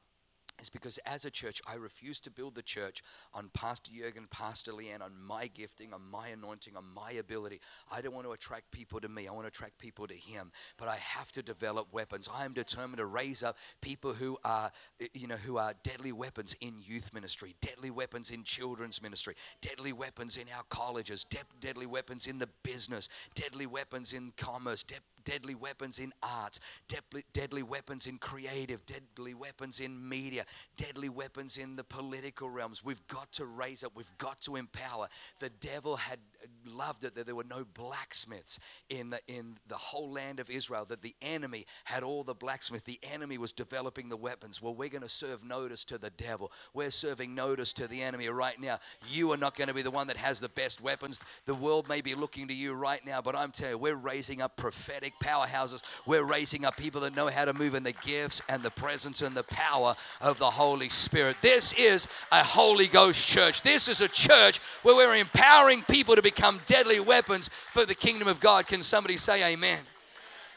is 0.60 0.68
because 0.68 0.98
as 1.06 1.24
a 1.24 1.30
church, 1.30 1.60
I 1.66 1.74
refuse 1.74 2.20
to 2.20 2.30
build 2.30 2.54
the 2.54 2.62
church 2.62 3.02
on 3.32 3.50
Pastor 3.54 3.90
Jurgen, 3.94 4.26
Pastor 4.30 4.72
Leanne, 4.72 5.02
on 5.02 5.12
my 5.20 5.46
gifting, 5.46 5.92
on 5.92 6.02
my 6.10 6.28
anointing, 6.28 6.76
on 6.76 6.84
my 6.94 7.12
ability. 7.12 7.60
I 7.92 8.00
don't 8.00 8.14
want 8.14 8.26
to 8.26 8.32
attract 8.32 8.70
people 8.70 9.00
to 9.00 9.08
me. 9.08 9.28
I 9.28 9.32
want 9.32 9.44
to 9.44 9.48
attract 9.48 9.78
people 9.78 10.06
to 10.06 10.14
Him. 10.14 10.50
But 10.76 10.88
I 10.88 10.96
have 10.96 11.32
to 11.32 11.42
develop 11.42 11.92
weapons. 11.92 12.28
I 12.32 12.44
am 12.44 12.52
determined 12.52 12.98
to 12.98 13.06
raise 13.06 13.42
up 13.42 13.56
people 13.80 14.12
who 14.12 14.38
are, 14.44 14.72
you 15.14 15.26
know, 15.26 15.36
who 15.36 15.58
are 15.58 15.74
deadly 15.82 16.12
weapons 16.12 16.56
in 16.60 16.74
youth 16.80 17.12
ministry, 17.14 17.54
deadly 17.60 17.90
weapons 17.90 18.30
in 18.30 18.44
children's 18.44 19.02
ministry, 19.02 19.34
deadly 19.60 19.92
weapons 19.92 20.36
in 20.36 20.46
our 20.54 20.64
colleges, 20.68 21.24
de- 21.24 21.38
deadly 21.60 21.86
weapons 21.86 22.26
in 22.26 22.38
the 22.38 22.48
business, 22.62 23.08
deadly 23.34 23.66
weapons 23.66 24.12
in 24.12 24.32
commerce, 24.36 24.82
de- 24.82 24.96
deadly 25.28 25.54
weapons 25.54 25.98
in 25.98 26.10
arts, 26.22 26.58
deadly, 26.88 27.22
deadly 27.34 27.62
weapons 27.62 28.06
in 28.06 28.16
creative, 28.16 28.80
deadly 28.86 29.34
weapons 29.34 29.78
in 29.78 30.08
media, 30.08 30.46
deadly 30.78 31.10
weapons 31.10 31.58
in 31.58 31.76
the 31.76 31.84
political 31.84 32.48
realms. 32.48 32.82
We've 32.82 33.06
got 33.08 33.30
to 33.32 33.44
raise 33.44 33.84
up, 33.84 33.92
we've 33.94 34.16
got 34.16 34.40
to 34.42 34.56
empower. 34.56 35.08
The 35.40 35.50
devil 35.50 35.96
had 35.96 36.18
loved 36.66 37.04
it 37.04 37.14
that 37.14 37.26
there 37.26 37.34
were 37.34 37.44
no 37.44 37.64
blacksmiths 37.64 38.58
in 38.88 39.10
the, 39.10 39.20
in 39.26 39.56
the 39.66 39.76
whole 39.76 40.10
land 40.10 40.40
of 40.40 40.50
Israel, 40.50 40.84
that 40.88 41.02
the 41.02 41.14
enemy 41.20 41.66
had 41.84 42.02
all 42.02 42.22
the 42.22 42.34
blacksmith. 42.34 42.84
The 42.84 43.00
enemy 43.12 43.38
was 43.38 43.52
developing 43.52 44.08
the 44.08 44.16
weapons. 44.16 44.62
Well, 44.62 44.74
we're 44.74 44.88
going 44.88 45.02
to 45.02 45.08
serve 45.08 45.44
notice 45.44 45.84
to 45.86 45.98
the 45.98 46.10
devil. 46.10 46.52
We're 46.74 46.90
serving 46.90 47.34
notice 47.34 47.72
to 47.74 47.88
the 47.88 48.02
enemy 48.02 48.28
right 48.28 48.60
now. 48.60 48.78
You 49.10 49.32
are 49.32 49.36
not 49.36 49.56
going 49.56 49.68
to 49.68 49.74
be 49.74 49.82
the 49.82 49.90
one 49.90 50.06
that 50.08 50.16
has 50.16 50.40
the 50.40 50.48
best 50.48 50.80
weapons. 50.80 51.20
The 51.46 51.54
world 51.54 51.88
may 51.88 52.00
be 52.00 52.14
looking 52.14 52.48
to 52.48 52.54
you 52.54 52.74
right 52.74 53.04
now, 53.04 53.20
but 53.20 53.34
I'm 53.34 53.50
telling 53.50 53.74
you, 53.74 53.78
we're 53.78 53.96
raising 53.96 54.40
up 54.40 54.56
prophetic 54.56 55.14
powerhouses. 55.22 55.82
We're 56.06 56.24
raising 56.24 56.64
up 56.64 56.76
people 56.76 57.00
that 57.02 57.16
know 57.16 57.28
how 57.28 57.44
to 57.44 57.54
move 57.54 57.74
in 57.74 57.82
the 57.82 57.92
gifts 57.92 58.40
and 58.48 58.62
the 58.62 58.70
presence 58.70 59.22
and 59.22 59.36
the 59.36 59.44
power 59.44 59.96
of 60.20 60.38
the 60.38 60.50
Holy 60.50 60.88
Spirit. 60.88 61.36
This 61.40 61.72
is 61.74 62.06
a 62.30 62.44
Holy 62.44 62.86
Ghost 62.86 63.26
church. 63.26 63.62
This 63.62 63.88
is 63.88 64.00
a 64.00 64.08
church 64.08 64.60
where 64.82 64.94
we're 64.94 65.16
empowering 65.16 65.82
people 65.82 66.14
to 66.14 66.22
become 66.30 66.60
deadly 66.66 67.00
weapons 67.00 67.48
for 67.72 67.86
the 67.86 67.94
kingdom 67.94 68.28
of 68.28 68.38
God. 68.38 68.66
Can 68.66 68.82
somebody 68.82 69.16
say 69.16 69.52
amen? 69.52 69.78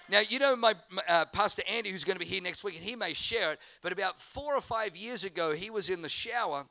Now, 0.09 0.19
you 0.27 0.39
know, 0.39 0.57
my 0.57 0.73
uh, 1.07 1.25
Pastor 1.25 1.63
Andy, 1.69 1.89
who's 1.89 2.03
going 2.03 2.17
to 2.17 2.19
be 2.19 2.25
here 2.25 2.41
next 2.41 2.65
week, 2.65 2.75
and 2.75 2.83
he 2.83 2.97
may 2.97 3.13
share 3.13 3.53
it, 3.53 3.59
but 3.81 3.93
about 3.93 4.19
four 4.19 4.53
or 4.53 4.59
five 4.59 4.97
years 4.97 5.23
ago, 5.23 5.53
he 5.53 5.69
was 5.69 5.89
in 5.89 6.01
the 6.01 6.09
shower 6.09 6.65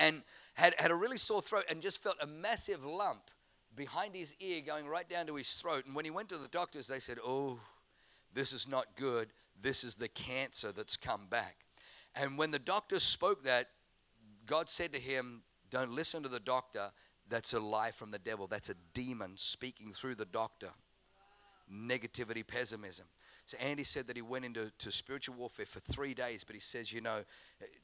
and 0.00 0.22
had, 0.54 0.74
had 0.76 0.90
a 0.90 0.94
really 0.94 1.16
sore 1.16 1.40
throat 1.40 1.64
and 1.70 1.80
just 1.80 2.02
felt 2.02 2.16
a 2.20 2.26
massive 2.26 2.84
lump 2.84 3.30
behind 3.76 4.16
his 4.16 4.34
ear 4.40 4.60
going 4.66 4.88
right 4.88 5.08
down 5.08 5.26
to 5.26 5.36
his 5.36 5.52
throat. 5.52 5.86
And 5.86 5.94
when 5.94 6.04
he 6.04 6.10
went 6.10 6.28
to 6.30 6.38
the 6.38 6.48
doctors, 6.48 6.88
they 6.88 6.98
said, 6.98 7.18
Oh, 7.24 7.60
this 8.34 8.52
is 8.52 8.66
not 8.66 8.86
good. 8.96 9.28
This 9.62 9.84
is 9.84 9.94
the 9.94 10.08
cancer 10.08 10.72
that's 10.72 10.96
come 10.96 11.26
back. 11.30 11.58
And 12.16 12.36
when 12.36 12.50
the 12.50 12.58
doctors 12.58 13.04
spoke 13.04 13.44
that, 13.44 13.68
God 14.46 14.68
said 14.68 14.92
to 14.94 14.98
him, 14.98 15.42
Don't 15.70 15.92
listen 15.92 16.24
to 16.24 16.28
the 16.28 16.40
doctor. 16.40 16.90
That's 17.28 17.52
a 17.52 17.60
lie 17.60 17.90
from 17.90 18.10
the 18.10 18.18
devil. 18.18 18.46
That's 18.46 18.70
a 18.70 18.76
demon 18.94 19.32
speaking 19.36 19.92
through 19.92 20.14
the 20.16 20.24
doctor. 20.26 20.70
negativity, 21.72 22.46
pessimism. 22.46 23.06
So 23.44 23.56
Andy 23.58 23.84
said 23.84 24.08
that 24.08 24.16
he 24.16 24.22
went 24.22 24.44
into 24.44 24.72
to 24.78 24.90
spiritual 24.90 25.36
warfare 25.36 25.66
for 25.66 25.78
three 25.80 26.14
days, 26.14 26.42
but 26.44 26.54
he 26.54 26.60
says, 26.60 26.92
you 26.92 27.00
know, 27.00 27.22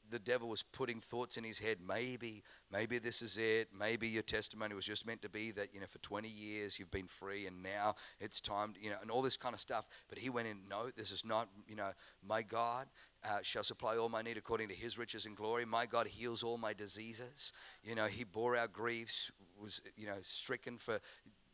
the 0.09 0.19
devil 0.19 0.49
was 0.49 0.61
putting 0.61 0.99
thoughts 0.99 1.37
in 1.37 1.43
his 1.43 1.59
head. 1.59 1.77
Maybe, 1.85 2.43
maybe 2.71 2.99
this 2.99 3.21
is 3.21 3.37
it. 3.37 3.69
Maybe 3.77 4.09
your 4.09 4.23
testimony 4.23 4.75
was 4.75 4.85
just 4.85 5.05
meant 5.05 5.21
to 5.21 5.29
be 5.29 5.51
that, 5.51 5.73
you 5.73 5.79
know, 5.79 5.85
for 5.87 5.99
20 5.99 6.27
years 6.27 6.79
you've 6.79 6.91
been 6.91 7.07
free 7.07 7.45
and 7.47 7.63
now 7.63 7.95
it's 8.19 8.41
time, 8.41 8.73
you 8.79 8.89
know, 8.89 8.97
and 9.01 9.09
all 9.09 9.21
this 9.21 9.37
kind 9.37 9.53
of 9.53 9.61
stuff. 9.61 9.87
But 10.09 10.17
he 10.17 10.29
went 10.29 10.47
in, 10.47 10.59
no, 10.69 10.89
this 10.95 11.11
is 11.11 11.23
not, 11.23 11.47
you 11.67 11.75
know, 11.75 11.91
my 12.27 12.41
God 12.41 12.87
uh, 13.25 13.39
shall 13.41 13.63
supply 13.63 13.97
all 13.97 14.09
my 14.09 14.21
need 14.21 14.37
according 14.37 14.69
to 14.69 14.75
his 14.75 14.97
riches 14.97 15.25
and 15.25 15.35
glory. 15.35 15.65
My 15.65 15.85
God 15.85 16.07
heals 16.07 16.43
all 16.43 16.57
my 16.57 16.73
diseases. 16.73 17.53
You 17.83 17.95
know, 17.95 18.05
he 18.05 18.23
bore 18.23 18.57
our 18.57 18.67
griefs, 18.67 19.31
was, 19.59 19.81
you 19.95 20.05
know, 20.05 20.17
stricken 20.21 20.77
for 20.77 20.99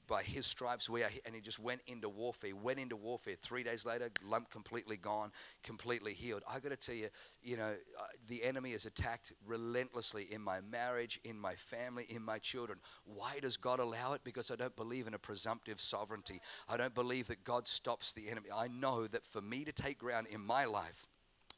by 0.09 0.23
his 0.23 0.45
stripes. 0.45 0.89
We 0.89 1.03
are 1.03 1.09
and 1.25 1.35
he 1.35 1.39
just 1.39 1.59
went 1.59 1.81
into 1.87 2.09
warfare 2.09 2.55
went 2.55 2.79
into 2.79 2.95
warfare. 2.97 3.35
Three 3.41 3.63
days 3.63 3.85
later 3.85 4.09
lump 4.25 4.49
completely 4.49 4.97
gone 4.97 5.31
completely 5.63 6.13
healed. 6.13 6.41
I 6.49 6.59
got 6.59 6.69
to 6.69 6.75
tell 6.75 6.95
you 6.95 7.09
you 7.43 7.55
know 7.55 7.75
uh, 7.97 8.03
the 8.27 8.43
enemy 8.43 8.71
is 8.71 8.85
attacked 8.85 9.31
relentlessly 9.45 10.27
in 10.31 10.41
my 10.41 10.59
marriage 10.61 11.19
in 11.23 11.39
my 11.39 11.53
family 11.53 12.05
in 12.09 12.23
my 12.23 12.39
children. 12.39 12.79
Why 13.05 13.39
does 13.39 13.55
god 13.55 13.79
allow 13.79 14.13
it? 14.13 14.21
Because 14.23 14.49
i 14.51 14.55
don't 14.55 14.75
believe 14.75 15.05
in 15.05 15.13
a 15.13 15.19
presumptive 15.19 15.79
sovereignty. 15.79 16.41
I 16.67 16.75
don't 16.75 16.95
believe 16.95 17.27
that 17.27 17.43
god 17.43 17.67
stops 17.67 18.11
the 18.11 18.29
enemy. 18.29 18.49
I 18.53 18.67
know 18.67 19.05
that 19.05 19.23
for 19.23 19.41
me 19.41 19.63
to 19.63 19.71
take 19.71 19.99
ground 19.99 20.27
in 20.31 20.41
my 20.41 20.65
life 20.65 21.07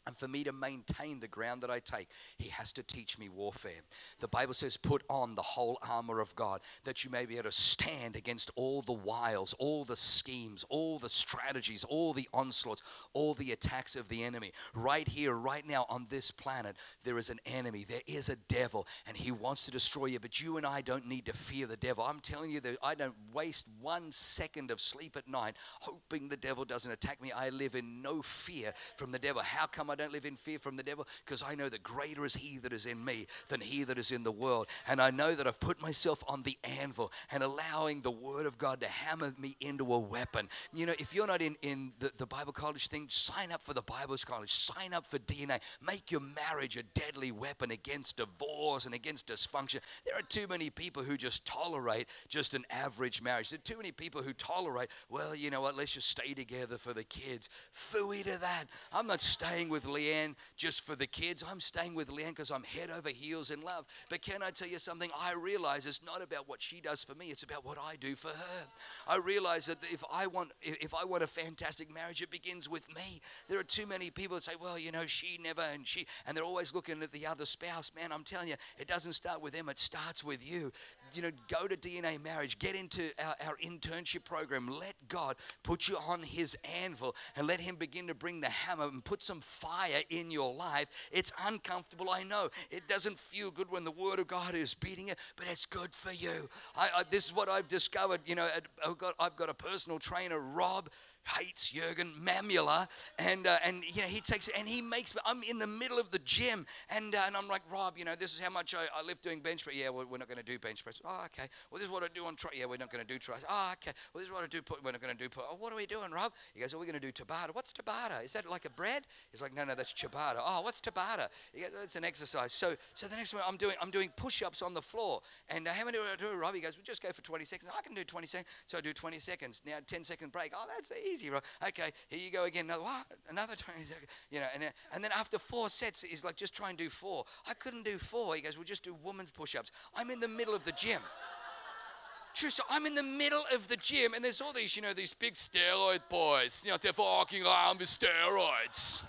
and 0.07 0.17
for 0.17 0.27
me 0.27 0.43
to 0.43 0.51
maintain 0.51 1.19
the 1.19 1.27
ground 1.27 1.61
that 1.61 1.69
I 1.69 1.79
take, 1.79 2.09
he 2.37 2.49
has 2.49 2.71
to 2.73 2.83
teach 2.83 3.19
me 3.19 3.29
warfare. 3.29 3.81
The 4.19 4.27
Bible 4.27 4.53
says, 4.53 4.77
Put 4.77 5.03
on 5.09 5.35
the 5.35 5.41
whole 5.41 5.77
armor 5.87 6.19
of 6.19 6.35
God, 6.35 6.61
that 6.85 7.03
you 7.03 7.11
may 7.11 7.25
be 7.25 7.35
able 7.35 7.49
to 7.49 7.51
stand 7.51 8.15
against 8.15 8.49
all 8.55 8.81
the 8.81 8.91
wiles, 8.91 9.53
all 9.59 9.85
the 9.85 9.95
schemes, 9.95 10.65
all 10.69 10.97
the 10.97 11.09
strategies, 11.09 11.83
all 11.83 12.13
the 12.13 12.27
onslaughts, 12.33 12.81
all 13.13 13.33
the 13.33 13.51
attacks 13.51 13.95
of 13.95 14.09
the 14.09 14.23
enemy. 14.23 14.51
Right 14.73 15.07
here, 15.07 15.33
right 15.33 15.67
now 15.67 15.85
on 15.89 16.07
this 16.09 16.31
planet, 16.31 16.75
there 17.03 17.17
is 17.17 17.29
an 17.29 17.39
enemy. 17.45 17.85
There 17.87 18.01
is 18.07 18.29
a 18.29 18.35
devil, 18.35 18.87
and 19.05 19.15
he 19.15 19.31
wants 19.31 19.65
to 19.65 19.71
destroy 19.71 20.07
you. 20.07 20.19
But 20.19 20.41
you 20.41 20.57
and 20.57 20.65
I 20.65 20.81
don't 20.81 21.07
need 21.07 21.25
to 21.27 21.33
fear 21.33 21.67
the 21.67 21.77
devil. 21.77 22.03
I'm 22.03 22.19
telling 22.19 22.49
you 22.49 22.59
that 22.61 22.77
I 22.83 22.95
don't 22.95 23.15
waste 23.33 23.67
one 23.79 24.11
second 24.11 24.71
of 24.71 24.81
sleep 24.81 25.15
at 25.15 25.27
night 25.27 25.55
hoping 25.79 26.29
the 26.29 26.37
devil 26.37 26.65
doesn't 26.65 26.91
attack 26.91 27.21
me. 27.21 27.31
I 27.31 27.49
live 27.49 27.75
in 27.75 28.01
no 28.01 28.21
fear 28.21 28.73
from 28.95 29.11
the 29.11 29.19
devil. 29.19 29.41
How 29.41 29.67
come 29.67 29.90
I 29.91 29.95
don't 29.95 30.13
live 30.13 30.25
in 30.25 30.36
fear 30.36 30.60
from 30.60 30.77
the 30.77 30.84
devil 30.84 31.08
because 31.25 31.43
I 31.43 31.56
know 31.56 31.69
that 31.69 31.84
greater 31.84 32.25
is 32.25 32.36
he 32.36 32.58
that 32.60 32.73
is 32.73 32.86
in 32.86 33.04
me 33.04 33.27
than 33.49 33.62
he 33.62 33.84
that 33.84 33.97
is 33.97 34.12
in 34.12 34.23
the 34.23 34.32
world. 34.32 34.67
And 34.88 35.01
I 35.01 35.12
know 35.12 35.36
that 35.36 35.47
I've 35.47 35.60
put 35.60 35.82
myself 35.82 36.23
on 36.27 36.43
the 36.43 36.58
anvil 36.63 37.12
and 37.32 37.43
allowing 37.43 38.01
the 38.01 38.12
word 38.12 38.45
of 38.45 38.58
God 38.58 38.82
to 38.82 38.88
hammer 38.88 39.34
me 39.38 39.56
into 39.60 39.93
a 39.93 39.99
weapon. 39.99 40.49
You 40.73 40.86
know, 40.86 40.95
if 40.99 41.13
you're 41.13 41.27
not 41.27 41.41
in, 41.41 41.56
in 41.62 41.93
the, 41.99 42.12
the 42.17 42.25
Bible 42.25 42.54
college 42.54 42.88
thing, 42.88 43.08
sign 43.10 43.51
up 43.51 43.62
for 43.62 43.73
the 43.73 43.82
Bible 43.82 44.15
college, 44.25 44.51
sign 44.51 44.93
up 44.93 45.06
for 45.06 45.19
DNA. 45.19 45.60
Make 45.86 46.12
your 46.12 46.21
marriage 46.21 46.77
a 46.77 46.84
deadly 46.84 47.32
weapon 47.32 47.71
against 47.71 48.17
divorce 48.17 48.86
and 48.86 48.93
against 48.93 49.27
dysfunction. 49.27 49.80
There 50.06 50.17
are 50.17 50.21
too 50.21 50.47
many 50.49 50.69
people 50.69 51.04
who 51.04 51.17
just 51.17 51.45
tolerate 51.45 52.08
just 52.27 52.54
an 52.54 52.65
average 52.69 53.21
marriage. 53.21 53.49
There 53.49 53.58
are 53.58 53.62
too 53.62 53.77
many 53.77 53.91
people 53.91 54.21
who 54.21 54.34
tolerate, 54.34 54.89
well, 55.10 55.36
you 55.36 55.49
know 55.49 55.62
what, 55.62 55.75
let's 55.75 55.93
just 55.93 56.10
stay 56.10 56.34
together 56.34 56.77
for 56.77 56.93
the 56.93 57.04
kids. 57.04 57.49
Fooey 57.73 58.23
to 58.23 58.39
that. 58.41 58.65
I'm 58.91 59.08
not 59.08 59.21
staying 59.21 59.69
with 59.69 59.81
with 59.82 59.94
Leanne 59.94 60.36
just 60.58 60.82
for 60.86 60.96
the 60.96 61.08
kids. 61.08 61.44
I'm 61.50 61.60
staying 61.60 61.96
with 61.96 62.10
Leanne 62.10 62.30
because 62.30 62.52
I'm 62.52 62.63
head 62.63 62.89
over 62.89 63.10
heels 63.10 63.52
in 63.52 63.62
love. 63.62 63.86
But 64.10 64.22
can 64.22 64.44
I 64.44 64.50
tell 64.50 64.67
you 64.67 64.80
something? 64.80 65.10
I 65.20 65.34
realize 65.34 65.86
it's 65.86 66.02
not 66.04 66.22
about 66.22 66.48
what 66.48 66.62
she 66.62 66.82
does 66.82 67.04
for 67.04 67.15
me, 67.15 67.28
it's 67.28 67.44
about 67.44 67.65
what 67.65 67.78
I 67.78 67.96
do 67.96 68.15
for 68.15 68.30
her. 68.30 68.67
I 69.08 69.17
realize 69.17 69.65
that 69.67 69.78
if 69.91 70.04
I 70.12 70.28
want 70.28 70.52
if 70.62 70.94
I 70.94 71.06
want 71.06 71.24
a 71.24 71.28
fantastic 71.28 71.94
marriage, 71.94 72.22
it 72.22 72.32
begins 72.32 72.70
with 72.70 72.88
me. 72.96 73.22
There 73.48 73.60
are 73.60 73.63
too 73.63 73.86
many 73.86 74.10
people 74.10 74.36
that 74.36 74.44
say, 74.44 74.54
well, 74.60 74.78
you 74.78 74.91
know, 74.91 75.06
she 75.06 75.39
never 75.41 75.62
and 75.62 75.88
she 75.88 76.06
and 76.26 76.36
they're 76.36 76.44
always 76.44 76.74
looking 76.74 77.02
at 77.02 77.12
the 77.12 77.26
other 77.28 77.46
spouse. 77.46 77.91
Man, 77.96 78.12
I'm 78.12 78.24
telling 78.24 78.48
you, 78.48 78.56
it 78.78 78.88
doesn't 78.88 79.13
start 79.13 79.41
with 79.41 79.54
them, 79.54 79.70
it 79.70 79.80
starts 79.80 80.24
with 80.24 80.48
you 80.48 80.72
you 81.13 81.21
know, 81.21 81.32
go 81.47 81.67
to 81.67 81.76
DNA 81.76 82.21
Marriage, 82.24 82.60
get 82.60 82.76
into 82.76 83.10
our, 83.19 83.36
our 83.47 83.58
internship 83.63 84.24
program. 84.24 84.67
Let 84.67 84.93
God 85.08 85.36
put 85.63 85.88
you 85.88 85.97
on 85.97 86.24
His 86.24 86.58
anvil 86.84 87.15
and 87.36 87.47
let 87.47 87.60
Him 87.60 87.76
begin 87.76 88.08
to 88.08 88.13
bring 88.13 88.41
the 88.41 88.50
hammer 88.50 88.86
and 88.86 89.04
put 89.04 89.21
some 89.21 89.41
fire 89.41 90.02
in 90.10 90.32
your 90.32 90.54
life. 90.54 90.88
It's 91.12 91.32
uncomfortable, 91.45 92.10
I 92.10 92.24
know. 92.24 92.50
It 92.69 92.88
doesn't 92.88 93.19
feel 93.19 93.52
good 93.52 93.71
when 93.71 93.84
the 93.84 93.91
Word 93.91 94.19
of 94.19 94.28
God 94.28 94.56
is 94.56 94.74
beating 94.74 95.08
it, 95.08 95.17
but 95.36 95.47
it's 95.50 95.65
good 95.65 95.93
for 95.93 96.12
you. 96.12 96.50
I, 96.76 96.89
I, 96.97 97.04
this 97.10 97.26
is 97.26 97.34
what 97.34 97.50
I've 97.50 97.67
discovered. 97.67 98.21
You 98.26 98.36
know, 98.36 98.47
I've 98.56 98.67
oh 98.86 98.93
got, 98.93 99.15
I've 99.19 99.36
got 99.36 99.50
a 99.50 99.54
personal 99.54 100.00
trainer, 100.00 100.39
Rob 100.39 100.89
hates 101.23 101.71
Jurgen 101.71 102.12
Mamula, 102.23 102.88
and 103.19 103.47
uh, 103.47 103.57
and 103.63 103.84
you 103.88 104.01
know 104.01 104.07
he 104.07 104.21
takes 104.21 104.49
and 104.57 104.67
he 104.67 104.81
makes. 104.81 105.15
I'm 105.25 105.43
in 105.43 105.60
the 105.60 105.67
middle 105.67 105.99
of 105.99 106.12
the 106.12 106.19
gym, 106.19 106.65
and 106.89 107.15
uh, 107.15 107.23
and 107.27 107.36
I'm 107.36 107.47
like 107.47 107.62
Rob, 107.71 107.97
you 107.97 108.05
know 108.05 108.15
this 108.15 108.34
is 108.34 108.39
how 108.39 108.49
much 108.49 108.73
I, 108.73 108.86
I 108.97 109.05
live 109.05 109.21
doing 109.21 109.39
bench 109.39 109.63
press. 109.63 109.75
Yeah, 109.75 109.89
we're, 109.89 110.17
not 110.17 110.27
going 110.27 110.38
to 110.38 110.43
do 110.43 110.57
bench 110.60 110.84
press. 110.84 111.01
Oh, 111.05 111.23
okay. 111.25 111.49
Well, 111.69 111.79
this 111.79 111.86
is 111.86 111.91
what 111.91 112.03
I 112.03 112.07
do 112.13 112.25
on 112.25 112.36
try. 112.36 112.51
Yeah, 112.53 112.65
we're 112.65 112.77
not 112.77 112.91
going 112.91 113.05
to 113.05 113.13
do 113.13 113.19
tries. 113.19 113.43
Oh, 113.49 113.73
okay. 113.73 113.91
Well, 114.13 114.19
this 114.19 114.27
is 114.27 114.34
what 114.34 114.43
I 114.43 114.47
do. 114.47 114.62
Put, 114.62 114.84
We're 114.84 114.91
not 114.91 115.01
going 115.01 115.15
to 115.15 115.23
do. 115.23 115.29
Put, 115.29 115.45
Oh, 115.49 115.55
what 115.60 115.73
are 115.73 115.75
we 115.75 115.86
doing, 115.86 116.12
Rob? 116.12 116.34
He 116.53 116.62
goes, 116.62 116.73
oh, 116.73 116.79
we're 116.79 116.86
going 116.86 116.99
to 116.99 116.99
do 116.99 117.12
Tabata. 117.12 117.53
What's 117.53 117.73
Tabata? 117.73 118.23
Is 118.23 118.34
that 118.34 118.49
like 118.49 118.65
a 118.65 118.69
bread? 118.69 119.03
He's 119.31 119.41
like, 119.41 119.55
no, 119.55 119.63
no, 119.63 119.75
that's 119.75 119.93
Ciabatta. 119.93 120.39
Oh, 120.39 120.62
what's 120.62 120.79
Tabata? 120.79 121.27
He 121.53 121.62
goes, 121.62 121.71
that's 121.77 121.95
an 121.95 122.05
exercise. 122.05 122.53
So 122.53 122.75
so 122.93 123.07
the 123.07 123.15
next 123.15 123.34
one 123.34 123.43
I'm 123.47 123.57
doing 123.57 123.75
I'm 123.81 123.91
doing 123.91 124.10
push-ups 124.15 124.62
on 124.62 124.73
the 124.73 124.81
floor, 124.81 125.21
and 125.49 125.67
uh, 125.67 125.71
how 125.71 125.86
many 125.86 125.97
do 125.97 126.03
I 126.03 126.15
do, 126.15 126.38
Rob? 126.38 126.55
He 126.55 126.62
goes, 126.62 126.77
well, 126.77 126.84
just 126.86 127.01
go 127.01 127.10
for 127.10 127.21
20 127.21 127.43
seconds. 127.45 127.71
I 127.77 127.81
can 127.81 127.93
do 127.93 128.03
20 128.03 128.27
seconds. 128.27 128.49
So 128.67 128.77
I 128.77 128.81
do 128.81 128.93
20 128.93 129.19
seconds. 129.19 129.62
Now 129.65 129.77
10 129.86 130.03
second 130.03 130.31
break. 130.31 130.53
Oh, 130.55 130.65
that's 130.67 130.91
easy, 131.12 131.30
Rob. 131.30 131.43
Okay, 131.67 131.91
here 132.10 132.19
you 132.19 132.32
go 132.32 132.43
again. 132.45 132.65
Another, 132.65 132.84
what? 132.84 133.06
Another 133.30 133.56
20 133.56 133.84
seconds. 133.86 134.08
You 134.30 134.39
know, 134.39 134.47
and 134.54 134.63
then, 134.63 134.71
and 134.93 135.04
then 135.04 135.12
after 135.15 135.38
four 135.38 135.69
sets, 135.69 136.02
he's 136.02 136.24
like, 136.24 136.36
just 136.36 136.56
try 136.56 136.69
and 136.69 136.78
do 136.78 136.89
four. 136.89 137.26
I 137.47 137.54
couldn't 137.54 137.84
do 137.84 137.97
four. 137.97 138.36
He 138.36 138.41
goes, 138.41 138.58
well, 138.58 138.63
just 138.63 138.84
do 138.84 138.95
women's 139.04 139.32
push 139.32 139.56
ups. 139.56 139.71
I'm 139.95 140.10
in 140.10 140.19
the 140.19 140.28
middle 140.28 140.56
of 140.56 140.63
the 140.65 140.71
gym. 140.71 141.02
True 142.34 142.50
so 142.50 142.63
I'm 142.69 142.86
in 142.86 142.95
the 142.95 143.04
middle 143.04 143.43
of 143.54 143.67
the 143.67 143.76
gym, 143.76 144.13
and 144.13 144.24
there's 144.24 144.39
all 144.39 144.54
these, 144.54 144.76
you 144.78 144.82
know, 144.82 144.93
these 144.93 145.13
big 145.13 145.34
steroid 145.34 146.00
boys. 146.10 146.62
You 146.63 146.71
know, 146.71 146.78
they're 146.82 146.93
walking 146.97 147.43
around 147.43 147.80
with 147.80 147.89
steroids. 147.89 149.04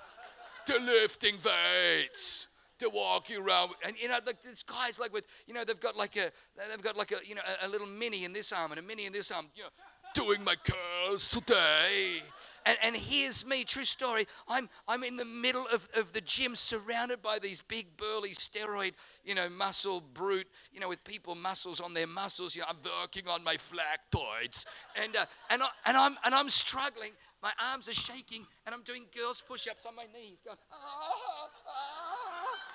They're 0.67 0.81
lifting 0.81 1.37
weights 1.45 2.49
they're 2.83 2.91
walking 2.91 3.37
around 3.37 3.71
and 3.87 3.97
you 3.97 4.09
know 4.09 4.19
like 4.27 4.43
this 4.43 4.65
guy's 4.65 4.99
like 4.99 5.13
with 5.13 5.27
you 5.47 5.55
know 5.55 5.63
they've 5.65 5.79
got 5.79 5.97
like 5.97 6.17
a 6.17 6.31
they've 6.69 6.83
got 6.83 6.97
like 6.97 7.13
a 7.13 7.17
you 7.25 7.35
know 7.35 7.43
a, 7.63 7.67
a 7.67 7.69
little 7.69 7.87
mini 7.87 8.25
in 8.25 8.33
this 8.33 8.53
arm 8.53 8.73
and 8.73 8.81
a 8.81 8.83
mini 8.83 9.07
in 9.07 9.13
this 9.13 9.31
arm 9.31 9.47
you 9.55 9.63
know 9.63 9.69
doing 10.15 10.45
my 10.45 10.57
curls 10.57 11.29
today. 11.29 12.23
And, 12.65 12.79
and 12.83 12.97
here's 12.97 13.45
me, 13.45 13.65
true 13.65 13.85
story. 13.85 14.27
I'm, 14.47 14.69
I'm 14.87 15.03
in 15.03 15.17
the 15.17 15.25
middle 15.25 15.67
of, 15.73 15.89
of 15.97 16.13
the 16.13 16.21
gym 16.21 16.55
surrounded 16.55 17.21
by 17.21 17.39
these 17.39 17.61
big, 17.61 17.97
burly, 17.97 18.31
steroid, 18.31 18.93
you 19.25 19.35
know, 19.35 19.49
muscle 19.49 20.01
brute, 20.01 20.47
you 20.73 20.81
know, 20.81 20.89
with 20.89 21.03
people 21.05 21.35
muscles 21.35 21.81
on 21.81 21.93
their 21.95 22.07
muscles. 22.07 22.55
You 22.55 22.63
know, 22.63 22.69
I'm 22.71 22.77
working 23.01 23.27
on 23.29 23.43
my 23.43 23.57
flactoids. 23.57 24.67
And, 24.97 25.17
uh, 25.17 25.27
and, 25.51 25.63
I, 25.63 25.69
and, 25.87 25.97
I'm, 25.97 26.17
and 26.25 26.35
I'm 26.35 26.51
struggling. 26.51 27.11
My 27.43 27.53
arms 27.73 27.89
are 27.89 27.95
shaking, 27.95 28.47
and 28.67 28.75
I'm 28.75 28.83
doing 28.83 29.07
girls' 29.17 29.43
push 29.47 29.67
ups 29.67 29.85
on 29.85 29.97
my 29.97 30.05
knees, 30.15 30.41
going, 30.45 30.59
ah, 30.73 30.77
ah, 30.77 31.75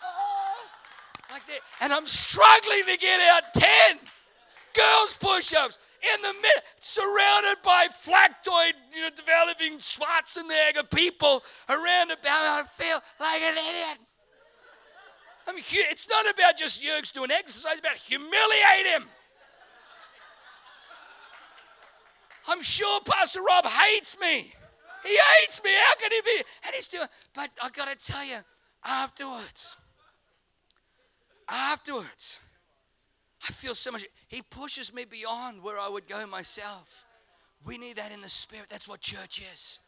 ah, 0.04 1.32
like 1.32 1.48
that. 1.48 1.60
And 1.80 1.94
I'm 1.94 2.08
struggling 2.08 2.84
to 2.86 2.98
get 2.98 3.22
out 3.22 3.44
10 3.54 4.00
girls' 4.78 5.16
push 5.20 5.54
ups 5.54 5.80
in 6.02 6.22
the 6.22 6.34
middle, 6.34 6.64
surrounded 6.80 7.58
by 7.64 7.88
flactoid, 7.88 8.74
you 8.96 9.02
know, 9.02 9.10
developing 9.16 9.80
Schwarzenegger 9.80 10.90
people 10.94 11.44
around 11.70 12.12
about. 12.12 12.26
I 12.26 12.64
feel 12.70 13.00
like 13.20 13.42
an 13.42 13.58
idiot. 13.58 13.98
I 15.48 15.54
mean, 15.54 15.64
it's 15.72 16.08
not 16.10 16.30
about 16.30 16.58
just 16.58 16.84
Yerks 16.84 17.12
doing 17.12 17.32
exercise, 17.32 17.74
it's 17.74 17.80
about 17.80 17.96
humiliate 17.96 18.86
him. 18.86 19.06
I'm 22.50 22.62
sure 22.62 23.02
Pastor 23.02 23.42
Rob 23.42 23.66
hates 23.66 24.18
me. 24.20 24.54
He 25.06 25.18
hates 25.40 25.62
me. 25.64 25.70
How 25.74 25.96
can 25.96 26.12
he 26.12 26.22
be? 26.22 26.44
And 26.66 26.76
he's 26.76 26.88
doing, 26.88 27.08
but 27.34 27.50
I 27.62 27.70
got 27.70 27.88
to 27.88 28.12
tell 28.12 28.24
you, 28.26 28.38
afterwards, 28.84 29.78
afterwards, 31.50 32.40
I 33.48 33.52
feel 33.52 33.76
so 33.76 33.92
much. 33.92 34.06
He 34.28 34.42
pushes 34.42 34.94
me 34.94 35.06
beyond 35.06 35.62
where 35.62 35.80
I 35.80 35.90
would 35.90 36.08
go 36.08 36.26
myself. 36.28 37.06
We 37.66 37.78
need 37.78 37.98
that 37.98 38.12
in 38.12 38.22
the 38.22 38.30
spirit. 38.30 38.68
That's 38.70 38.88
what 38.88 39.02
church 39.02 39.42
is. 39.54 39.80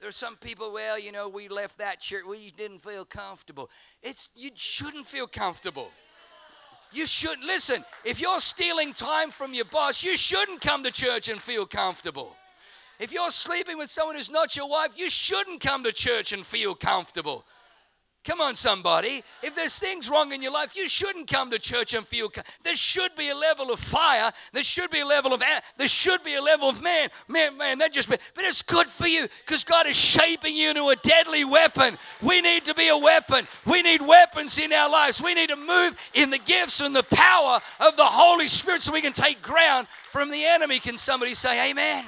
There 0.00 0.08
are 0.08 0.12
some 0.12 0.36
people, 0.36 0.72
well, 0.72 0.98
you 0.98 1.10
know, 1.10 1.28
we 1.28 1.48
left 1.48 1.78
that 1.78 2.00
church. 2.00 2.22
We 2.28 2.52
didn't 2.56 2.80
feel 2.80 3.04
comfortable. 3.04 3.70
It's 4.02 4.28
you 4.34 4.50
shouldn't 4.54 5.06
feel 5.06 5.26
comfortable. 5.26 5.90
You 6.92 7.06
should 7.06 7.42
listen. 7.42 7.84
If 8.04 8.20
you're 8.20 8.40
stealing 8.40 8.92
time 8.92 9.30
from 9.30 9.54
your 9.54 9.64
boss, 9.64 10.04
you 10.04 10.16
shouldn't 10.16 10.60
come 10.60 10.84
to 10.84 10.90
church 10.90 11.28
and 11.28 11.40
feel 11.40 11.66
comfortable. 11.66 12.36
If 12.98 13.12
you're 13.12 13.30
sleeping 13.30 13.76
with 13.76 13.90
someone 13.90 14.16
who's 14.16 14.30
not 14.30 14.56
your 14.56 14.68
wife, 14.68 14.98
you 14.98 15.10
shouldn't 15.10 15.60
come 15.60 15.84
to 15.84 15.92
church 15.92 16.32
and 16.32 16.44
feel 16.44 16.74
comfortable. 16.74 17.44
Come 18.26 18.40
on, 18.40 18.56
somebody. 18.56 19.22
If 19.40 19.54
there's 19.54 19.78
things 19.78 20.10
wrong 20.10 20.32
in 20.32 20.42
your 20.42 20.50
life, 20.50 20.76
you 20.76 20.88
shouldn't 20.88 21.28
come 21.28 21.48
to 21.52 21.60
church 21.60 21.94
and 21.94 22.04
feel. 22.04 22.28
There 22.64 22.74
should 22.74 23.14
be 23.14 23.28
a 23.28 23.36
level 23.36 23.70
of 23.70 23.78
fire. 23.78 24.32
There 24.52 24.64
should 24.64 24.90
be 24.90 24.98
a 24.98 25.06
level 25.06 25.32
of. 25.32 25.44
There 25.76 25.86
should 25.86 26.24
be 26.24 26.34
a 26.34 26.42
level 26.42 26.68
of 26.68 26.82
man, 26.82 27.10
man, 27.28 27.56
man. 27.56 27.78
That 27.78 27.92
just. 27.92 28.08
But 28.08 28.20
it's 28.38 28.62
good 28.62 28.88
for 28.90 29.06
you 29.06 29.28
because 29.44 29.62
God 29.62 29.86
is 29.86 29.94
shaping 29.94 30.56
you 30.56 30.70
into 30.70 30.88
a 30.88 30.96
deadly 30.96 31.44
weapon. 31.44 31.96
We 32.20 32.40
need 32.40 32.64
to 32.64 32.74
be 32.74 32.88
a 32.88 32.98
weapon. 32.98 33.46
We 33.64 33.80
need 33.82 34.02
weapons 34.02 34.58
in 34.58 34.72
our 34.72 34.90
lives. 34.90 35.22
We 35.22 35.32
need 35.32 35.50
to 35.50 35.56
move 35.56 35.94
in 36.12 36.30
the 36.30 36.38
gifts 36.38 36.80
and 36.80 36.96
the 36.96 37.04
power 37.04 37.60
of 37.78 37.96
the 37.96 38.06
Holy 38.06 38.48
Spirit 38.48 38.82
so 38.82 38.92
we 38.92 39.02
can 39.02 39.12
take 39.12 39.40
ground 39.40 39.86
from 40.10 40.32
the 40.32 40.44
enemy. 40.44 40.80
Can 40.80 40.98
somebody 40.98 41.34
say 41.34 41.70
Amen? 41.70 42.04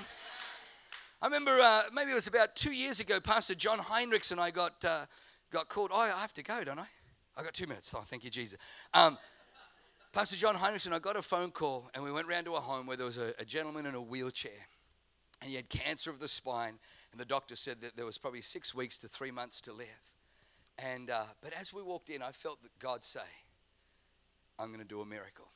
I 1.23 1.27
remember 1.27 1.61
uh, 1.61 1.83
maybe 1.93 2.11
it 2.11 2.15
was 2.15 2.27
about 2.27 2.57
two 2.57 2.73
years 2.73 2.99
ago. 2.99 3.21
Pastor 3.21 3.55
John 3.55 3.79
Heinrichs 3.79 4.33
and 4.33 4.41
I 4.41 4.51
got. 4.51 4.85
Uh, 4.85 5.07
got 5.51 5.69
called. 5.69 5.91
Oh, 5.93 6.01
I 6.01 6.09
have 6.09 6.33
to 6.35 6.43
go, 6.43 6.65
don't 6.65 6.79
I? 6.79 6.87
I 7.37 7.43
got 7.43 7.55
two 7.55 7.67
minutes. 7.67 7.93
Oh, 7.97 8.03
thank 8.05 8.25
you, 8.25 8.31
Jesus. 8.31 8.59
Um, 8.93 9.17
Pastor 10.13 10.37
John 10.37 10.57
Heinrichs, 10.57 10.91
I 10.91 10.99
got 10.99 11.17
a 11.17 11.23
phone 11.23 11.51
call, 11.51 11.91
and 11.95 12.03
we 12.03 12.11
went 12.11 12.27
round 12.27 12.47
to 12.47 12.55
a 12.55 12.61
home 12.61 12.87
where 12.87 12.97
there 12.97 13.07
was 13.07 13.19
a, 13.19 13.35
a 13.39 13.45
gentleman 13.45 13.87
in 13.87 13.95
a 13.95 14.01
wheelchair, 14.01 14.67
and 15.41 15.51
he 15.51 15.57
had 15.57 15.69
cancer 15.69 16.11
of 16.11 16.19
the 16.19 16.29
spine, 16.29 16.79
and 17.13 17.21
the 17.21 17.25
doctor 17.25 17.55
said 17.55 17.81
that 17.83 17.97
there 17.97 18.07
was 18.07 18.19
probably 18.19 18.41
six 18.41 18.75
weeks 18.75 18.99
to 18.99 19.09
three 19.09 19.31
months 19.31 19.61
to 19.63 19.73
live. 19.73 19.87
And 20.79 21.11
uh, 21.11 21.25
but 21.41 21.53
as 21.53 21.73
we 21.73 21.83
walked 21.83 22.09
in, 22.09 22.23
I 22.23 22.33
felt 22.33 22.63
that 22.63 22.77
God 22.79 23.05
say, 23.05 23.21
"I'm 24.59 24.69
going 24.69 24.81
to 24.81 24.87
do 24.87 25.01
a 25.01 25.07
miracle." 25.07 25.49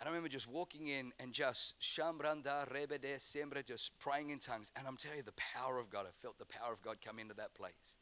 And 0.00 0.08
I 0.08 0.10
remember 0.10 0.28
just 0.28 0.48
walking 0.48 0.88
in 0.88 1.12
and 1.20 1.32
just 1.32 1.80
shambranda 1.80 2.70
rebede 2.72 3.18
sembra, 3.18 3.64
just 3.64 3.96
praying 3.98 4.30
in 4.30 4.38
tongues. 4.38 4.72
And 4.76 4.86
I'm 4.88 4.96
telling 4.96 5.18
you, 5.18 5.22
the 5.22 5.32
power 5.54 5.78
of 5.78 5.90
God. 5.90 6.06
I 6.08 6.10
felt 6.10 6.38
the 6.38 6.46
power 6.46 6.72
of 6.72 6.82
God 6.82 6.96
come 7.04 7.18
into 7.18 7.34
that 7.34 7.54
place. 7.54 7.96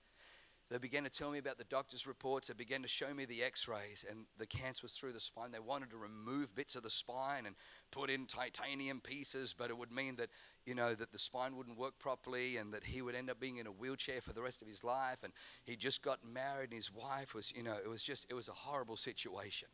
They 0.72 0.78
began 0.78 1.04
to 1.04 1.10
tell 1.10 1.30
me 1.30 1.36
about 1.36 1.58
the 1.58 1.64
doctor's 1.64 2.06
reports. 2.06 2.48
They 2.48 2.54
began 2.54 2.80
to 2.80 2.88
show 2.88 3.12
me 3.12 3.26
the 3.26 3.42
x 3.42 3.68
rays, 3.68 4.06
and 4.08 4.24
the 4.38 4.46
cancer 4.46 4.84
was 4.84 4.94
through 4.94 5.12
the 5.12 5.20
spine. 5.20 5.52
They 5.52 5.58
wanted 5.58 5.90
to 5.90 5.98
remove 5.98 6.54
bits 6.54 6.76
of 6.76 6.82
the 6.82 6.88
spine 6.88 7.44
and 7.44 7.54
put 7.90 8.08
in 8.08 8.24
titanium 8.24 9.00
pieces, 9.02 9.54
but 9.56 9.68
it 9.68 9.76
would 9.76 9.92
mean 9.92 10.16
that, 10.16 10.30
you 10.64 10.74
know, 10.74 10.94
that 10.94 11.12
the 11.12 11.18
spine 11.18 11.56
wouldn't 11.56 11.76
work 11.76 11.98
properly 11.98 12.56
and 12.56 12.72
that 12.72 12.84
he 12.84 13.02
would 13.02 13.14
end 13.14 13.28
up 13.28 13.38
being 13.38 13.58
in 13.58 13.66
a 13.66 13.70
wheelchair 13.70 14.22
for 14.22 14.32
the 14.32 14.40
rest 14.40 14.62
of 14.62 14.68
his 14.68 14.82
life. 14.82 15.22
And 15.22 15.34
he 15.62 15.76
just 15.76 16.00
got 16.00 16.20
married, 16.24 16.70
and 16.70 16.76
his 16.78 16.90
wife 16.90 17.34
was, 17.34 17.52
you 17.54 17.62
know, 17.62 17.76
it 17.76 17.88
was 17.88 18.02
just, 18.02 18.24
it 18.30 18.34
was 18.34 18.48
a 18.48 18.52
horrible 18.52 18.96
situation. 18.96 19.68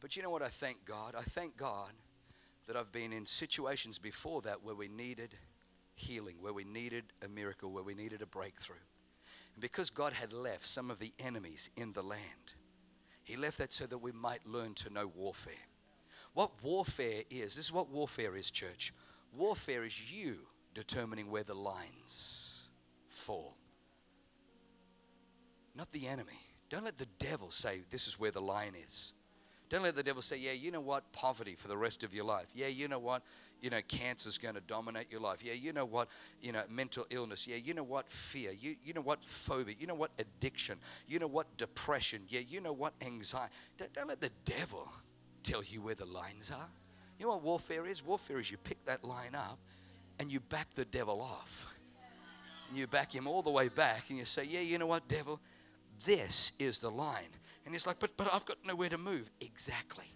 But 0.00 0.16
you 0.16 0.22
know 0.24 0.30
what? 0.30 0.42
I 0.42 0.48
thank 0.48 0.84
God. 0.84 1.14
I 1.16 1.22
thank 1.22 1.56
God 1.56 1.92
that 2.66 2.74
I've 2.74 2.90
been 2.90 3.12
in 3.12 3.24
situations 3.24 4.00
before 4.00 4.42
that 4.42 4.64
where 4.64 4.74
we 4.74 4.88
needed 4.88 5.36
healing, 5.94 6.38
where 6.40 6.52
we 6.52 6.64
needed 6.64 7.04
a 7.24 7.28
miracle, 7.28 7.70
where 7.70 7.84
we 7.84 7.94
needed 7.94 8.20
a 8.20 8.26
breakthrough. 8.26 8.76
Because 9.58 9.90
God 9.90 10.12
had 10.12 10.32
left 10.32 10.66
some 10.66 10.90
of 10.90 10.98
the 10.98 11.12
enemies 11.18 11.70
in 11.76 11.92
the 11.92 12.02
land, 12.02 12.54
He 13.22 13.36
left 13.36 13.58
that 13.58 13.72
so 13.72 13.86
that 13.86 13.98
we 13.98 14.12
might 14.12 14.46
learn 14.46 14.74
to 14.74 14.90
know 14.90 15.06
warfare. 15.06 15.54
What 16.34 16.50
warfare 16.62 17.22
is, 17.30 17.56
this 17.56 17.66
is 17.66 17.72
what 17.72 17.90
warfare 17.90 18.36
is, 18.36 18.50
church. 18.50 18.92
Warfare 19.36 19.84
is 19.84 20.12
you 20.12 20.38
determining 20.74 21.30
where 21.30 21.42
the 21.42 21.54
lines 21.54 22.68
fall, 23.08 23.56
not 25.76 25.92
the 25.92 26.08
enemy. 26.08 26.40
Don't 26.70 26.84
let 26.84 26.96
the 26.96 27.08
devil 27.18 27.50
say, 27.50 27.82
This 27.90 28.06
is 28.06 28.18
where 28.18 28.30
the 28.30 28.40
line 28.40 28.72
is. 28.74 29.12
Don't 29.68 29.82
let 29.82 29.94
the 29.94 30.02
devil 30.02 30.22
say, 30.22 30.38
Yeah, 30.38 30.52
you 30.52 30.70
know 30.70 30.80
what? 30.80 31.12
Poverty 31.12 31.54
for 31.54 31.68
the 31.68 31.76
rest 31.76 32.02
of 32.02 32.14
your 32.14 32.24
life. 32.24 32.46
Yeah, 32.54 32.68
you 32.68 32.88
know 32.88 32.98
what? 32.98 33.22
You 33.62 33.70
know, 33.70 33.80
cancer's 33.86 34.38
going 34.38 34.56
to 34.56 34.60
dominate 34.60 35.06
your 35.10 35.20
life. 35.20 35.42
Yeah, 35.42 35.52
you 35.52 35.72
know 35.72 35.84
what, 35.84 36.08
you 36.40 36.50
know, 36.50 36.62
mental 36.68 37.06
illness. 37.10 37.46
Yeah, 37.46 37.56
you 37.56 37.72
know 37.72 37.84
what, 37.84 38.10
fear. 38.10 38.50
You, 38.50 38.74
you 38.84 38.92
know 38.92 39.00
what, 39.00 39.24
phobia. 39.24 39.76
You 39.78 39.86
know 39.86 39.94
what, 39.94 40.10
addiction. 40.18 40.78
You 41.06 41.20
know 41.20 41.28
what, 41.28 41.56
depression. 41.56 42.22
Yeah, 42.28 42.40
you 42.46 42.60
know 42.60 42.72
what, 42.72 42.92
anxiety. 43.00 43.54
Don't, 43.78 43.92
don't 43.94 44.08
let 44.08 44.20
the 44.20 44.32
devil 44.44 44.88
tell 45.44 45.62
you 45.62 45.80
where 45.80 45.94
the 45.94 46.04
lines 46.04 46.50
are. 46.50 46.68
You 47.18 47.26
know 47.26 47.34
what 47.34 47.42
warfare 47.42 47.86
is? 47.86 48.04
Warfare 48.04 48.40
is 48.40 48.50
you 48.50 48.56
pick 48.56 48.84
that 48.86 49.04
line 49.04 49.36
up 49.36 49.60
and 50.18 50.30
you 50.30 50.40
back 50.40 50.74
the 50.74 50.84
devil 50.84 51.20
off. 51.22 51.68
And 52.68 52.76
you 52.76 52.88
back 52.88 53.14
him 53.14 53.28
all 53.28 53.42
the 53.42 53.50
way 53.50 53.68
back 53.68 54.06
and 54.08 54.18
you 54.18 54.24
say, 54.24 54.44
Yeah, 54.44 54.60
you 54.60 54.78
know 54.78 54.86
what, 54.86 55.06
devil? 55.06 55.40
This 56.04 56.50
is 56.58 56.80
the 56.80 56.90
line. 56.90 57.28
And 57.64 57.74
he's 57.74 57.86
like, 57.86 58.00
But 58.00 58.16
but 58.16 58.32
I've 58.34 58.44
got 58.44 58.56
nowhere 58.64 58.88
to 58.88 58.98
move. 58.98 59.30
Exactly. 59.40 60.06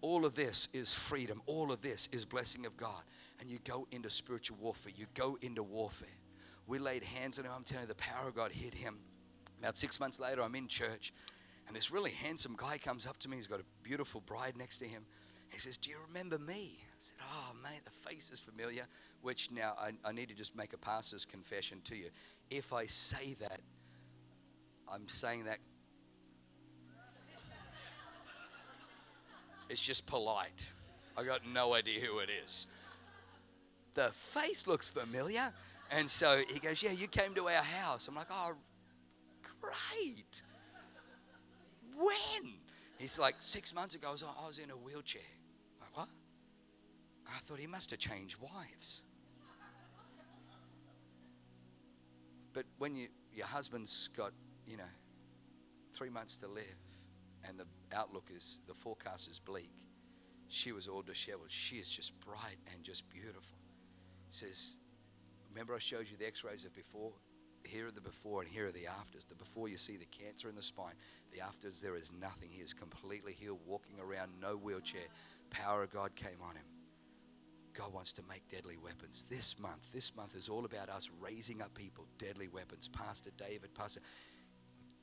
All 0.00 0.24
of 0.24 0.34
this 0.34 0.68
is 0.72 0.94
freedom. 0.94 1.42
All 1.46 1.72
of 1.72 1.80
this 1.80 2.08
is 2.12 2.24
blessing 2.24 2.66
of 2.66 2.76
God. 2.76 3.02
And 3.40 3.50
you 3.50 3.58
go 3.64 3.86
into 3.90 4.10
spiritual 4.10 4.56
warfare. 4.60 4.92
You 4.96 5.06
go 5.14 5.38
into 5.40 5.62
warfare. 5.62 6.08
We 6.66 6.78
laid 6.78 7.02
hands 7.02 7.38
on 7.38 7.46
him. 7.46 7.52
I'm 7.54 7.64
telling 7.64 7.84
you, 7.84 7.88
the 7.88 7.94
power 7.94 8.28
of 8.28 8.34
God 8.34 8.52
hit 8.52 8.74
him. 8.74 8.98
About 9.58 9.76
six 9.76 9.98
months 9.98 10.20
later, 10.20 10.42
I'm 10.42 10.54
in 10.54 10.68
church, 10.68 11.12
and 11.66 11.76
this 11.76 11.90
really 11.90 12.12
handsome 12.12 12.54
guy 12.56 12.78
comes 12.78 13.06
up 13.06 13.18
to 13.18 13.28
me. 13.28 13.36
He's 13.36 13.46
got 13.46 13.60
a 13.60 13.64
beautiful 13.82 14.20
bride 14.20 14.56
next 14.56 14.78
to 14.78 14.84
him. 14.84 15.04
He 15.50 15.58
says, 15.58 15.76
Do 15.76 15.90
you 15.90 15.96
remember 16.06 16.38
me? 16.38 16.78
I 16.80 16.98
said, 16.98 17.18
Oh, 17.22 17.54
man, 17.62 17.80
the 17.84 17.90
face 17.90 18.30
is 18.30 18.38
familiar. 18.38 18.84
Which 19.22 19.50
now 19.50 19.74
I, 19.78 19.92
I 20.04 20.12
need 20.12 20.28
to 20.28 20.34
just 20.34 20.54
make 20.54 20.72
a 20.72 20.78
pastor's 20.78 21.24
confession 21.24 21.80
to 21.84 21.96
you. 21.96 22.10
If 22.50 22.72
I 22.72 22.86
say 22.86 23.34
that, 23.40 23.60
I'm 24.90 25.08
saying 25.08 25.44
that 25.44 25.58
It's 29.68 29.82
just 29.84 30.06
polite. 30.06 30.70
I 31.16 31.24
got 31.24 31.46
no 31.46 31.74
idea 31.74 32.00
who 32.00 32.20
it 32.20 32.30
is. 32.44 32.66
The 33.94 34.10
face 34.10 34.66
looks 34.66 34.88
familiar. 34.88 35.52
And 35.90 36.08
so 36.08 36.42
he 36.48 36.58
goes, 36.58 36.82
Yeah, 36.82 36.92
you 36.92 37.08
came 37.08 37.34
to 37.34 37.48
our 37.48 37.62
house. 37.62 38.08
I'm 38.08 38.14
like, 38.14 38.28
Oh, 38.30 38.54
great. 39.60 40.42
When? 41.96 42.54
He's 42.98 43.18
like, 43.18 43.36
Six 43.40 43.74
months 43.74 43.94
ago, 43.94 44.08
I 44.08 44.12
was, 44.12 44.22
I 44.22 44.46
was 44.46 44.58
in 44.58 44.70
a 44.70 44.76
wheelchair. 44.76 45.22
I'm 45.80 45.88
like, 45.88 45.96
what? 45.96 46.08
I 47.26 47.38
thought 47.46 47.58
he 47.58 47.66
must 47.66 47.90
have 47.90 47.98
changed 47.98 48.38
wives. 48.40 49.02
But 52.52 52.64
when 52.78 52.96
you, 52.96 53.08
your 53.34 53.46
husband's 53.46 54.08
got, 54.16 54.32
you 54.66 54.76
know, 54.76 54.82
three 55.92 56.10
months 56.10 56.36
to 56.38 56.48
live, 56.48 56.64
and 57.48 57.58
the 57.58 57.66
outlook 57.96 58.30
is, 58.34 58.60
the 58.66 58.74
forecast 58.74 59.28
is 59.28 59.38
bleak. 59.38 59.72
She 60.48 60.72
was 60.72 60.88
all 60.88 61.02
disheveled. 61.02 61.50
She 61.50 61.76
is 61.76 61.88
just 61.88 62.18
bright 62.20 62.58
and 62.72 62.82
just 62.82 63.08
beautiful. 63.10 63.58
Says, 64.30 64.76
Remember, 65.50 65.74
I 65.74 65.78
showed 65.78 66.06
you 66.10 66.16
the 66.16 66.26
x 66.26 66.44
rays 66.44 66.64
of 66.64 66.74
before? 66.74 67.12
Here 67.64 67.86
are 67.86 67.90
the 67.90 68.00
before 68.00 68.42
and 68.42 68.50
here 68.50 68.66
are 68.66 68.72
the 68.72 68.86
afters. 68.86 69.24
The 69.24 69.34
before 69.34 69.68
you 69.68 69.76
see 69.76 69.96
the 69.96 70.06
cancer 70.06 70.48
in 70.48 70.54
the 70.54 70.62
spine, 70.62 70.94
the 71.32 71.40
afters 71.40 71.80
there 71.80 71.96
is 71.96 72.10
nothing. 72.18 72.48
He 72.50 72.62
is 72.62 72.72
completely 72.72 73.32
healed, 73.32 73.58
walking 73.66 73.98
around, 74.00 74.32
no 74.40 74.56
wheelchair. 74.56 75.08
Power 75.50 75.82
of 75.82 75.92
God 75.92 76.14
came 76.14 76.40
on 76.42 76.56
him. 76.56 76.64
God 77.74 77.92
wants 77.92 78.12
to 78.14 78.22
make 78.28 78.48
deadly 78.48 78.76
weapons. 78.76 79.24
This 79.28 79.58
month, 79.58 79.92
this 79.92 80.16
month 80.16 80.34
is 80.34 80.48
all 80.48 80.64
about 80.64 80.88
us 80.88 81.10
raising 81.20 81.62
up 81.62 81.74
people, 81.74 82.06
deadly 82.18 82.48
weapons. 82.48 82.88
Pastor 82.88 83.30
David, 83.36 83.74
Pastor, 83.74 84.00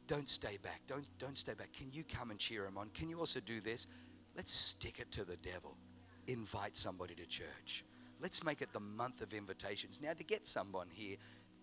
don't 0.08 0.30
stay 0.30 0.58
back. 0.62 0.82
Don't, 0.88 1.06
don't 1.20 1.38
stay 1.38 1.54
back. 1.54 1.74
Can 1.74 1.92
you 1.92 2.04
come 2.04 2.32
and 2.32 2.40
cheer 2.40 2.66
him 2.66 2.78
on? 2.78 2.90
Can 2.90 3.10
you 3.10 3.20
also 3.20 3.40
do 3.40 3.62
this? 3.62 3.88
Let's 4.36 4.52
stick 4.52 5.00
it 5.00 5.12
to 5.12 5.24
the 5.24 5.38
devil. 5.38 5.78
Invite 6.28 6.78
somebody 6.78 7.16
to 7.16 7.26
church. 7.26 7.84
Let's 8.22 8.44
make 8.44 8.62
it 8.62 8.74
the 8.74 8.80
month 8.80 9.22
of 9.22 9.34
invitations. 9.34 10.00
Now, 10.02 10.14
to 10.14 10.24
get 10.24 10.48
someone 10.48 10.88
here, 10.92 11.18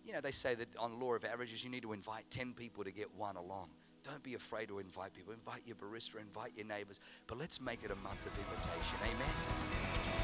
you 0.04 0.12
know, 0.12 0.20
they 0.20 0.30
say 0.30 0.54
that 0.54 0.68
on 0.78 0.98
law 1.00 1.14
of 1.14 1.24
averages, 1.24 1.62
you 1.64 1.70
need 1.70 1.82
to 1.82 1.92
invite 1.92 2.30
10 2.30 2.54
people 2.54 2.84
to 2.84 2.90
get 2.90 3.14
one 3.14 3.36
along. 3.36 3.70
Don't 4.02 4.22
be 4.22 4.34
afraid 4.34 4.68
to 4.68 4.78
invite 4.78 5.14
people. 5.14 5.32
Invite 5.32 5.62
your 5.64 5.76
barista, 5.76 6.20
invite 6.20 6.52
your 6.56 6.66
neighbors. 6.66 7.00
But 7.26 7.38
let's 7.38 7.60
make 7.60 7.84
it 7.84 7.90
a 7.90 7.96
month 7.96 8.26
of 8.26 8.36
invitation. 8.36 8.98
Amen. 9.04 10.21